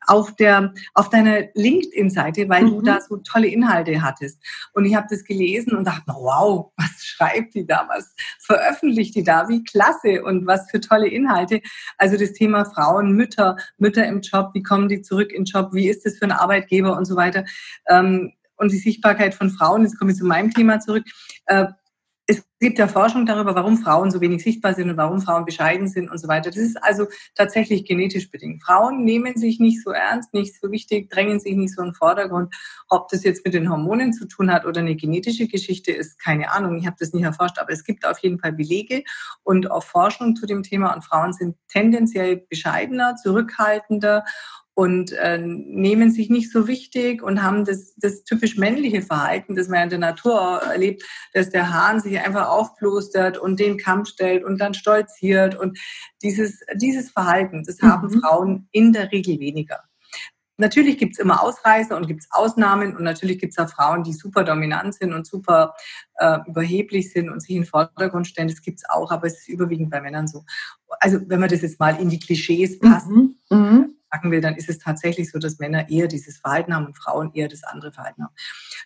auf 0.05 0.35
der 0.35 0.73
auf 0.95 1.09
deiner 1.09 1.43
LinkedIn-Seite, 1.53 2.49
weil 2.49 2.63
mhm. 2.63 2.69
du 2.71 2.81
da 2.81 2.99
so 2.99 3.15
tolle 3.17 3.47
Inhalte 3.47 4.01
hattest. 4.01 4.37
Und 4.73 4.83
ich 4.83 4.95
habe 4.95 5.07
das 5.09 5.23
gelesen 5.23 5.77
und 5.77 5.87
dachte, 5.87 6.03
wow, 6.07 6.73
was 6.77 7.05
schreibt 7.05 7.53
die 7.53 7.65
da, 7.65 7.87
was 7.87 8.13
veröffentlicht 8.39 9.15
die 9.15 9.23
da, 9.23 9.47
wie 9.47 9.63
klasse 9.63 10.25
und 10.25 10.45
was 10.45 10.69
für 10.69 10.81
tolle 10.81 11.07
Inhalte. 11.07 11.61
Also 11.97 12.17
das 12.17 12.33
Thema 12.33 12.65
Frauen, 12.65 13.13
Mütter, 13.13 13.55
Mütter 13.77 14.05
im 14.05 14.19
Job, 14.19 14.49
wie 14.53 14.63
kommen 14.63 14.89
die 14.89 15.03
zurück 15.03 15.31
in 15.31 15.45
den 15.45 15.45
Job, 15.45 15.69
wie 15.71 15.87
ist 15.87 16.05
das 16.05 16.17
für 16.17 16.23
einen 16.23 16.33
Arbeitgeber 16.33 16.97
und 16.97 17.05
so 17.05 17.15
weiter. 17.15 17.45
Ähm, 17.87 18.33
und 18.57 18.71
die 18.71 18.77
Sichtbarkeit 18.77 19.33
von 19.33 19.49
Frauen, 19.49 19.83
jetzt 19.83 19.97
komme 19.97 20.11
ich 20.11 20.17
zu 20.17 20.25
meinem 20.25 20.51
Thema 20.51 20.79
zurück. 20.79 21.05
Äh, 21.45 21.67
es 22.29 22.43
gibt 22.59 22.77
ja 22.77 22.89
Forschung 22.89 23.25
darüber, 23.25 23.55
warum 23.55 23.77
Frauen 23.77 24.11
so 24.11 24.19
wenig 24.19 24.43
sichtbar 24.43 24.73
sind 24.73 24.89
und 24.89 24.97
warum 24.97 25.21
Frauen 25.21 25.45
bescheiden 25.45 25.87
sind 25.87 26.11
und 26.11 26.17
so 26.17 26.27
weiter. 26.27 26.49
Das 26.49 26.57
ist 26.57 26.75
also 26.83 27.07
tatsächlich 27.35 27.85
genetisch 27.85 28.29
bedingt. 28.29 28.63
Frauen 28.63 29.05
nehmen 29.05 29.37
sich 29.37 29.59
nicht 29.59 29.81
so 29.81 29.91
ernst, 29.91 30.33
nicht 30.33 30.59
so 30.59 30.69
wichtig, 30.69 31.09
drängen 31.09 31.39
sich 31.39 31.55
nicht 31.55 31.73
so 31.73 31.81
in 31.81 31.89
den 31.89 31.93
Vordergrund. 31.93 32.53
Ob 32.89 33.07
das 33.09 33.23
jetzt 33.23 33.45
mit 33.45 33.53
den 33.53 33.69
Hormonen 33.69 34.11
zu 34.11 34.27
tun 34.27 34.51
hat 34.51 34.65
oder 34.65 34.81
eine 34.81 34.97
genetische 34.97 35.47
Geschichte 35.47 35.93
ist, 35.93 36.19
keine 36.19 36.51
Ahnung. 36.51 36.77
Ich 36.77 36.85
habe 36.85 36.97
das 36.99 37.13
nicht 37.13 37.23
erforscht, 37.23 37.59
aber 37.59 37.71
es 37.71 37.85
gibt 37.85 38.05
auf 38.05 38.19
jeden 38.19 38.39
Fall 38.39 38.51
Belege 38.51 39.03
und 39.43 39.71
auch 39.71 39.83
Forschung 39.83 40.35
zu 40.35 40.45
dem 40.45 40.63
Thema. 40.63 40.93
Und 40.93 41.05
Frauen 41.05 41.31
sind 41.31 41.55
tendenziell 41.69 42.43
bescheidener, 42.49 43.15
zurückhaltender 43.15 44.25
und 44.77 45.11
äh, 45.13 45.39
nehmen 45.39 46.11
sich 46.11 46.29
nicht 46.29 46.51
so 46.51 46.67
wichtig 46.67 47.23
und 47.23 47.41
haben 47.41 47.65
das, 47.65 47.95
das 47.95 48.23
typisch 48.25 48.57
männliche 48.57 49.01
Verhalten, 49.01 49.55
das 49.55 49.69
man 49.69 49.81
in 49.81 49.89
der 49.89 49.97
Natur 49.97 50.61
erlebt, 50.63 51.03
dass 51.33 51.49
der 51.49 51.73
Hahn 51.73 51.99
sich 51.99 52.19
einfach 52.19 52.47
aufplustert 52.47 53.39
und 53.39 53.59
den 53.59 53.79
Kamm 53.79 54.05
stellt 54.05 54.43
und 54.43 54.61
dann 54.61 54.75
stolziert. 54.75 55.55
Und 55.55 55.79
dieses, 56.21 56.59
dieses 56.75 57.09
Verhalten, 57.09 57.63
das 57.65 57.81
mhm. 57.81 57.87
haben 57.87 58.21
Frauen 58.21 58.69
in 58.71 58.93
der 58.93 59.11
Regel 59.11 59.39
weniger. 59.39 59.79
Natürlich 60.57 60.99
gibt 60.99 61.13
es 61.13 61.19
immer 61.19 61.41
Ausreißer 61.41 61.97
und 61.97 62.05
gibt 62.05 62.21
es 62.21 62.27
Ausnahmen 62.29 62.95
und 62.95 63.03
natürlich 63.03 63.39
gibt 63.39 63.53
es 63.53 63.57
auch 63.57 63.71
Frauen, 63.71 64.03
die 64.03 64.13
super 64.13 64.43
dominant 64.43 64.93
sind 64.93 65.11
und 65.11 65.25
super 65.25 65.73
äh, 66.19 66.37
überheblich 66.45 67.11
sind 67.11 67.29
und 67.29 67.39
sich 67.39 67.55
in 67.55 67.63
den 67.63 67.67
Vordergrund 67.67 68.27
stellen. 68.27 68.47
Das 68.47 68.61
gibt 68.61 68.77
es 68.77 68.89
auch, 68.89 69.09
aber 69.09 69.25
es 69.25 69.39
ist 69.39 69.49
überwiegend 69.49 69.89
bei 69.89 70.01
Männern 70.01 70.27
so. 70.27 70.45
Also 70.99 71.17
wenn 71.25 71.39
man 71.39 71.49
das 71.49 71.63
jetzt 71.63 71.79
mal 71.79 71.99
in 71.99 72.09
die 72.09 72.19
Klischees 72.19 72.77
passt, 72.77 73.07
mhm. 73.07 73.37
Mhm 73.49 73.96
sagen 74.11 74.31
will, 74.31 74.41
dann 74.41 74.55
ist 74.55 74.69
es 74.69 74.79
tatsächlich 74.79 75.31
so, 75.31 75.39
dass 75.39 75.59
Männer 75.59 75.89
eher 75.89 76.07
dieses 76.07 76.37
Verhalten 76.37 76.73
haben 76.73 76.87
und 76.87 76.97
Frauen 76.97 77.31
eher 77.33 77.47
das 77.47 77.63
andere 77.63 77.91
Verhalten 77.91 78.23
haben. 78.23 78.33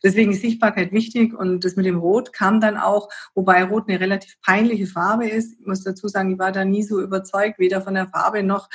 Deswegen 0.04 0.32
ist 0.32 0.42
Sichtbarkeit 0.42 0.92
wichtig 0.92 1.34
und 1.34 1.64
das 1.64 1.76
mit 1.76 1.86
dem 1.86 1.98
Rot 1.98 2.34
kam 2.34 2.60
dann 2.60 2.78
auch, 2.78 3.10
wobei 3.36 3.64
Rot 3.64 3.88
eine 3.88 4.00
relativ 4.00 4.40
peinliche 4.42 4.88
Farbe 4.88 5.28
ist. 5.28 5.60
Ich 5.60 5.66
muss 5.66 5.84
dazu 5.84 6.08
sagen, 6.08 6.32
ich 6.32 6.40
war 6.40 6.52
da 6.52 6.66
nie 6.66 6.84
so 6.84 7.02
überzeugt, 7.02 7.60
weder 7.60 7.82
von 7.82 7.94
der 7.94 8.08
Farbe 8.08 8.44
noch 8.44 8.70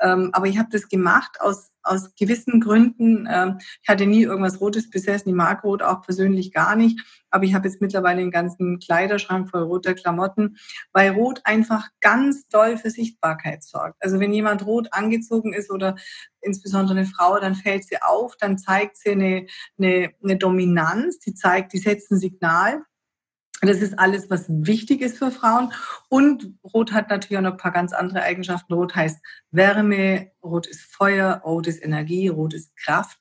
ähm, 0.00 0.30
aber 0.32 0.46
ich 0.46 0.58
habe 0.58 0.68
das 0.70 0.88
gemacht 0.88 1.40
aus, 1.40 1.70
aus 1.82 2.14
gewissen 2.14 2.60
Gründen. 2.60 3.28
Ähm, 3.30 3.58
ich 3.82 3.88
hatte 3.88 4.06
nie 4.06 4.22
irgendwas 4.22 4.60
Rotes 4.60 4.90
besessen. 4.90 5.30
Ich 5.30 5.34
mag 5.34 5.64
Rot 5.64 5.82
auch 5.82 6.02
persönlich 6.02 6.52
gar 6.52 6.76
nicht. 6.76 7.00
Aber 7.30 7.44
ich 7.44 7.54
habe 7.54 7.66
jetzt 7.66 7.80
mittlerweile 7.80 8.20
einen 8.20 8.30
ganzen 8.30 8.78
Kleiderschrank 8.78 9.50
voll 9.50 9.62
roter 9.62 9.94
Klamotten, 9.94 10.56
weil 10.92 11.10
Rot 11.12 11.40
einfach 11.44 11.88
ganz 12.00 12.46
doll 12.48 12.76
für 12.76 12.90
Sichtbarkeit 12.90 13.62
sorgt. 13.62 13.96
Also 14.00 14.20
wenn 14.20 14.32
jemand 14.32 14.66
rot 14.66 14.88
angezogen 14.92 15.52
ist 15.52 15.70
oder 15.70 15.96
insbesondere 16.40 16.98
eine 16.98 17.06
Frau, 17.06 17.38
dann 17.38 17.54
fällt 17.54 17.84
sie 17.84 18.02
auf, 18.02 18.36
dann 18.36 18.58
zeigt 18.58 18.98
sie 18.98 19.12
eine, 19.12 19.46
eine, 19.78 20.10
eine 20.22 20.36
Dominanz, 20.36 21.18
die 21.20 21.34
zeigt, 21.34 21.72
die 21.72 21.78
setzt 21.78 22.10
ein 22.10 22.18
Signal. 22.18 22.82
Das 23.64 23.80
ist 23.80 23.96
alles, 23.96 24.28
was 24.28 24.46
wichtig 24.48 25.02
ist 25.02 25.18
für 25.18 25.30
Frauen. 25.30 25.72
Und 26.08 26.58
Rot 26.74 26.92
hat 26.92 27.10
natürlich 27.10 27.38
auch 27.38 27.42
noch 27.42 27.52
ein 27.52 27.58
paar 27.58 27.70
ganz 27.70 27.92
andere 27.92 28.22
Eigenschaften. 28.22 28.74
Rot 28.74 28.96
heißt 28.96 29.22
Wärme, 29.52 30.32
Rot 30.42 30.66
ist 30.66 30.82
Feuer, 30.82 31.42
Rot 31.44 31.68
ist 31.68 31.80
Energie, 31.80 32.26
Rot 32.26 32.54
ist 32.54 32.76
Kraft, 32.76 33.20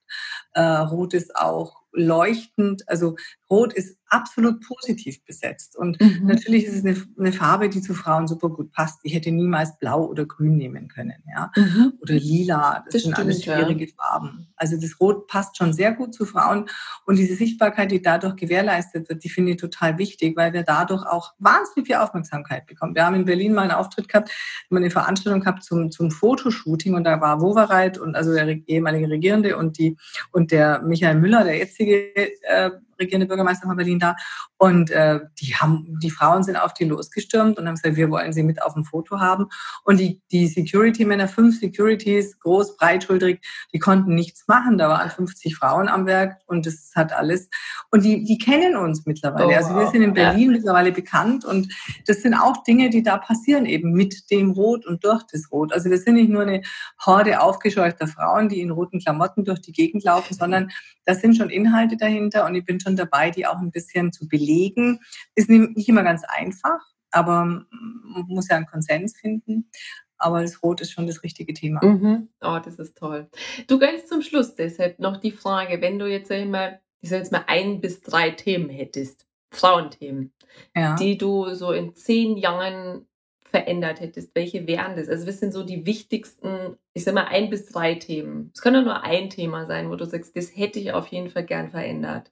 äh, 0.54 0.62
Rot 0.62 1.14
ist 1.14 1.36
auch 1.36 1.84
leuchtend. 1.92 2.90
Also 2.90 3.18
Rot 3.52 3.74
ist 3.74 3.98
absolut 4.12 4.62
positiv 4.66 5.24
besetzt. 5.26 5.78
Und 5.78 6.00
mhm. 6.02 6.22
natürlich 6.24 6.66
ist 6.66 6.76
es 6.76 6.86
eine, 6.86 6.96
eine, 7.18 7.32
Farbe, 7.32 7.70
die 7.70 7.82
zu 7.82 7.94
Frauen 7.94 8.28
super 8.28 8.50
gut 8.50 8.72
passt. 8.72 9.00
Ich 9.04 9.14
hätte 9.14 9.32
niemals 9.32 9.78
Blau 9.80 10.06
oder 10.06 10.26
Grün 10.26 10.58
nehmen 10.58 10.90
können, 10.90 11.24
ja. 11.34 11.52
Mhm. 11.56 11.94
Oder 12.02 12.16
Lila. 12.16 12.84
Das, 12.86 12.94
das 12.94 13.02
sind 13.04 13.14
stimmt, 13.14 13.20
alles 13.20 13.44
schwierige 13.44 13.86
ja. 13.86 13.92
Farben. 13.98 14.48
Also 14.58 14.76
das 14.80 15.00
Rot 15.00 15.28
passt 15.28 15.58
schon 15.58 15.74
sehr 15.74 15.94
gut 15.94 16.14
zu 16.14 16.26
Frauen. 16.26 16.66
Und 17.06 17.20
diese 17.20 17.36
Sichtbarkeit, 17.36 17.92
die 17.92 18.02
dadurch 18.02 18.36
gewährleistet 18.36 19.08
wird, 19.08 19.24
die 19.24 19.30
finde 19.30 19.52
ich 19.52 19.58
total 19.58 19.98
wichtig, 19.98 20.36
weil 20.36 20.52
wir 20.52 20.64
dadurch 20.64 21.06
auch 21.06 21.34
wahnsinnig 21.40 21.88
viel 21.88 21.96
Aufmerksamkeit 21.96 22.66
bekommen. 22.66 22.96
Wir 22.96 23.06
haben 23.06 23.16
in 23.16 23.26
Berlin 23.26 23.54
mal 23.54 23.64
einen 23.64 23.72
Auftritt 23.72 24.10
gehabt, 24.10 24.30
wir 24.70 24.78
eine 24.78 24.92
Veranstaltung 24.92 25.42
gehabt 25.42 25.64
zum, 25.64 25.92
zum 25.92 26.12
Fotoshooting 26.12 26.96
und 26.96 27.06
da 27.06 27.22
war 27.22 27.42
Wowereit 27.42 27.98
und 27.98 28.16
also 28.16 28.34
der 28.34 28.48
ehemalige 28.68 29.10
Regierende 29.10 29.58
und 29.58 29.78
die 29.78 29.98
und 30.32 30.52
der 30.52 30.82
Michael 30.82 31.16
Müller, 31.16 31.44
der 31.44 31.58
jetzige 31.58 32.16
äh, 32.44 32.72
regierende 33.02 33.28
Bürgermeister 33.28 33.68
von 33.68 33.76
Berlin 33.76 34.00
da. 34.00 34.16
Und 34.58 34.92
äh, 34.92 35.20
die 35.40 35.56
haben, 35.56 36.00
die 36.02 36.12
Frauen 36.12 36.44
sind 36.44 36.56
auf 36.56 36.74
die 36.74 36.86
losgestürmt 36.86 37.58
und 37.58 37.68
haben 37.68 37.76
gesagt, 37.76 37.96
wir 37.96 38.10
wollen 38.10 38.32
sie 38.34 38.44
mit 38.44 38.62
auf 38.62 38.74
dem 38.74 38.86
Foto 38.86 39.20
haben. 39.20 39.48
Und 39.84 40.00
die, 40.00 40.22
die 40.32 40.48
Security-Männer, 40.48 41.28
fünf 41.28 41.60
Securities, 41.60 42.40
groß, 42.40 42.78
breitschultrig, 42.78 43.42
die 43.74 43.80
konnten 43.80 44.16
nichts 44.16 44.48
machen. 44.48 44.78
Da 44.78 44.90
waren 44.90 45.10
50 45.10 45.56
Frauen 45.56 45.88
am 45.88 46.06
Werk 46.06 46.38
und 46.46 46.66
das 46.66 46.92
hat 46.96 47.14
alles. 47.14 47.50
Und 47.90 48.06
die, 48.06 48.24
die 48.24 48.38
kennen 48.38 48.76
uns 48.78 49.06
mittlerweile. 49.06 49.48
Oh, 49.48 49.56
also 49.56 49.76
wir 49.76 49.88
sind 49.88 50.02
in 50.02 50.14
Berlin 50.14 50.52
ja. 50.52 50.58
mittlerweile 50.58 50.92
bekannt 50.92 51.44
und 51.46 51.74
das 52.08 52.22
sind 52.22 52.34
auch 52.34 52.64
Dinge, 52.64 52.90
die 52.90 53.04
da 53.04 53.18
passieren 53.18 53.66
eben 53.66 53.92
mit 53.94 54.30
dem 54.32 54.52
Rot 54.52 54.86
und 54.86 55.04
durch 55.04 55.24
das 55.32 55.52
Rot. 55.52 55.74
Also 55.74 55.90
wir 55.90 55.98
sind 55.98 56.16
nicht 56.16 56.30
nur 56.30 56.44
eine 56.44 56.62
Horde 57.06 57.42
aufgescheuchter 57.42 58.08
Frauen, 58.08 58.50
die 58.50 58.62
in 58.62 58.72
roten 58.72 59.00
Klamotten 59.00 59.44
durch 59.44 59.62
die 59.62 59.72
Gegend 59.72 60.04
laufen, 60.04 60.34
sondern 60.34 60.70
da 61.06 61.16
sind 61.16 61.36
schon 61.36 61.50
Inhalte 61.50 61.98
dahinter 61.98 62.46
und 62.46 62.56
ich 62.56 62.66
bin 62.66 62.80
schon 62.80 62.91
dabei, 62.96 63.32
die 63.32 63.46
auch 63.46 63.60
ein 63.60 63.72
bisschen 63.72 64.12
zu 64.12 64.28
belegen. 64.28 65.00
Ist 65.36 65.50
nicht 65.50 65.90
immer 65.90 66.04
ganz 66.04 66.24
einfach, 66.24 66.80
aber 67.12 67.46
man 67.46 68.26
muss 68.28 68.50
ja 68.50 68.58
einen 68.58 68.66
Konsens 68.66 69.18
finden. 69.18 69.70
Aber 70.18 70.42
das 70.42 70.62
Rot 70.62 70.82
ist 70.82 70.92
schon 70.92 71.08
das 71.08 71.24
richtige 71.24 71.54
Thema. 71.54 71.84
Mhm. 71.84 72.30
Oh, 72.42 72.60
das 72.64 72.78
ist 72.78 72.98
toll. 72.98 73.28
Du 73.68 73.80
ganz 73.80 74.08
zum 74.08 74.22
Schluss 74.22 74.54
deshalb 74.56 75.00
noch 75.00 75.18
die 75.18 75.32
Frage, 75.32 75.82
wenn 75.82 75.98
du 75.98 76.06
jetzt 76.06 76.32
einmal, 76.32 76.80
ich 77.02 77.10
sag 77.10 77.18
jetzt 77.18 77.32
mal 77.32 77.44
ein 77.48 77.82
bis 77.82 78.02
drei 78.02 78.30
Themen 78.30 78.70
hättest, 78.70 79.26
Frauenthemen, 79.52 80.32
ja. 80.76 80.96
die 80.96 81.18
du 81.18 81.54
so 81.56 81.72
in 81.72 81.96
zehn 81.96 82.38
Jahren 82.38 83.08
verändert 83.52 84.00
hättest, 84.00 84.34
welche 84.34 84.66
wären 84.66 84.96
das? 84.96 85.10
Also 85.10 85.28
was 85.28 85.40
sind 85.40 85.54
so 85.54 85.64
die 85.64 85.86
wichtigsten, 85.86 86.78
ich 86.94 87.04
sag 87.04 87.14
mal, 87.14 87.26
ein 87.26 87.50
bis 87.50 87.66
drei 87.66 87.96
Themen? 87.96 88.52
Es 88.56 88.62
kann 88.62 88.74
ja 88.74 88.82
nur 88.82 89.04
ein 89.04 89.30
Thema 89.30 89.66
sein, 89.66 89.90
wo 89.90 89.96
du 89.96 90.06
sagst, 90.06 90.36
das 90.38 90.56
hätte 90.56 90.80
ich 90.80 90.94
auf 90.94 91.08
jeden 91.08 91.30
Fall 91.30 91.46
gern 91.46 91.70
verändert. 91.70 92.32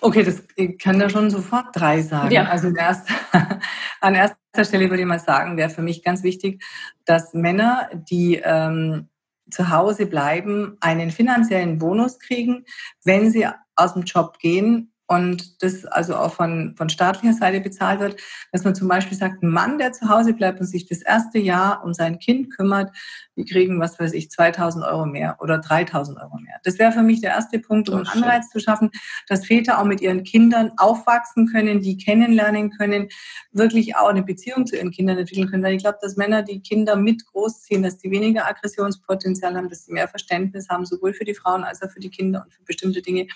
Okay, 0.00 0.22
das 0.22 0.42
ich 0.54 0.78
kann 0.78 0.98
da 0.98 1.10
schon 1.10 1.30
sofort 1.30 1.66
drei 1.72 2.02
sagen. 2.02 2.30
Ja. 2.30 2.44
Also 2.44 2.68
erst, 2.74 3.08
an 4.00 4.14
erster 4.14 4.64
Stelle 4.64 4.88
würde 4.90 5.02
ich 5.02 5.08
mal 5.08 5.18
sagen, 5.18 5.56
wäre 5.56 5.70
für 5.70 5.82
mich 5.82 6.04
ganz 6.04 6.22
wichtig, 6.22 6.62
dass 7.04 7.34
Männer, 7.34 7.88
die 7.92 8.36
ähm, 8.36 9.08
zu 9.50 9.70
Hause 9.70 10.06
bleiben, 10.06 10.76
einen 10.80 11.10
finanziellen 11.10 11.78
Bonus 11.78 12.18
kriegen, 12.18 12.64
wenn 13.04 13.30
sie 13.30 13.46
aus 13.74 13.94
dem 13.94 14.02
Job 14.02 14.38
gehen 14.38 14.92
und 15.08 15.62
das 15.62 15.86
also 15.86 16.16
auch 16.16 16.34
von, 16.34 16.74
von 16.76 16.90
staatlicher 16.90 17.32
Seite 17.32 17.60
bezahlt 17.60 18.00
wird, 18.00 18.20
dass 18.52 18.64
man 18.64 18.74
zum 18.74 18.88
Beispiel 18.88 19.16
sagt, 19.16 19.42
ein 19.42 19.48
Mann, 19.48 19.78
der 19.78 19.92
zu 19.92 20.08
Hause 20.08 20.34
bleibt 20.34 20.60
und 20.60 20.66
sich 20.66 20.86
das 20.86 21.00
erste 21.00 21.38
Jahr 21.38 21.82
um 21.82 21.94
sein 21.94 22.18
Kind 22.18 22.54
kümmert, 22.54 22.94
die 23.34 23.46
kriegen, 23.46 23.80
was 23.80 23.98
weiß 23.98 24.12
ich, 24.12 24.30
2000 24.30 24.84
Euro 24.84 25.06
mehr 25.06 25.38
oder 25.40 25.58
3000 25.58 26.18
Euro 26.18 26.36
mehr. 26.38 26.60
Das 26.62 26.78
wäre 26.78 26.92
für 26.92 27.02
mich 27.02 27.22
der 27.22 27.30
erste 27.30 27.58
Punkt, 27.58 27.88
um 27.88 27.96
einen 27.96 28.06
Anreiz 28.06 28.50
zu 28.50 28.60
schaffen, 28.60 28.90
dass 29.28 29.46
Väter 29.46 29.78
auch 29.78 29.84
mit 29.84 30.02
ihren 30.02 30.24
Kindern 30.24 30.72
aufwachsen 30.76 31.46
können, 31.46 31.80
die 31.80 31.96
kennenlernen 31.96 32.70
können, 32.70 33.08
wirklich 33.50 33.96
auch 33.96 34.08
eine 34.08 34.22
Beziehung 34.22 34.66
zu 34.66 34.76
ihren 34.76 34.90
Kindern 34.90 35.16
entwickeln 35.16 35.48
können. 35.48 35.62
Weil 35.62 35.74
ich 35.74 35.82
glaube, 35.82 35.98
dass 36.02 36.16
Männer 36.16 36.42
die 36.42 36.60
Kinder 36.60 36.96
mit 36.96 37.24
großziehen, 37.24 37.82
dass 37.82 37.96
die 37.96 38.10
weniger 38.10 38.46
Aggressionspotenzial 38.46 39.56
haben, 39.56 39.70
dass 39.70 39.86
sie 39.86 39.92
mehr 39.92 40.08
Verständnis 40.08 40.68
haben, 40.68 40.84
sowohl 40.84 41.14
für 41.14 41.24
die 41.24 41.34
Frauen 41.34 41.64
als 41.64 41.80
auch 41.82 41.90
für 41.90 42.00
die 42.00 42.10
Kinder 42.10 42.42
und 42.44 42.52
für 42.52 42.62
bestimmte 42.64 43.00
Dinge 43.00 43.26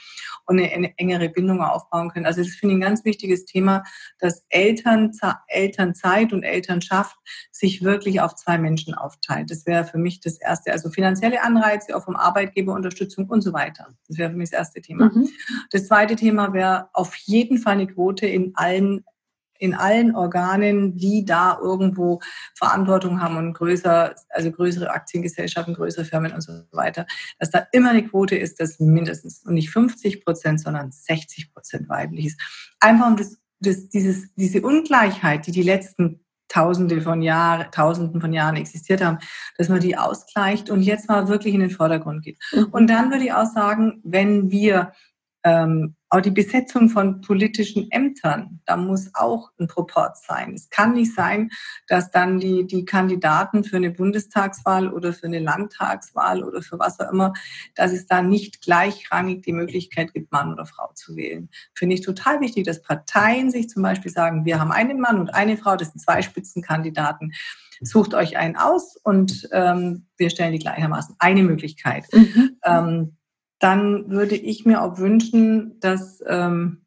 und 0.45 0.61
eine 0.61 0.99
engere 0.99 1.31
Bindung 1.31 1.62
aufbauen 1.71 2.11
können. 2.11 2.27
Also 2.27 2.43
das 2.43 2.51
finde 2.53 2.75
ich 2.75 2.79
ein 2.79 2.89
ganz 2.89 3.05
wichtiges 3.05 3.45
Thema, 3.45 3.85
dass 4.19 4.45
Eltern, 4.49 5.13
Elternzeit 5.49 6.33
und 6.33 6.43
Elternschaft 6.43 7.17
sich 7.51 7.83
wirklich 7.83 8.21
auf 8.21 8.35
zwei 8.35 8.59
Menschen 8.59 8.95
aufteilt. 8.95 9.51
Das 9.51 9.67
wäre 9.67 9.85
für 9.85 9.99
mich 9.99 10.21
das 10.21 10.39
erste. 10.39 10.73
Also 10.73 10.91
finanzielle 10.91 11.43
Anreize, 11.43 11.97
auch 11.97 12.05
vom 12.05 12.17
Arbeitgeber 12.17 12.75
Unterstützung 12.75 13.27
und 13.29 13.43
so 13.43 13.53
weiter. 13.53 13.89
Das 14.09 14.19
wäre 14.19 14.31
für 14.31 14.37
mich 14.37 14.51
das 14.51 14.59
erste 14.59 14.81
Thema. 14.81 15.11
Mhm. 15.15 15.29
Das 15.71 15.87
zweite 15.87 16.17
Thema 16.17 16.53
wäre 16.53 16.89
auf 16.93 17.15
jeden 17.17 17.59
Fall 17.59 17.75
eine 17.75 17.87
Quote 17.87 18.27
in 18.27 18.53
allen 18.55 19.05
in 19.63 19.75
allen 19.75 20.17
Organen, 20.17 20.97
die 20.97 21.25
da 21.25 21.57
irgendwo 21.63 22.21
Verantwortung 22.55 23.23
haben 23.23 23.37
und 23.37 23.53
größer, 23.53 24.13
also 24.29 24.51
größere 24.51 24.91
Aktiengesellschaften, 24.91 25.75
größere 25.75 26.05
Firmen 26.05 26.33
und 26.33 26.41
so 26.41 26.53
weiter, 26.73 27.07
dass 27.39 27.51
da 27.51 27.67
immer 27.71 27.91
eine 27.91 28.05
Quote 28.05 28.35
ist, 28.35 28.59
dass 28.59 28.81
mindestens 28.81 29.45
und 29.47 29.55
nicht 29.55 29.71
50 29.71 30.25
Prozent, 30.25 30.61
sondern 30.61 30.91
60 30.91 31.53
Prozent 31.55 31.89
weiblich 31.89 32.27
ist. 32.27 32.41
Einfach 32.81 33.07
um 33.07 33.17
das, 33.17 33.39
das, 33.61 33.89
dieses, 33.89 34.35
diese 34.35 34.63
Ungleichheit, 34.63 35.47
die 35.47 35.53
die 35.53 35.63
letzten 35.63 36.25
Tausende 36.49 37.01
von 37.01 37.23
Jahren, 37.23 37.71
Tausenden 37.71 38.21
von 38.21 38.33
Jahren 38.33 38.57
existiert 38.57 39.01
haben, 39.01 39.19
dass 39.59 39.69
man 39.69 39.79
die 39.79 39.97
ausgleicht 39.97 40.71
und 40.71 40.83
jetzt 40.83 41.09
mal 41.09 41.29
wirklich 41.29 41.55
in 41.55 41.61
den 41.61 41.71
Vordergrund 41.71 42.25
geht. 42.25 42.39
Mhm. 42.53 42.65
Und 42.73 42.91
dann 42.91 43.13
würde 43.13 43.25
ich 43.25 43.33
auch 43.33 43.47
sagen, 43.47 44.01
wenn 44.03 44.51
wir 44.51 44.93
ähm, 45.45 45.95
auch 46.13 46.21
die 46.21 46.31
Besetzung 46.31 46.91
von 46.91 47.23
politischen 47.23 47.91
Ämtern, 47.91 48.61
da 48.67 48.77
muss 48.77 49.11
auch 49.15 49.51
ein 49.59 49.67
Proport 49.67 50.19
sein. 50.19 50.53
Es 50.53 50.69
kann 50.69 50.93
nicht 50.93 51.15
sein, 51.15 51.51
dass 51.89 52.11
dann 52.11 52.39
die, 52.39 52.67
die 52.67 52.85
Kandidaten 52.85 53.65
für 53.65 53.77
eine 53.77 53.91
Bundestagswahl 53.91 54.93
oder 54.93 55.15
für 55.15 55.27
eine 55.27 55.39
Landtagswahl 55.39 56.45
oder 56.45 56.61
für 56.61 56.79
was 56.79 57.01
auch 57.01 57.11
immer, 57.11 57.33
dass 57.75 57.93
es 57.93 58.07
da 58.07 58.21
nicht 58.21 58.61
gleichrangig 58.61 59.43
die 59.43 59.55
Möglichkeit 59.55 60.13
gibt, 60.13 60.31
Mann 60.33 60.53
oder 60.53 60.67
Frau 60.67 60.91
zu 60.95 61.17
wählen. 61.17 61.49
Finde 61.75 61.95
ich 61.95 62.03
total 62.03 62.43
wichtig, 62.43 62.67
dass 62.67 62.83
Parteien 62.83 63.51
sich 63.51 63.71
zum 63.71 63.83
Beispiel 63.83 64.13
sagen, 64.13 64.45
wir 64.45 64.61
haben 64.61 64.71
einen 64.71 65.01
Mann 65.01 65.19
und 65.19 65.35
eine 65.35 65.57
Frau, 65.57 65.77
das 65.77 65.93
sind 65.93 66.01
zwei 66.01 66.21
Spitzenkandidaten 66.21 67.33
sucht 67.85 68.15
euch 68.15 68.37
einen 68.37 68.55
aus 68.55 68.97
und 68.97 69.49
ähm, 69.51 70.07
wir 70.17 70.31
stellen 70.31 70.53
die 70.53 70.61
gleichermaßen 70.61 71.17
eine 71.19 71.43
Möglichkeit. 71.43 72.05
Mhm. 72.13 72.59
Ähm, 72.65 73.17
dann 73.63 74.11
würde 74.11 74.35
ich 74.35 74.67
mir 74.67 74.83
auch 74.83 74.99
wünschen, 74.99 75.79
dass 75.79 76.23
ähm, 76.27 76.79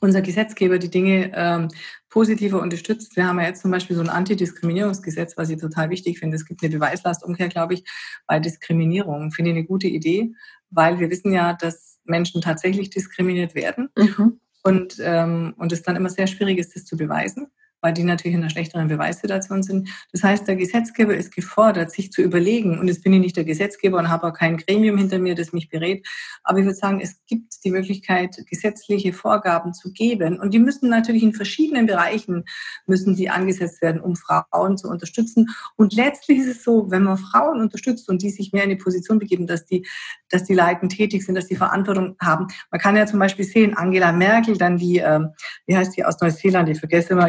unser 0.00 0.20
Gesetzgeber 0.20 0.78
die 0.78 0.90
Dinge 0.90 1.32
ähm, 1.34 1.68
positiver 2.10 2.60
unterstützt. 2.60 3.16
Wir 3.16 3.26
haben 3.26 3.40
ja 3.40 3.46
jetzt 3.46 3.62
zum 3.62 3.70
Beispiel 3.70 3.96
so 3.96 4.02
ein 4.02 4.10
Antidiskriminierungsgesetz, 4.10 5.38
was 5.38 5.48
ich 5.48 5.58
total 5.58 5.88
wichtig 5.88 6.18
finde. 6.18 6.36
Es 6.36 6.44
gibt 6.44 6.62
eine 6.62 6.74
Beweislastumkehr, 6.74 7.48
glaube 7.48 7.72
ich, 7.72 7.84
bei 8.26 8.38
Diskriminierung. 8.38 9.32
Finde 9.32 9.52
ich 9.52 9.56
eine 9.56 9.66
gute 9.66 9.86
Idee, 9.88 10.34
weil 10.68 11.00
wir 11.00 11.08
wissen 11.08 11.32
ja, 11.32 11.54
dass 11.54 11.98
Menschen 12.04 12.42
tatsächlich 12.42 12.90
diskriminiert 12.90 13.54
werden 13.54 13.88
mhm. 13.96 14.40
und, 14.62 14.96
ähm, 15.00 15.54
und 15.56 15.72
es 15.72 15.82
dann 15.82 15.96
immer 15.96 16.10
sehr 16.10 16.26
schwierig 16.26 16.58
ist, 16.58 16.76
das 16.76 16.84
zu 16.84 16.98
beweisen 16.98 17.46
weil 17.84 17.92
die 17.92 18.02
natürlich 18.02 18.34
in 18.34 18.40
einer 18.40 18.48
schlechteren 18.48 18.88
Beweissituation 18.88 19.62
sind. 19.62 19.90
Das 20.10 20.22
heißt, 20.22 20.48
der 20.48 20.56
Gesetzgeber 20.56 21.14
ist 21.14 21.34
gefordert, 21.34 21.90
sich 21.90 22.10
zu 22.10 22.22
überlegen, 22.22 22.78
und 22.78 22.88
jetzt 22.88 23.04
bin 23.04 23.12
ich 23.12 23.20
nicht 23.20 23.36
der 23.36 23.44
Gesetzgeber 23.44 23.98
und 23.98 24.08
habe 24.08 24.26
auch 24.26 24.32
kein 24.32 24.56
Gremium 24.56 24.96
hinter 24.96 25.18
mir, 25.18 25.34
das 25.34 25.52
mich 25.52 25.68
berät, 25.68 26.06
aber 26.44 26.60
ich 26.60 26.64
würde 26.64 26.78
sagen, 26.78 27.00
es 27.02 27.22
gibt 27.26 27.62
die 27.62 27.70
Möglichkeit, 27.70 28.38
gesetzliche 28.48 29.12
Vorgaben 29.12 29.74
zu 29.74 29.92
geben. 29.92 30.40
Und 30.40 30.54
die 30.54 30.60
müssen 30.60 30.88
natürlich 30.88 31.22
in 31.22 31.34
verschiedenen 31.34 31.84
Bereichen, 31.84 32.44
müssen 32.86 33.16
die 33.16 33.28
angesetzt 33.28 33.82
werden, 33.82 34.00
um 34.00 34.16
Frauen 34.16 34.78
zu 34.78 34.88
unterstützen. 34.88 35.50
Und 35.76 35.92
letztlich 35.92 36.38
ist 36.38 36.48
es 36.48 36.64
so, 36.64 36.90
wenn 36.90 37.02
man 37.02 37.18
Frauen 37.18 37.60
unterstützt 37.60 38.08
und 38.08 38.22
die 38.22 38.30
sich 38.30 38.54
mehr 38.54 38.64
in 38.64 38.70
die 38.70 38.76
Position 38.76 39.18
begeben, 39.18 39.46
dass 39.46 39.66
die, 39.66 39.86
dass 40.30 40.44
die 40.44 40.54
leitend 40.54 40.92
tätig 40.92 41.26
sind, 41.26 41.34
dass 41.34 41.48
die 41.48 41.56
Verantwortung 41.56 42.16
haben. 42.18 42.46
Man 42.70 42.80
kann 42.80 42.96
ja 42.96 43.04
zum 43.04 43.18
Beispiel 43.18 43.44
sehen, 43.44 43.76
Angela 43.76 44.10
Merkel, 44.10 44.56
dann 44.56 44.78
die, 44.78 44.96
ähm, 44.98 45.28
wie 45.66 45.76
heißt 45.76 45.94
die 45.98 46.04
aus 46.06 46.18
Neuseeland, 46.22 46.70
ich 46.70 46.78
vergesse 46.78 47.12
immer, 47.12 47.28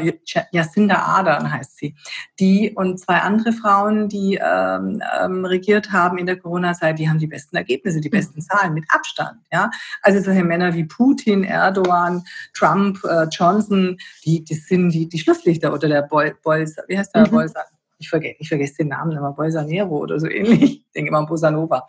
Jacinda 0.51 0.95
Ardern 0.95 1.51
heißt 1.51 1.77
sie, 1.77 1.95
die 2.39 2.71
und 2.75 2.99
zwei 2.99 3.19
andere 3.19 3.51
Frauen, 3.51 4.09
die 4.09 4.39
ähm, 4.41 5.01
ähm, 5.19 5.45
regiert 5.45 5.91
haben 5.91 6.17
in 6.17 6.25
der 6.25 6.37
Corona-Zeit, 6.37 6.99
die 6.99 7.09
haben 7.09 7.19
die 7.19 7.27
besten 7.27 7.55
Ergebnisse, 7.55 8.01
die 8.01 8.09
besten 8.09 8.41
Zahlen 8.41 8.73
mit 8.73 8.85
Abstand. 8.89 9.39
Ja? 9.51 9.69
Also 10.01 10.21
solche 10.21 10.43
Männer 10.43 10.73
wie 10.73 10.85
Putin, 10.85 11.43
Erdogan, 11.43 12.23
Trump, 12.53 13.03
äh, 13.03 13.27
Johnson, 13.31 13.97
die, 14.25 14.43
die 14.43 14.55
sind 14.55 14.89
die, 14.89 15.07
die 15.07 15.19
Schlusslichter 15.19 15.73
oder 15.73 15.87
der 15.87 16.03
Bol, 16.03 16.35
Bolsa, 16.43 16.83
wie 16.87 16.97
heißt 16.97 17.13
der 17.15 17.27
mhm. 17.27 17.31
Bolsa? 17.31 17.61
Ich 17.97 18.09
vergesse, 18.09 18.35
ich 18.39 18.49
vergesse 18.49 18.75
den 18.79 18.89
Namen 18.89 19.13
immer, 19.13 19.31
Bolsonaro 19.31 19.97
oder 19.97 20.19
so 20.19 20.27
ähnlich. 20.27 20.61
Ich 20.63 20.91
denke 20.93 21.09
immer 21.09 21.19
an 21.19 21.27
Bosanova. 21.27 21.87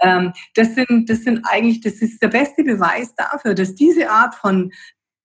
ähm, 0.00 0.32
das, 0.54 0.74
sind, 0.74 1.08
das 1.08 1.22
sind 1.22 1.40
eigentlich, 1.44 1.80
das 1.80 1.94
ist 1.94 2.22
der 2.22 2.28
beste 2.28 2.62
Beweis 2.62 3.14
dafür, 3.14 3.54
dass 3.54 3.74
diese 3.74 4.10
Art 4.10 4.34
von 4.34 4.70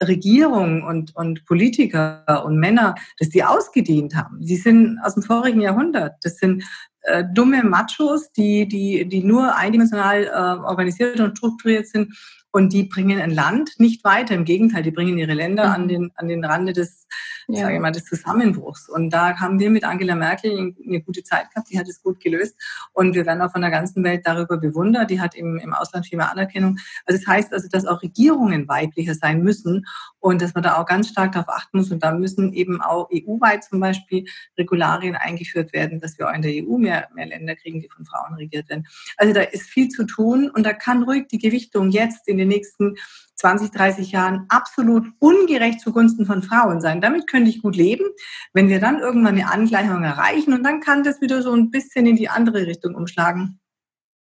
Regierung 0.03 0.83
und, 0.83 1.15
und 1.15 1.45
Politiker 1.45 2.43
und 2.45 2.57
Männer, 2.59 2.95
dass 3.17 3.29
die 3.29 3.43
ausgedient 3.43 4.15
haben. 4.15 4.39
Die 4.41 4.57
sind 4.57 4.99
aus 5.03 5.13
dem 5.13 5.23
vorigen 5.23 5.61
Jahrhundert. 5.61 6.15
Das 6.21 6.37
sind 6.37 6.63
äh, 7.01 7.23
dumme 7.33 7.63
Machos, 7.63 8.31
die, 8.31 8.67
die, 8.67 9.07
die 9.07 9.23
nur 9.23 9.55
eindimensional 9.55 10.23
äh, 10.23 10.29
organisiert 10.65 11.19
und 11.19 11.37
strukturiert 11.37 11.87
sind 11.87 12.13
und 12.55 12.71
die 12.71 12.83
bringen 12.83 13.19
ein 13.19 13.31
Land 13.31 13.71
nicht 13.79 14.05
weiter. 14.05 14.33
Im 14.33 14.45
Gegenteil, 14.45 14.81
die 14.81 14.91
bringen 14.91 15.17
ihre 15.17 15.33
Länder 15.33 15.65
mhm. 15.65 15.73
an, 15.73 15.87
den, 15.89 16.11
an 16.15 16.29
den 16.29 16.45
Rande 16.45 16.71
des, 16.71 17.05
ja. 17.49 17.63
sage 17.63 17.75
ich 17.75 17.81
mal, 17.81 17.91
des 17.91 18.05
Zusammenbruchs. 18.05 18.87
Und 18.87 19.09
da 19.09 19.37
haben 19.37 19.59
wir 19.59 19.69
mit 19.69 19.83
Angela 19.83 20.15
Merkel 20.15 20.73
eine 20.87 21.01
gute 21.01 21.21
Zeit 21.23 21.49
gehabt, 21.49 21.69
die 21.69 21.77
hat 21.77 21.89
es 21.89 22.01
gut 22.01 22.21
gelöst. 22.21 22.55
Und 22.93 23.13
wir 23.13 23.25
werden 23.25 23.41
auch 23.41 23.51
von 23.51 23.59
der 23.59 23.71
ganzen 23.71 24.05
Welt 24.05 24.21
darüber 24.23 24.55
bewundert. 24.55 25.09
Die 25.09 25.19
hat 25.19 25.35
im, 25.35 25.57
im 25.57 25.73
Ausland 25.73 26.07
viel 26.07 26.17
mehr 26.17 26.31
Anerkennung. 26.31 26.77
Also 27.05 27.19
das 27.19 27.27
heißt 27.27 27.51
also, 27.51 27.67
dass 27.69 27.85
auch 27.85 28.01
Regierungen 28.01 28.69
weiblicher 28.69 29.15
sein 29.15 29.43
müssen 29.43 29.85
und 30.21 30.41
dass 30.41 30.53
man 30.53 30.63
da 30.63 30.77
auch 30.77 30.85
ganz 30.85 31.09
stark 31.09 31.33
darauf 31.33 31.49
achten 31.49 31.77
muss. 31.77 31.91
Und 31.91 32.03
da 32.03 32.13
müssen 32.13 32.53
eben 32.53 32.81
auch 32.81 33.09
EU-weit 33.13 33.65
zum 33.65 33.81
Beispiel 33.81 34.23
Regularien 34.57 35.15
eingeführt 35.15 35.73
werden, 35.73 35.99
dass 35.99 36.17
wir 36.17 36.29
auch 36.29 36.33
in 36.33 36.41
der 36.41 36.53
EU 36.53 36.77
mehr, 36.77 37.09
mehr 37.13 37.25
Länder 37.25 37.57
kriegen, 37.57 37.81
die 37.81 37.89
von 37.89 38.05
Frauen 38.05 38.35
regiert 38.35 38.69
werden. 38.69 38.87
Also 39.17 39.33
da 39.33 39.41
ist 39.41 39.63
viel 39.63 39.89
zu 39.89 40.05
tun 40.05 40.49
und 40.49 40.65
da 40.65 40.71
kann 40.71 41.03
ruhig 41.03 41.27
die 41.27 41.37
Gewichtung 41.37 41.89
jetzt 41.89 42.29
in 42.29 42.37
den 42.37 42.44
den 42.45 42.55
nächsten 42.55 42.95
20, 43.35 43.71
30 43.71 44.11
Jahren 44.11 44.45
absolut 44.49 45.07
ungerecht 45.19 45.81
zugunsten 45.81 46.25
von 46.25 46.41
Frauen 46.41 46.81
sein. 46.81 47.01
Damit 47.01 47.27
könnte 47.27 47.49
ich 47.49 47.61
gut 47.61 47.75
leben, 47.75 48.05
wenn 48.53 48.69
wir 48.69 48.79
dann 48.79 48.99
irgendwann 48.99 49.37
eine 49.37 49.51
Angleichung 49.51 50.03
erreichen 50.03 50.53
und 50.53 50.63
dann 50.63 50.79
kann 50.79 51.03
das 51.03 51.21
wieder 51.21 51.41
so 51.41 51.53
ein 51.53 51.69
bisschen 51.69 52.05
in 52.05 52.15
die 52.15 52.29
andere 52.29 52.65
Richtung 52.65 52.95
umschlagen. 52.95 53.59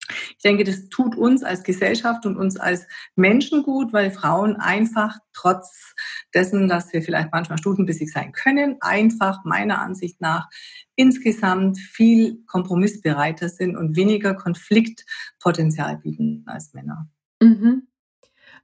Ich 0.09 0.43
denke, 0.43 0.65
das 0.65 0.89
tut 0.89 1.15
uns 1.15 1.43
als 1.43 1.63
Gesellschaft 1.63 2.25
und 2.25 2.35
uns 2.35 2.57
als 2.57 2.85
Menschen 3.15 3.63
gut, 3.63 3.93
weil 3.93 4.11
Frauen 4.11 4.57
einfach 4.57 5.17
trotz 5.31 5.95
dessen, 6.33 6.67
dass 6.67 6.91
wir 6.91 7.01
vielleicht 7.01 7.31
manchmal 7.31 7.57
stutenbissig 7.57 8.11
sein 8.11 8.33
können, 8.33 8.77
einfach 8.81 9.45
meiner 9.45 9.79
Ansicht 9.79 10.19
nach 10.19 10.49
insgesamt 10.95 11.79
viel 11.79 12.43
kompromissbereiter 12.47 13.47
sind 13.47 13.77
und 13.77 13.95
weniger 13.95 14.33
Konfliktpotenzial 14.33 15.97
bieten 15.97 16.43
als 16.47 16.73
Männer. 16.73 17.09
Mhm. 17.41 17.87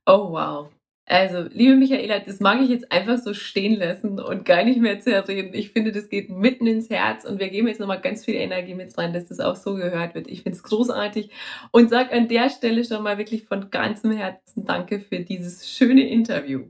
Oh 0.09 0.31
wow. 0.31 0.71
Also, 1.05 1.43
liebe 1.51 1.75
Michaela, 1.75 2.19
das 2.19 2.39
mag 2.39 2.59
ich 2.61 2.69
jetzt 2.69 2.91
einfach 2.91 3.19
so 3.19 3.35
stehen 3.35 3.77
lassen 3.77 4.19
und 4.19 4.43
gar 4.43 4.63
nicht 4.63 4.79
mehr 4.79 4.99
zu 4.99 5.11
reden. 5.27 5.53
Ich 5.53 5.69
finde, 5.69 5.91
das 5.91 6.09
geht 6.09 6.31
mitten 6.31 6.65
ins 6.65 6.89
Herz 6.89 7.25
und 7.25 7.39
wir 7.39 7.49
geben 7.49 7.67
jetzt 7.67 7.79
nochmal 7.79 8.01
ganz 8.01 8.25
viel 8.25 8.33
Energie 8.33 8.73
mit 8.73 8.97
rein, 8.97 9.13
dass 9.13 9.27
das 9.27 9.39
auch 9.39 9.55
so 9.55 9.75
gehört 9.75 10.15
wird. 10.15 10.27
Ich 10.27 10.41
finde 10.41 10.57
es 10.57 10.63
großartig 10.63 11.29
und 11.71 11.91
sage 11.91 12.11
an 12.11 12.27
der 12.27 12.49
Stelle 12.49 12.83
schon 12.85 13.03
mal 13.03 13.19
wirklich 13.19 13.45
von 13.45 13.69
ganzem 13.69 14.11
Herzen 14.11 14.65
Danke 14.65 14.99
für 14.99 15.19
dieses 15.19 15.69
schöne 15.69 16.09
Interview. 16.09 16.65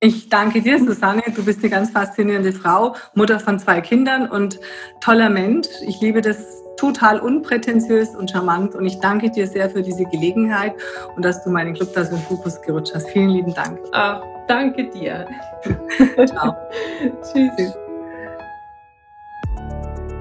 Ich 0.00 0.28
danke 0.28 0.60
dir, 0.60 0.78
Susanne. 0.78 1.22
Du 1.34 1.42
bist 1.42 1.60
eine 1.60 1.70
ganz 1.70 1.90
faszinierende 1.90 2.52
Frau, 2.52 2.96
Mutter 3.14 3.40
von 3.40 3.58
zwei 3.58 3.80
Kindern 3.80 4.28
und 4.28 4.60
toller 5.00 5.30
Mensch. 5.30 5.68
Ich 5.88 6.02
liebe 6.02 6.20
das 6.20 6.53
total 6.76 7.20
unprätentiös 7.20 8.14
und 8.16 8.30
charmant. 8.30 8.74
Und 8.74 8.86
ich 8.86 8.98
danke 8.98 9.30
dir 9.30 9.46
sehr 9.46 9.70
für 9.70 9.82
diese 9.82 10.04
Gelegenheit 10.04 10.74
und 11.16 11.24
dass 11.24 11.42
du 11.44 11.50
meinen 11.50 11.74
Club 11.74 11.92
da 11.94 12.04
so 12.04 12.14
in 12.14 12.22
Fokus 12.22 12.60
gerutscht 12.62 12.94
hast. 12.94 13.08
Vielen 13.08 13.30
lieben 13.30 13.54
Dank. 13.54 13.78
Ach, 13.92 14.22
danke 14.48 14.88
dir. 14.90 15.26
Ciao. 16.26 16.54
Tschüss. 17.32 17.74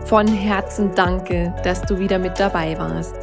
Von 0.06 0.28
Herzen 0.28 0.92
danke, 0.96 1.54
dass 1.64 1.82
du 1.82 1.98
wieder 1.98 2.20
mit 2.20 2.40
dabei 2.40 2.78
warst. 2.78 3.16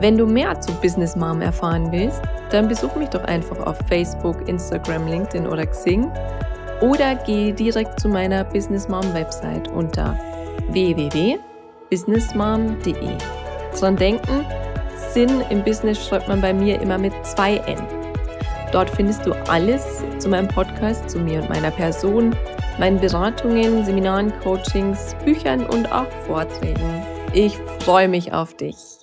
Wenn 0.00 0.18
du 0.18 0.26
mehr 0.26 0.60
zu 0.60 0.72
Business 0.82 1.16
Mom 1.16 1.40
erfahren 1.40 1.90
willst, 1.90 2.20
dann 2.50 2.68
besuch 2.68 2.94
mich 2.96 3.08
doch 3.08 3.24
einfach 3.24 3.58
auf 3.66 3.78
Facebook, 3.88 4.46
Instagram, 4.46 5.06
LinkedIn 5.06 5.46
oder 5.46 5.64
Xing 5.64 6.10
oder 6.82 7.14
geh 7.14 7.52
direkt 7.52 7.98
zu 7.98 8.08
meiner 8.08 8.44
Business 8.44 8.88
Mom 8.88 9.14
Website 9.14 9.68
unter 9.68 10.18
www 10.68 11.38
businessmom.de. 11.90 13.16
Dran 13.78 13.96
denken, 13.96 14.44
Sinn 15.12 15.42
im 15.50 15.62
Business 15.64 16.06
schreibt 16.06 16.28
man 16.28 16.40
bei 16.40 16.52
mir 16.52 16.80
immer 16.80 16.98
mit 16.98 17.12
zwei 17.24 17.56
N. 17.56 17.78
Dort 18.72 18.90
findest 18.90 19.24
du 19.24 19.32
alles 19.48 20.02
zu 20.18 20.28
meinem 20.28 20.48
Podcast, 20.48 21.08
zu 21.08 21.18
mir 21.18 21.40
und 21.40 21.48
meiner 21.48 21.70
Person, 21.70 22.34
meinen 22.78 23.00
Beratungen, 23.00 23.84
Seminaren, 23.84 24.32
Coachings, 24.40 25.14
Büchern 25.24 25.64
und 25.66 25.90
auch 25.92 26.10
Vorträgen. 26.26 27.02
Ich 27.32 27.56
freue 27.80 28.08
mich 28.08 28.32
auf 28.32 28.54
dich. 28.54 28.95